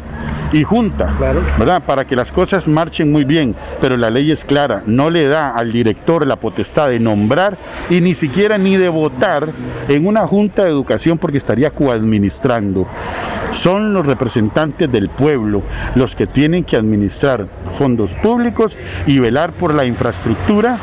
y 0.52 0.64
junta, 0.64 1.14
¿verdad? 1.58 1.84
Para 1.84 2.06
que 2.06 2.16
las 2.16 2.32
cosas 2.32 2.68
marchen 2.68 3.12
muy 3.12 3.24
bien, 3.24 3.56
pero 3.82 3.98
la 3.98 4.10
ley 4.10 4.32
es 4.32 4.46
clara, 4.46 4.84
no 4.86 5.10
le 5.10 5.28
da 5.28 5.52
al 5.52 5.72
director 5.72 6.26
la 6.26 6.36
potestad 6.36 6.90
de 6.90 7.00
nombrar 7.00 7.58
y 7.90 8.02
ni 8.02 8.14
siquiera 8.14 8.58
ni 8.58 8.78
de 8.78 8.90
votar 8.90 9.50
en 9.88 10.08
una 10.08 10.26
junta 10.28 10.64
de 10.64 10.70
educación 10.70 11.18
porque 11.18 11.38
estaría 11.38 11.72
coadministrando. 11.72 12.88
Son 13.56 13.94
los 13.94 14.06
representantes 14.06 14.92
del 14.92 15.10
pueblo 15.10 15.64
los 15.96 16.14
que 16.14 16.28
tienen 16.28 16.66
que 16.66 16.76
administrar 16.76 17.48
fondos 17.78 18.14
públicos 18.14 18.78
y 19.08 19.20
velar 19.20 19.54
por 19.54 19.74
la 19.74 19.86
infraestructura 19.86 20.78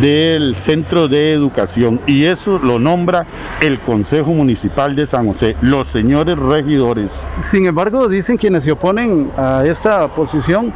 del 0.00 0.56
centro 0.56 1.08
de 1.08 1.32
educación 1.32 2.00
y 2.06 2.24
eso 2.24 2.58
lo 2.58 2.78
nombra 2.78 3.26
el 3.60 3.78
Consejo 3.80 4.32
Municipal 4.32 4.96
de 4.96 5.06
San 5.06 5.26
José, 5.26 5.56
los 5.60 5.88
señores 5.88 6.38
regidores. 6.38 7.26
Sin 7.42 7.66
embargo, 7.66 8.08
dicen 8.08 8.36
quienes 8.36 8.64
se 8.64 8.72
oponen 8.72 9.30
a 9.36 9.64
esta 9.66 10.08
posición 10.08 10.72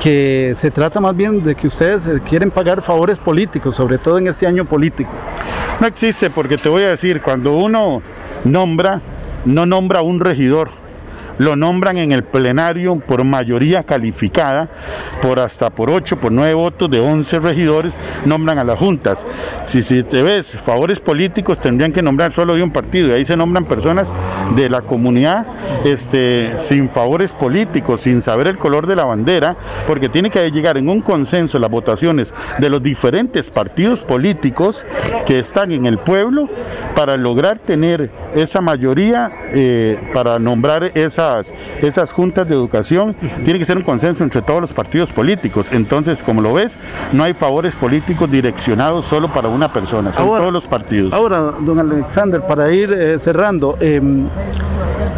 que 0.00 0.54
se 0.58 0.70
trata 0.70 1.00
más 1.00 1.16
bien 1.16 1.42
de 1.42 1.54
que 1.54 1.68
ustedes 1.68 2.08
quieren 2.28 2.50
pagar 2.50 2.82
favores 2.82 3.18
políticos, 3.18 3.76
sobre 3.76 3.98
todo 3.98 4.18
en 4.18 4.26
este 4.26 4.46
año 4.46 4.64
político. 4.64 5.10
No 5.80 5.86
existe 5.86 6.28
porque 6.30 6.58
te 6.58 6.68
voy 6.68 6.82
a 6.82 6.88
decir, 6.88 7.22
cuando 7.22 7.54
uno 7.56 8.02
nombra, 8.44 9.00
no 9.46 9.64
nombra 9.64 10.02
un 10.02 10.20
regidor, 10.20 10.70
lo 11.38 11.56
nombran 11.56 11.98
en 11.98 12.12
el 12.12 12.24
plenario 12.24 12.96
por 12.96 13.24
mayoría 13.24 13.82
calificada, 13.82 14.68
por 15.22 15.40
hasta 15.40 15.70
por 15.70 15.90
8, 15.90 16.18
por 16.18 16.32
9 16.32 16.54
votos 16.54 16.90
de 16.90 17.00
11 17.00 17.38
regidores, 17.40 17.98
nombran 18.24 18.58
a 18.58 18.64
las 18.64 18.78
juntas. 18.78 19.24
Si, 19.66 19.82
si 19.82 20.02
te 20.02 20.22
ves, 20.22 20.52
favores 20.52 21.00
políticos 21.00 21.60
tendrían 21.60 21.92
que 21.92 22.02
nombrar 22.02 22.32
solo 22.32 22.54
de 22.54 22.62
un 22.62 22.70
partido, 22.70 23.08
y 23.08 23.12
ahí 23.12 23.24
se 23.24 23.36
nombran 23.36 23.64
personas 23.64 24.12
de 24.54 24.70
la 24.70 24.82
comunidad 24.82 25.46
este, 25.84 26.56
sin 26.58 26.88
favores 26.88 27.32
políticos, 27.32 28.02
sin 28.02 28.20
saber 28.20 28.46
el 28.48 28.58
color 28.58 28.86
de 28.86 28.96
la 28.96 29.04
bandera, 29.04 29.56
porque 29.86 30.08
tiene 30.08 30.30
que 30.30 30.50
llegar 30.50 30.76
en 30.76 30.88
un 30.88 31.00
consenso 31.00 31.58
las 31.58 31.70
votaciones 31.70 32.34
de 32.58 32.70
los 32.70 32.82
diferentes 32.82 33.50
partidos 33.50 34.02
políticos 34.02 34.86
que 35.26 35.38
están 35.38 35.72
en 35.72 35.86
el 35.86 35.98
pueblo 35.98 36.48
para 36.94 37.16
lograr 37.16 37.58
tener 37.58 38.10
esa 38.34 38.60
mayoría 38.60 39.30
eh, 39.52 39.98
para 40.12 40.38
nombrar 40.38 40.92
esa 40.94 41.25
esas, 41.82 42.12
juntas 42.12 42.48
de 42.48 42.54
educación, 42.54 43.14
tiene 43.44 43.58
que 43.58 43.64
ser 43.64 43.76
un 43.76 43.82
consenso 43.82 44.24
entre 44.24 44.42
todos 44.42 44.60
los 44.60 44.72
partidos 44.72 45.12
políticos. 45.12 45.72
Entonces, 45.72 46.22
como 46.22 46.40
lo 46.40 46.54
ves, 46.54 46.76
no 47.12 47.24
hay 47.24 47.34
favores 47.34 47.74
políticos 47.74 48.30
direccionados 48.30 49.06
solo 49.06 49.28
para 49.28 49.48
una 49.48 49.72
persona, 49.72 50.12
son 50.12 50.28
todos 50.28 50.52
los 50.52 50.66
partidos. 50.66 51.12
Ahora, 51.12 51.52
don 51.60 51.78
Alexander, 51.78 52.40
para 52.42 52.72
ir 52.72 52.92
eh, 52.92 53.18
cerrando, 53.18 53.76
em, 53.80 54.28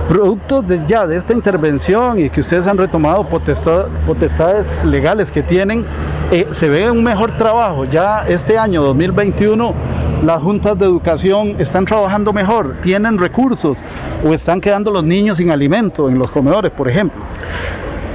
producto 0.09 0.63
de 0.63 0.83
ya 0.87 1.07
de 1.07 1.17
esta 1.17 1.33
intervención 1.33 2.19
y 2.19 2.31
que 2.31 2.41
ustedes 2.41 2.67
han 2.67 2.79
retomado 2.79 3.25
potestades 3.25 4.85
legales 4.85 5.31
que 5.31 5.43
tienen, 5.43 5.85
eh, 6.31 6.47
se 6.53 6.69
ve 6.69 6.91
un 6.91 7.05
mejor 7.05 7.31
trabajo. 7.33 7.85
Ya 7.85 8.25
este 8.27 8.59
año 8.59 8.83
2021 8.83 9.75
las 10.23 10.43
juntas 10.43 10.79
de 10.79 10.85
educación 10.85 11.57
están 11.59 11.85
trabajando 11.85 12.33
mejor, 12.33 12.77
tienen 12.83 13.19
recursos 13.19 13.79
o 14.25 14.35
están 14.35 14.61
quedando 14.61 14.91
los 14.91 15.05
niños 15.05 15.39
sin 15.39 15.51
alimento 15.51 16.09
en 16.09 16.19
los 16.19 16.31
comedores, 16.31 16.73
por 16.73 16.89
ejemplo. 16.89 17.21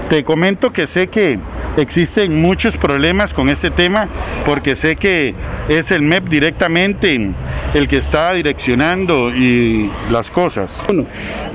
Te 0.10 0.24
comento 0.24 0.72
que 0.74 0.86
sé 0.86 1.08
que 1.08 1.39
existen 1.78 2.39
muchos 2.41 2.78
problemas 2.78 3.34
con 3.34 3.49
este 3.49 3.72
tema 3.72 4.08
porque 4.45 4.76
sé 4.76 4.95
que 4.95 5.34
es 5.70 5.91
el 5.91 6.01
MEP 6.01 6.28
directamente 6.28 7.32
el 7.74 7.88
que 7.88 7.97
está 7.97 8.34
direccionando 8.34 9.34
y 9.34 9.89
las 10.12 10.30
cosas. 10.30 10.84
Bueno, 10.88 11.06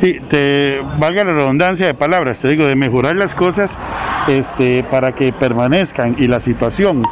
sí, 0.00 0.18
te 0.28 0.80
valga 0.98 1.24
la 1.24 1.32
redundancia 1.32 1.86
de 1.86 1.94
palabras, 1.94 2.40
te 2.40 2.48
digo, 2.48 2.64
de 2.64 2.74
mejorar 2.74 3.16
las 3.16 3.34
cosas 3.34 3.76
este, 4.26 4.82
para 4.82 5.14
que 5.14 5.32
permanezcan 5.32 6.16
y 6.18 6.26
la 6.26 6.40
situación 6.40 7.04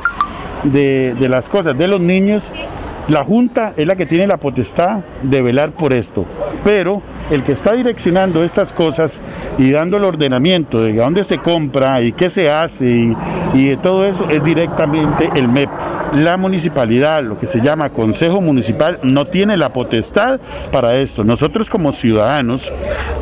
de, 0.64 1.14
de 1.14 1.28
las 1.28 1.49
cosas 1.49 1.78
de 1.78 1.87
los 1.87 2.01
niños 2.01 2.51
la 3.09 3.23
Junta 3.23 3.73
es 3.77 3.87
la 3.87 3.97
que 3.97 4.07
tiene 4.07 4.27
la 4.27 4.37
potestad 4.39 5.05
de 5.23 5.43
velar 5.43 5.71
por 5.73 5.93
esto, 5.93 6.25
pero 6.65 7.03
el 7.31 7.43
que 7.43 7.53
está 7.53 7.72
direccionando 7.72 8.45
estas 8.45 8.72
cosas 8.72 9.20
y 9.59 9.70
dando 9.70 9.97
el 9.97 10.05
ordenamiento 10.05 10.81
de 10.81 10.95
dónde 10.95 11.24
se 11.24 11.39
compra 11.39 12.03
y 12.03 12.12
qué 12.12 12.31
se 12.31 12.51
hace 12.51 13.14
y, 13.55 13.66
de 13.66 13.77
todo 13.77 14.07
eso 14.07 14.29
es 14.31 14.43
directamente 14.45 15.29
el 15.35 15.49
MEP. 15.49 15.70
La 16.14 16.37
municipalidad, 16.37 17.22
lo 17.24 17.37
que 17.37 17.49
se 17.49 17.61
llama 17.61 17.91
Consejo 17.91 18.41
Municipal, 18.41 19.01
no 19.03 19.24
tiene 19.24 19.57
la 19.57 19.72
potestad 19.72 20.39
para 20.70 20.97
esto. 20.97 21.24
Nosotros 21.24 21.68
como 21.68 21.91
ciudadanos, 21.91 22.70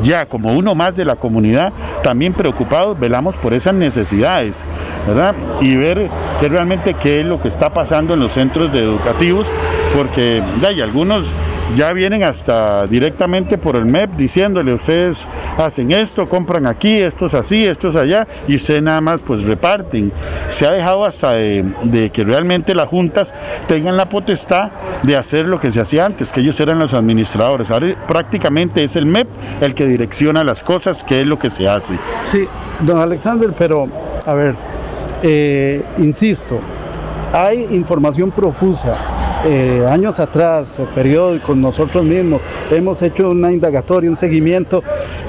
ya 0.03 0.27
como 0.27 0.53
uno 0.53 0.75
más 0.75 0.95
de 0.95 1.03
la 1.03 1.15
comunidad, 1.15 1.73
también 2.03 2.33
preocupados, 2.33 2.97
velamos 2.99 3.37
por 3.37 3.53
esas 3.53 3.73
necesidades, 3.73 4.63
¿verdad? 5.07 5.33
Y 5.61 5.75
ver 5.75 6.09
que 6.39 6.47
realmente 6.47 6.93
qué 6.93 7.21
es 7.21 7.25
lo 7.25 7.41
que 7.41 7.47
está 7.47 7.71
pasando 7.73 8.13
en 8.13 8.19
los 8.19 8.33
centros 8.33 8.73
educativos, 8.73 9.47
porque 9.95 10.43
hay 10.65 10.79
algunos 10.79 11.31
ya 11.75 11.91
vienen 11.93 12.23
hasta 12.23 12.85
directamente 12.87 13.57
por 13.57 13.75
el 13.75 13.85
MEP 13.85 14.11
diciéndole 14.11 14.73
ustedes 14.73 15.25
hacen 15.57 15.91
esto, 15.91 16.29
compran 16.29 16.67
aquí, 16.67 16.99
esto 16.99 17.25
es 17.25 17.33
así, 17.33 17.65
esto 17.65 17.89
es 17.89 17.95
allá 17.95 18.27
y 18.47 18.55
ustedes 18.55 18.83
nada 18.83 19.01
más 19.01 19.21
pues 19.21 19.43
reparten. 19.43 20.11
Se 20.51 20.67
ha 20.67 20.71
dejado 20.71 21.05
hasta 21.05 21.31
de, 21.31 22.11
que 22.13 22.23
realmente 22.23 22.75
las 22.75 22.87
juntas 22.87 23.33
tengan 23.67 23.97
la 23.97 24.07
potestad 24.07 24.71
de 25.03 25.17
hacer 25.17 25.47
lo 25.47 25.59
que 25.59 25.71
se 25.71 25.81
hacía 25.81 26.05
antes, 26.05 26.31
que 26.31 26.41
ellos 26.41 26.59
eran 26.59 26.79
los 26.79 26.93
administradores. 26.93 27.71
Ahora 27.71 27.95
prácticamente 28.07 28.83
es 28.83 28.95
el 28.95 29.05
MEP 29.05 29.27
el 29.61 29.73
que 29.73 29.87
direcciona 29.87 30.43
las 30.43 30.63
cosas, 30.63 31.03
que 31.03 31.21
es 31.21 31.27
lo 31.27 31.39
que 31.39 31.49
se 31.49 31.67
hace. 31.67 31.95
Sí, 32.31 32.45
don 32.81 32.99
Alexander, 32.99 33.51
pero 33.57 33.87
a 34.25 34.33
ver, 34.33 34.55
eh, 35.23 35.83
insisto, 35.97 36.59
hay 37.35 37.67
información 37.71 38.31
profusa 38.31 38.95
eh, 39.45 39.85
años 39.91 40.21
atrás, 40.21 40.81
periódicos, 40.95 41.55
nosotros 41.55 42.05
mismos, 42.05 42.41
hemos 42.71 43.01
hecho 43.01 43.29
una 43.29 43.51
indagatoria, 43.51 44.09
un 44.09 44.15
seguimiento 44.15 44.81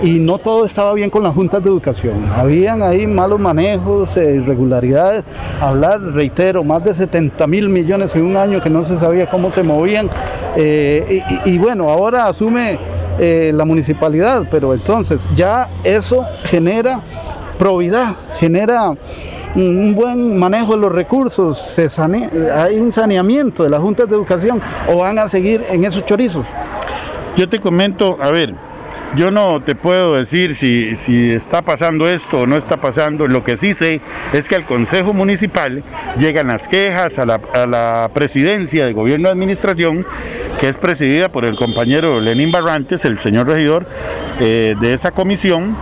y 0.02 0.20
no 0.20 0.38
todo 0.38 0.64
estaba 0.64 0.94
bien 0.94 1.10
con 1.10 1.24
las 1.24 1.34
juntas 1.34 1.64
de 1.64 1.68
educación. 1.68 2.24
Habían 2.34 2.80
ahí 2.80 3.08
malos 3.08 3.40
manejos, 3.40 4.16
eh, 4.16 4.36
irregularidades. 4.36 5.24
Hablar, 5.60 6.00
reitero, 6.00 6.62
más 6.62 6.84
de 6.84 6.94
70 6.94 7.44
mil 7.48 7.68
millones 7.68 8.14
en 8.14 8.24
un 8.24 8.36
año 8.36 8.62
que 8.62 8.70
no 8.70 8.84
se 8.84 8.98
sabía 9.00 9.28
cómo 9.28 9.50
se 9.50 9.64
movían. 9.64 10.08
Eh, 10.54 11.22
y, 11.44 11.58
bueno, 11.58 11.90
ahora 11.90 12.28
asume 12.28 12.78
la 13.18 13.64
municipalidad, 13.64 14.46
pero 14.50 14.74
entonces 14.74 15.26
ya 15.36 15.68
eso 15.84 16.22
genera 16.44 17.00
probidad, 17.58 18.14
genera 18.38 18.92
un 19.56 19.94
buen 19.94 20.38
manejo 20.38 20.74
de 20.74 20.82
los 20.82 20.92
recursos, 20.92 21.78
hay 22.54 22.78
un 22.78 22.92
saneamiento 22.92 23.64
de 23.64 23.70
las 23.70 23.80
juntas 23.80 24.08
de 24.08 24.14
educación 24.14 24.60
o 24.88 24.98
van 24.98 25.18
a 25.18 25.28
seguir 25.28 25.64
en 25.70 25.84
esos 25.84 26.04
chorizos. 26.04 26.44
Yo 27.36 27.48
te 27.48 27.58
comento, 27.58 28.18
a 28.20 28.30
ver, 28.30 28.54
yo 29.14 29.30
no 29.30 29.62
te 29.62 29.74
puedo 29.74 30.14
decir 30.14 30.54
si, 30.54 30.96
si, 30.96 31.30
está 31.30 31.62
pasando 31.62 32.08
esto 32.08 32.40
o 32.40 32.46
no 32.46 32.56
está 32.56 32.78
pasando. 32.78 33.26
Lo 33.28 33.44
que 33.44 33.56
sí 33.56 33.72
sé 33.72 34.00
es 34.32 34.48
que 34.48 34.56
al 34.56 34.64
Consejo 34.64 35.14
Municipal 35.14 35.82
llegan 36.18 36.48
las 36.48 36.68
quejas 36.68 37.18
a 37.18 37.24
la, 37.24 38.10
presidencia 38.12 38.84
de 38.84 38.92
gobierno 38.92 39.28
de 39.28 39.32
administración, 39.32 40.06
que 40.60 40.68
es 40.68 40.78
presidida 40.78 41.30
por 41.30 41.44
el 41.44 41.56
compañero 41.56 42.20
Lenín 42.20 42.50
Barrantes, 42.50 43.04
el 43.04 43.18
señor 43.18 43.46
regidor 43.46 43.86
eh, 44.40 44.74
de 44.80 44.92
esa 44.92 45.12
comisión, 45.12 45.76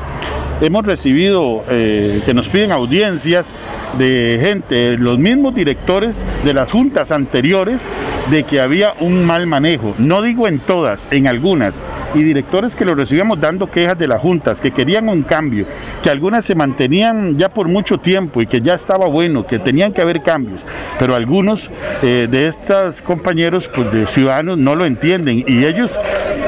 hemos 0.60 0.84
recibido 0.84 1.64
eh, 1.70 2.20
que 2.24 2.34
nos 2.34 2.48
piden 2.48 2.72
audiencias 2.72 3.50
de 3.98 4.38
gente, 4.40 4.96
los 4.98 5.18
mismos 5.18 5.54
directores 5.54 6.24
de 6.44 6.54
las 6.54 6.70
juntas 6.70 7.12
anteriores, 7.12 7.88
de 8.30 8.42
que 8.44 8.60
había 8.60 8.94
un 9.00 9.26
mal 9.26 9.46
manejo. 9.46 9.94
No 9.98 10.22
digo 10.22 10.48
en 10.48 10.58
todas, 10.58 11.12
en 11.12 11.26
algunas. 11.26 11.82
Y 12.14 12.22
directores 12.22 12.74
que 12.74 12.84
lo 12.84 12.94
recibíamos 12.94 13.40
dando 13.40 13.70
quejas 13.70 13.98
de 13.98 14.08
las 14.08 14.20
juntas, 14.20 14.60
que 14.60 14.70
querían 14.70 15.08
un 15.08 15.22
cambio, 15.22 15.66
que 16.02 16.10
algunas 16.10 16.44
se 16.44 16.54
mantenían 16.54 17.36
ya 17.36 17.48
por 17.48 17.68
mucho 17.68 17.98
tiempo 17.98 18.40
y 18.40 18.46
que 18.46 18.60
ya 18.60 18.74
estaba 18.74 19.06
bueno, 19.06 19.46
que 19.46 19.58
tenían 19.58 19.92
que 19.92 20.00
haber 20.00 20.22
cambios. 20.22 20.60
Pero 20.98 21.14
algunos 21.14 21.70
eh, 22.02 22.28
de 22.30 22.46
estos 22.46 23.02
compañeros 23.02 23.68
pues, 23.74 23.92
de 23.92 24.06
ciudadanos 24.06 24.58
no 24.58 24.74
lo 24.74 24.86
entienden 24.86 25.44
y 25.46 25.64
ellos 25.64 25.90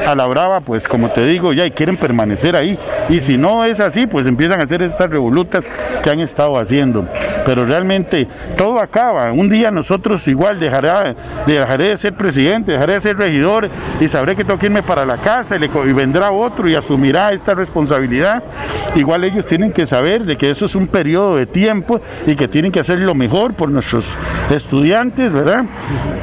a 0.05 0.15
la 0.15 0.25
brava, 0.25 0.61
pues 0.61 0.87
como 0.87 1.09
te 1.09 1.25
digo, 1.25 1.53
ya 1.53 1.65
y 1.65 1.71
quieren 1.71 1.97
permanecer 1.97 2.55
ahí. 2.55 2.77
Y 3.09 3.19
si 3.19 3.37
no 3.37 3.65
es 3.65 3.79
así, 3.79 4.07
pues 4.07 4.25
empiezan 4.25 4.61
a 4.61 4.63
hacer 4.63 4.81
estas 4.81 5.09
revolutas 5.09 5.69
que 6.03 6.09
han 6.09 6.19
estado 6.19 6.57
haciendo. 6.57 7.07
Pero 7.45 7.65
realmente 7.65 8.27
todo 8.57 8.79
acaba. 8.79 9.31
Un 9.31 9.49
día 9.49 9.71
nosotros 9.71 10.27
igual 10.27 10.59
dejaré, 10.59 11.15
dejaré 11.45 11.89
de 11.89 11.97
ser 11.97 12.13
presidente, 12.13 12.73
dejaré 12.73 12.93
de 12.93 13.01
ser 13.01 13.17
regidor 13.17 13.69
y 13.99 14.07
sabré 14.07 14.35
que 14.35 14.43
tengo 14.43 14.59
que 14.59 14.67
irme 14.67 14.83
para 14.83 15.05
la 15.05 15.17
casa 15.17 15.55
y, 15.57 15.63
y 15.63 15.93
vendrá 15.93 16.31
otro 16.31 16.67
y 16.67 16.75
asumirá 16.75 17.31
esta 17.31 17.53
responsabilidad. 17.53 18.43
Igual 18.95 19.23
ellos 19.23 19.45
tienen 19.45 19.71
que 19.71 19.85
saber 19.85 20.25
de 20.25 20.37
que 20.37 20.49
eso 20.49 20.65
es 20.65 20.75
un 20.75 20.87
periodo 20.87 21.35
de 21.35 21.45
tiempo 21.45 22.01
y 22.25 22.35
que 22.35 22.47
tienen 22.47 22.71
que 22.71 22.79
hacer 22.79 22.99
lo 22.99 23.15
mejor 23.15 23.53
por 23.53 23.69
nuestros 23.69 24.15
estudiantes, 24.49 25.33
¿verdad? 25.33 25.65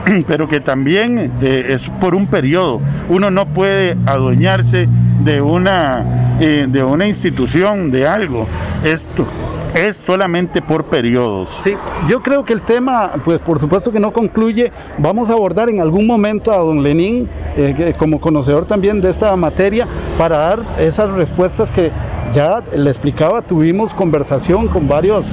Pero 0.26 0.48
que 0.48 0.60
también 0.60 1.32
eh, 1.42 1.66
es 1.70 1.88
por 1.88 2.14
un 2.14 2.26
periodo. 2.26 2.80
Uno 3.08 3.30
no 3.30 3.46
puede 3.46 3.96
adueñarse 4.06 4.88
de 5.20 5.40
una, 5.40 6.36
eh, 6.40 6.66
de 6.68 6.82
una 6.82 7.06
institución, 7.06 7.90
de 7.90 8.06
algo. 8.06 8.46
Esto 8.84 9.26
es 9.74 9.96
solamente 9.96 10.62
por 10.62 10.84
periodos. 10.84 11.50
Sí, 11.62 11.74
yo 12.08 12.22
creo 12.22 12.44
que 12.44 12.52
el 12.52 12.62
tema, 12.62 13.10
pues 13.24 13.40
por 13.40 13.58
supuesto 13.58 13.90
que 13.92 14.00
no 14.00 14.12
concluye. 14.12 14.72
Vamos 14.98 15.30
a 15.30 15.34
abordar 15.34 15.68
en 15.68 15.80
algún 15.80 16.06
momento 16.06 16.52
a 16.52 16.58
don 16.58 16.82
Lenín, 16.82 17.28
eh, 17.56 17.94
como 17.98 18.20
conocedor 18.20 18.66
también 18.66 19.00
de 19.00 19.10
esta 19.10 19.34
materia, 19.36 19.86
para 20.16 20.38
dar 20.38 20.58
esas 20.78 21.10
respuestas 21.10 21.70
que 21.70 21.90
ya 22.32 22.62
le 22.74 22.90
explicaba, 22.90 23.42
tuvimos 23.42 23.94
conversación 23.94 24.68
con 24.68 24.88
varios 24.88 25.26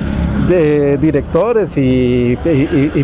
directores 0.97 1.77
y, 1.77 2.37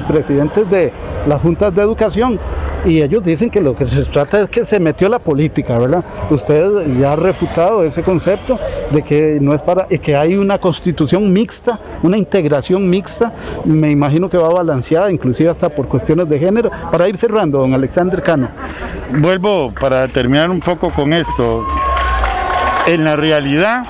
presidentes 0.08 0.70
de 0.70 0.92
las 1.28 1.42
juntas 1.42 1.74
de 1.76 1.82
educación 1.82 2.40
y 2.86 3.02
ellos 3.02 3.24
dicen 3.24 3.50
que 3.50 3.60
lo 3.60 3.76
que 3.76 3.88
se 3.88 4.06
trata 4.06 4.42
es 4.42 4.50
que 4.50 4.64
se 4.64 4.80
metió 4.80 5.10
la 5.10 5.20
política, 5.20 5.78
¿verdad? 5.78 6.04
Usted 6.30 6.98
ya 6.98 7.14
ha 7.14 7.16
refutado 7.16 7.84
ese 7.84 8.04
concepto 8.04 8.58
de 8.92 9.02
que 9.02 9.40
no 9.42 9.54
es 9.54 9.62
para, 9.62 9.88
y 9.90 10.00
que 10.00 10.16
hay 10.16 10.36
una 10.36 10.58
constitución 10.58 11.34
mixta, 11.34 11.80
una 12.04 12.18
integración 12.18 12.90
mixta, 12.90 13.34
me 13.66 13.90
imagino 13.90 14.30
que 14.30 14.38
va 14.38 14.50
balanceada, 14.50 15.12
inclusive 15.12 15.50
hasta 15.50 15.70
por 15.70 15.88
cuestiones 15.88 16.30
de 16.30 16.40
género. 16.40 16.72
Para 16.92 17.10
ir 17.10 17.18
cerrando, 17.18 17.60
don 17.60 17.74
Alexander 17.74 18.22
Cano. 18.22 18.50
Vuelvo 19.20 19.74
para 19.80 20.08
terminar 20.08 20.50
un 20.50 20.60
poco 20.60 20.90
con 20.90 21.14
esto. 21.14 21.66
En 22.88 23.04
la 23.04 23.18
realidad, 23.18 23.86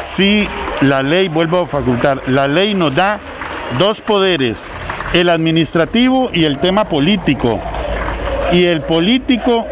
sí, 0.00 0.44
la 0.80 1.02
ley, 1.02 1.28
vuelvo 1.28 1.60
a 1.60 1.66
facultar, 1.66 2.20
la 2.26 2.48
ley 2.48 2.74
nos 2.74 2.94
da 2.94 3.18
dos 3.78 4.00
poderes, 4.00 4.68
el 5.12 5.28
administrativo 5.28 6.30
y 6.32 6.44
el 6.44 6.58
tema 6.58 6.88
político. 6.88 7.60
Y 8.52 8.64
el 8.64 8.82
político 8.82 9.66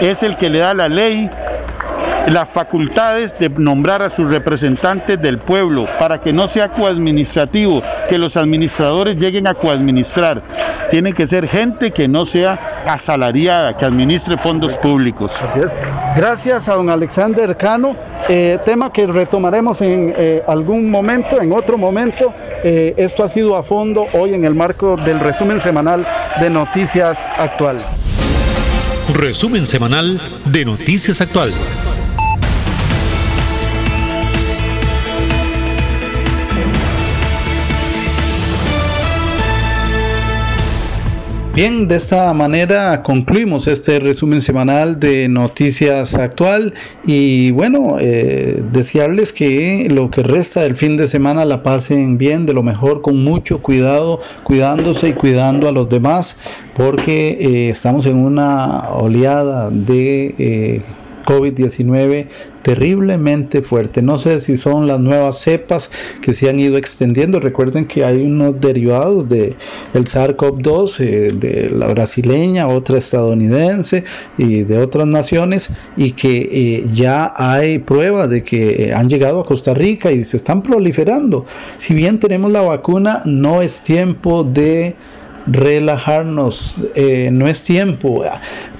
es 0.00 0.22
el 0.22 0.36
que 0.36 0.50
le 0.50 0.58
da 0.58 0.74
la 0.74 0.88
ley 0.88 1.30
las 2.26 2.48
facultades 2.48 3.38
de 3.38 3.48
nombrar 3.48 4.02
a 4.02 4.10
sus 4.10 4.28
representantes 4.30 5.20
del 5.20 5.38
pueblo 5.38 5.86
para 5.98 6.20
que 6.20 6.32
no 6.32 6.48
sea 6.48 6.70
coadministrativo, 6.70 7.82
que 8.08 8.18
los 8.18 8.36
administradores 8.36 9.16
lleguen 9.16 9.46
a 9.46 9.54
coadministrar. 9.54 10.42
Tiene 10.90 11.12
que 11.12 11.26
ser 11.26 11.48
gente 11.48 11.90
que 11.90 12.08
no 12.08 12.26
sea 12.26 12.58
asalariada, 12.86 13.76
que 13.76 13.84
administre 13.84 14.36
fondos 14.36 14.76
públicos. 14.76 15.40
Así 15.42 15.60
es. 15.60 15.74
Gracias 16.16 16.68
a 16.68 16.74
don 16.74 16.90
Alexander 16.90 17.56
Cano, 17.56 17.96
eh, 18.28 18.58
tema 18.64 18.92
que 18.92 19.06
retomaremos 19.06 19.80
en 19.82 20.12
eh, 20.16 20.42
algún 20.46 20.90
momento, 20.90 21.40
en 21.40 21.52
otro 21.52 21.78
momento. 21.78 22.32
Eh, 22.64 22.94
esto 22.96 23.22
ha 23.24 23.28
sido 23.28 23.56
a 23.56 23.62
fondo 23.62 24.06
hoy 24.12 24.34
en 24.34 24.44
el 24.44 24.54
marco 24.54 24.96
del 24.96 25.20
resumen 25.20 25.60
semanal 25.60 26.06
de 26.40 26.50
Noticias 26.50 27.26
Actual. 27.38 27.78
Resumen 29.14 29.66
semanal 29.66 30.20
de 30.46 30.64
Noticias 30.64 31.20
Actual. 31.20 31.52
Bien, 41.56 41.88
de 41.88 41.96
esta 41.96 42.34
manera 42.34 43.02
concluimos 43.02 43.66
este 43.66 43.98
resumen 43.98 44.42
semanal 44.42 45.00
de 45.00 45.26
Noticias 45.26 46.14
Actual 46.14 46.74
y 47.02 47.50
bueno, 47.52 47.96
eh, 47.98 48.62
desearles 48.72 49.32
que 49.32 49.88
lo 49.88 50.10
que 50.10 50.22
resta 50.22 50.60
del 50.60 50.76
fin 50.76 50.98
de 50.98 51.08
semana 51.08 51.46
la 51.46 51.62
pasen 51.62 52.18
bien, 52.18 52.44
de 52.44 52.52
lo 52.52 52.62
mejor, 52.62 53.00
con 53.00 53.24
mucho 53.24 53.62
cuidado, 53.62 54.20
cuidándose 54.42 55.08
y 55.08 55.12
cuidando 55.14 55.66
a 55.66 55.72
los 55.72 55.88
demás, 55.88 56.36
porque 56.74 57.38
eh, 57.40 57.70
estamos 57.70 58.04
en 58.04 58.18
una 58.18 58.90
oleada 58.90 59.70
de... 59.70 60.34
Eh, 60.38 60.82
COVID-19 61.26 62.28
terriblemente 62.62 63.62
fuerte. 63.62 64.02
No 64.02 64.18
sé 64.18 64.40
si 64.40 64.56
son 64.56 64.88
las 64.88 64.98
nuevas 64.98 65.38
cepas 65.38 65.90
que 66.22 66.32
se 66.32 66.48
han 66.48 66.58
ido 66.58 66.76
extendiendo. 66.78 67.38
Recuerden 67.38 67.84
que 67.84 68.04
hay 68.04 68.22
unos 68.22 68.60
derivados 68.60 69.28
de 69.28 69.54
el 69.94 70.04
SARS-CoV-2 70.04 71.00
eh, 71.00 71.32
de 71.32 71.70
la 71.70 71.88
brasileña, 71.88 72.66
otra 72.66 72.98
estadounidense 72.98 74.04
y 74.38 74.62
de 74.62 74.78
otras 74.78 75.06
naciones 75.06 75.70
y 75.96 76.12
que 76.12 76.48
eh, 76.50 76.86
ya 76.92 77.34
hay 77.36 77.78
pruebas 77.78 78.30
de 78.30 78.42
que 78.42 78.92
han 78.94 79.08
llegado 79.08 79.40
a 79.40 79.44
Costa 79.44 79.74
Rica 79.74 80.10
y 80.10 80.24
se 80.24 80.36
están 80.36 80.62
proliferando. 80.62 81.46
Si 81.76 81.94
bien 81.94 82.18
tenemos 82.18 82.50
la 82.50 82.62
vacuna, 82.62 83.22
no 83.24 83.62
es 83.62 83.82
tiempo 83.82 84.42
de 84.42 84.94
relajarnos, 85.46 86.76
eh, 86.94 87.30
no 87.32 87.46
es 87.46 87.62
tiempo. 87.62 88.24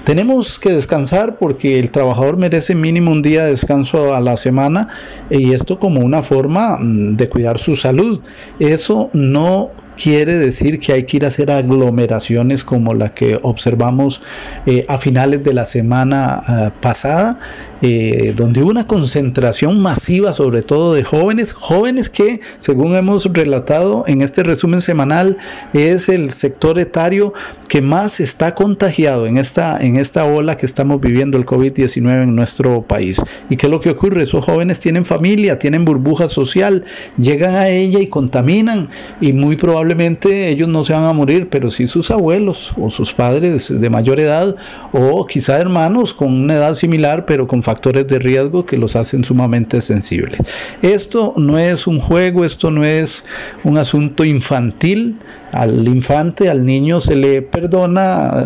Tenemos 0.07 0.57
que 0.57 0.71
descansar 0.71 1.35
porque 1.35 1.79
el 1.79 1.91
trabajador 1.91 2.37
merece 2.37 2.75
mínimo 2.75 3.11
un 3.11 3.21
día 3.21 3.43
de 3.43 3.51
descanso 3.51 4.15
a 4.15 4.21
la 4.21 4.37
semana 4.37 4.87
y 5.29 5.51
esto 5.51 5.79
como 5.79 5.99
una 5.99 6.23
forma 6.23 6.77
mm, 6.77 7.17
de 7.17 7.27
cuidar 7.27 7.57
su 7.57 7.75
salud. 7.75 8.21
Eso 8.57 9.09
no 9.11 9.69
quiere 10.01 10.35
decir 10.35 10.79
que 10.79 10.93
hay 10.93 11.03
que 11.03 11.17
ir 11.17 11.25
a 11.25 11.27
hacer 11.27 11.51
aglomeraciones 11.51 12.63
como 12.63 12.93
la 12.93 13.13
que 13.13 13.37
observamos 13.41 14.21
eh, 14.65 14.85
a 14.87 14.97
finales 14.97 15.43
de 15.43 15.53
la 15.53 15.65
semana 15.65 16.41
ah, 16.47 16.71
pasada 16.79 17.39
eh, 17.81 18.33
donde 18.35 18.61
hubo 18.61 18.71
una 18.71 18.87
concentración 18.87 19.79
masiva, 19.79 20.33
sobre 20.33 20.63
todo 20.63 20.93
de 20.93 21.03
jóvenes, 21.03 21.53
jóvenes 21.53 22.09
que, 22.09 22.41
según 22.59 22.95
hemos 22.95 23.25
relatado 23.25 24.03
en 24.07 24.21
este 24.21 24.43
resumen 24.43 24.81
semanal, 24.81 25.37
es 25.73 26.09
el 26.09 26.31
sector 26.31 26.79
etario 26.79 27.33
que 27.67 27.81
más 27.81 28.19
está 28.19 28.55
contagiado 28.55 29.27
en 29.27 29.37
esta, 29.37 29.77
en 29.79 29.97
esta 29.97 30.25
ola 30.25 30.57
que 30.57 30.65
estamos 30.65 31.01
viviendo 31.01 31.37
el 31.37 31.45
COVID-19 31.45 32.23
en 32.23 32.35
nuestro 32.35 32.81
país. 32.81 33.21
¿Y 33.49 33.57
qué 33.57 33.67
es 33.67 33.71
lo 33.71 33.81
que 33.81 33.89
ocurre? 33.89 34.23
Esos 34.23 34.43
jóvenes 34.43 34.79
tienen 34.79 35.05
familia, 35.05 35.59
tienen 35.59 35.85
burbuja 35.85 36.29
social, 36.29 36.83
llegan 37.17 37.55
a 37.55 37.67
ella 37.67 37.99
y 37.99 38.07
contaminan 38.07 38.89
y 39.21 39.33
muy 39.33 39.55
probablemente 39.55 40.49
ellos 40.49 40.67
no 40.67 40.85
se 40.85 40.93
van 40.93 41.03
a 41.03 41.13
morir, 41.13 41.49
pero 41.49 41.69
sí 41.69 41.87
sus 41.87 42.09
abuelos 42.11 42.73
o 42.77 42.89
sus 42.89 43.13
padres 43.13 43.79
de 43.79 43.89
mayor 43.89 44.19
edad 44.19 44.55
o 44.93 45.25
quizá 45.25 45.59
hermanos 45.59 46.13
con 46.13 46.33
una 46.33 46.55
edad 46.55 46.73
similar 46.73 47.25
pero 47.25 47.47
con 47.47 47.61
factores 47.67 48.07
de 48.07 48.17
riesgo 48.17 48.65
que 48.65 48.77
los 48.77 48.95
hacen 48.95 49.25
sumamente 49.25 49.81
sensibles. 49.81 50.39
Esto 50.81 51.33
no 51.35 51.59
es 51.59 51.85
un 51.85 51.99
juego, 51.99 52.45
esto 52.45 52.71
no 52.71 52.85
es 52.85 53.25
un 53.65 53.77
asunto 53.77 54.23
infantil. 54.23 55.17
Al 55.51 55.85
infante, 55.85 56.49
al 56.49 56.65
niño 56.65 57.01
se 57.01 57.17
le 57.17 57.41
perdona 57.41 58.45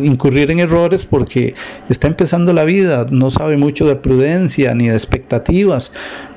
incurrir 0.00 0.50
en 0.50 0.60
errores 0.60 1.04
porque 1.04 1.54
está 1.90 2.06
empezando 2.06 2.54
la 2.54 2.64
vida, 2.64 3.06
no 3.10 3.30
sabe 3.30 3.58
mucho 3.58 3.86
de 3.86 3.96
prudencia 3.96 4.74
ni 4.74 4.88
de 4.88 4.94
expectativas, 4.94 5.92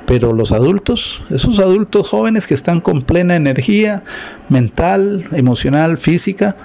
pero 0.06 0.34
los 0.34 0.52
adultos, 0.52 1.24
esos 1.30 1.60
adultos 1.60 2.10
jóvenes 2.10 2.46
que 2.46 2.56
están 2.56 2.82
con 2.82 3.04
plena 3.04 3.38
energía 3.38 4.04
mental, 4.50 5.30
emocional, 5.32 5.98
física, 5.98 6.58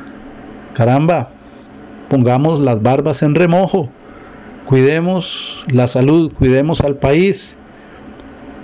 caramba, 0.74 1.30
pongamos 2.08 2.58
las 2.58 2.82
barbas 2.82 3.22
en 3.22 3.36
remojo, 3.36 3.90
cuidemos 4.70 5.64
la 5.66 5.88
salud, 5.88 6.32
cuidemos 6.32 6.80
al 6.82 6.94
país. 6.94 7.56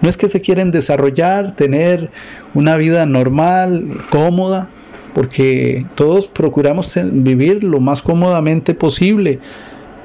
No 0.03 0.09
es 0.09 0.17
que 0.17 0.29
se 0.29 0.41
quieren 0.41 0.71
desarrollar, 0.71 1.51
tener 1.51 2.11
una 2.55 2.77
vida 2.77 3.07
normal, 3.07 3.89
cómoda, 4.11 4.69
porque 5.15 5.85
todos 5.97 6.29
procuramos 6.29 6.93
vivir 7.11 7.65
lo 7.65 7.81
más 7.81 8.03
cómodamente 8.03 8.73
posible 8.75 9.41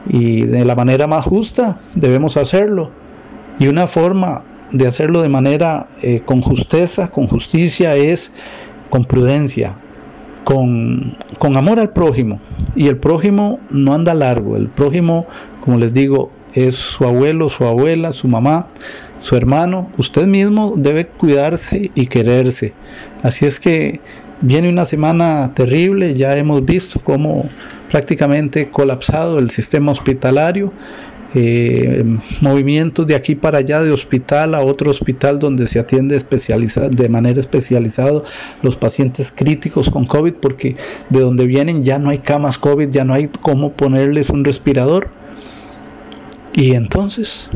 y 0.09 0.41
de 0.41 0.65
la 0.65 0.73
manera 0.73 1.05
más 1.05 1.23
justa 1.23 1.79
debemos 1.93 2.35
hacerlo. 2.35 2.89
Y 3.59 3.67
una 3.67 3.85
forma 3.85 4.41
de 4.71 4.87
hacerlo 4.87 5.21
de 5.21 5.29
manera 5.29 5.85
eh, 6.01 6.21
con 6.25 6.41
justeza, 6.41 7.11
con 7.11 7.27
justicia, 7.27 7.95
es 7.95 8.33
con 8.89 9.05
prudencia, 9.05 9.75
con, 10.45 11.15
con 11.37 11.57
amor 11.57 11.79
al 11.79 11.91
prójimo. 11.91 12.39
Y 12.75 12.87
el 12.87 12.97
prójimo 12.97 13.59
no 13.69 13.93
anda 13.93 14.15
largo, 14.15 14.57
el 14.57 14.69
prójimo 14.69 15.27
como 15.61 15.77
les 15.77 15.93
digo, 15.93 16.31
es 16.53 16.75
su 16.75 17.05
abuelo, 17.05 17.49
su 17.49 17.65
abuela, 17.65 18.11
su 18.13 18.27
mamá, 18.27 18.67
su 19.19 19.35
hermano. 19.35 19.89
Usted 19.97 20.27
mismo 20.27 20.73
debe 20.75 21.05
cuidarse 21.05 21.91
y 21.95 22.07
quererse. 22.07 22.73
Así 23.23 23.45
es 23.45 23.59
que 23.59 24.01
viene 24.41 24.69
una 24.69 24.85
semana 24.85 25.51
terrible, 25.53 26.15
ya 26.15 26.35
hemos 26.37 26.65
visto 26.65 26.99
cómo 26.99 27.47
prácticamente 27.89 28.69
colapsado 28.69 29.39
el 29.39 29.49
sistema 29.49 29.91
hospitalario. 29.91 30.73
Eh, 31.33 32.03
movimientos 32.41 33.07
de 33.07 33.15
aquí 33.15 33.35
para 33.35 33.59
allá 33.59 33.81
de 33.81 33.93
hospital 33.93 34.53
a 34.53 34.59
otro 34.59 34.91
hospital 34.91 35.39
donde 35.39 35.65
se 35.65 35.79
atiende 35.79 36.21
de 36.91 37.07
manera 37.07 37.39
especializada 37.39 38.23
los 38.61 38.75
pacientes 38.75 39.31
críticos 39.31 39.89
con 39.89 40.05
COVID 40.05 40.33
porque 40.33 40.75
de 41.09 41.21
donde 41.21 41.45
vienen 41.45 41.85
ya 41.85 41.99
no 41.99 42.09
hay 42.09 42.17
camas 42.17 42.57
COVID, 42.57 42.89
ya 42.89 43.05
no 43.05 43.13
hay 43.13 43.29
cómo 43.29 43.71
ponerles 43.71 44.29
un 44.29 44.43
respirador 44.43 45.09
y 46.53 46.75
entonces, 46.75 47.49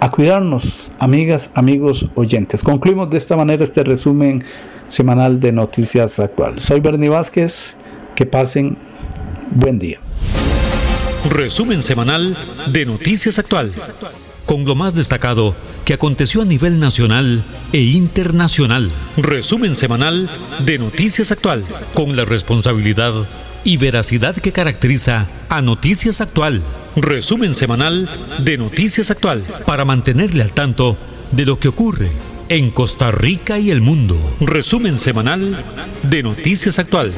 a 0.00 0.10
cuidarnos, 0.10 0.90
amigas, 0.98 1.50
amigos, 1.54 2.06
oyentes. 2.14 2.62
Concluimos 2.62 3.10
de 3.10 3.18
esta 3.18 3.36
manera 3.36 3.64
este 3.64 3.82
resumen 3.82 4.44
semanal 4.88 5.40
de 5.40 5.52
Noticias 5.52 6.20
Actuales. 6.20 6.62
Soy 6.62 6.80
Bernie 6.80 7.08
Vázquez, 7.08 7.76
que 8.14 8.26
pasen 8.26 8.76
buen 9.50 9.78
día. 9.78 9.98
Resumen 11.30 11.82
semanal 11.82 12.36
de 12.72 12.86
Noticias 12.86 13.38
Actual, 13.38 13.72
con 14.44 14.64
lo 14.64 14.76
más 14.76 14.94
destacado 14.94 15.56
que 15.84 15.94
aconteció 15.94 16.42
a 16.42 16.44
nivel 16.44 16.78
nacional 16.78 17.42
e 17.72 17.80
internacional. 17.80 18.90
Resumen 19.16 19.74
semanal 19.74 20.30
de 20.64 20.78
Noticias 20.78 21.32
Actual, 21.32 21.64
con 21.94 22.14
la 22.14 22.24
responsabilidad 22.24 23.12
y 23.66 23.78
veracidad 23.78 24.36
que 24.36 24.52
caracteriza 24.52 25.26
a 25.48 25.60
Noticias 25.60 26.20
Actual. 26.20 26.62
Resumen 26.94 27.56
semanal 27.56 28.08
de 28.38 28.56
Noticias 28.58 29.10
Actual 29.10 29.42
para 29.66 29.84
mantenerle 29.84 30.44
al 30.44 30.52
tanto 30.52 30.96
de 31.32 31.44
lo 31.44 31.58
que 31.58 31.66
ocurre 31.66 32.08
en 32.48 32.70
Costa 32.70 33.10
Rica 33.10 33.58
y 33.58 33.72
el 33.72 33.80
mundo. 33.80 34.16
Resumen 34.40 35.00
semanal 35.00 35.60
de 36.04 36.22
Noticias 36.22 36.78
Actual. 36.78 37.12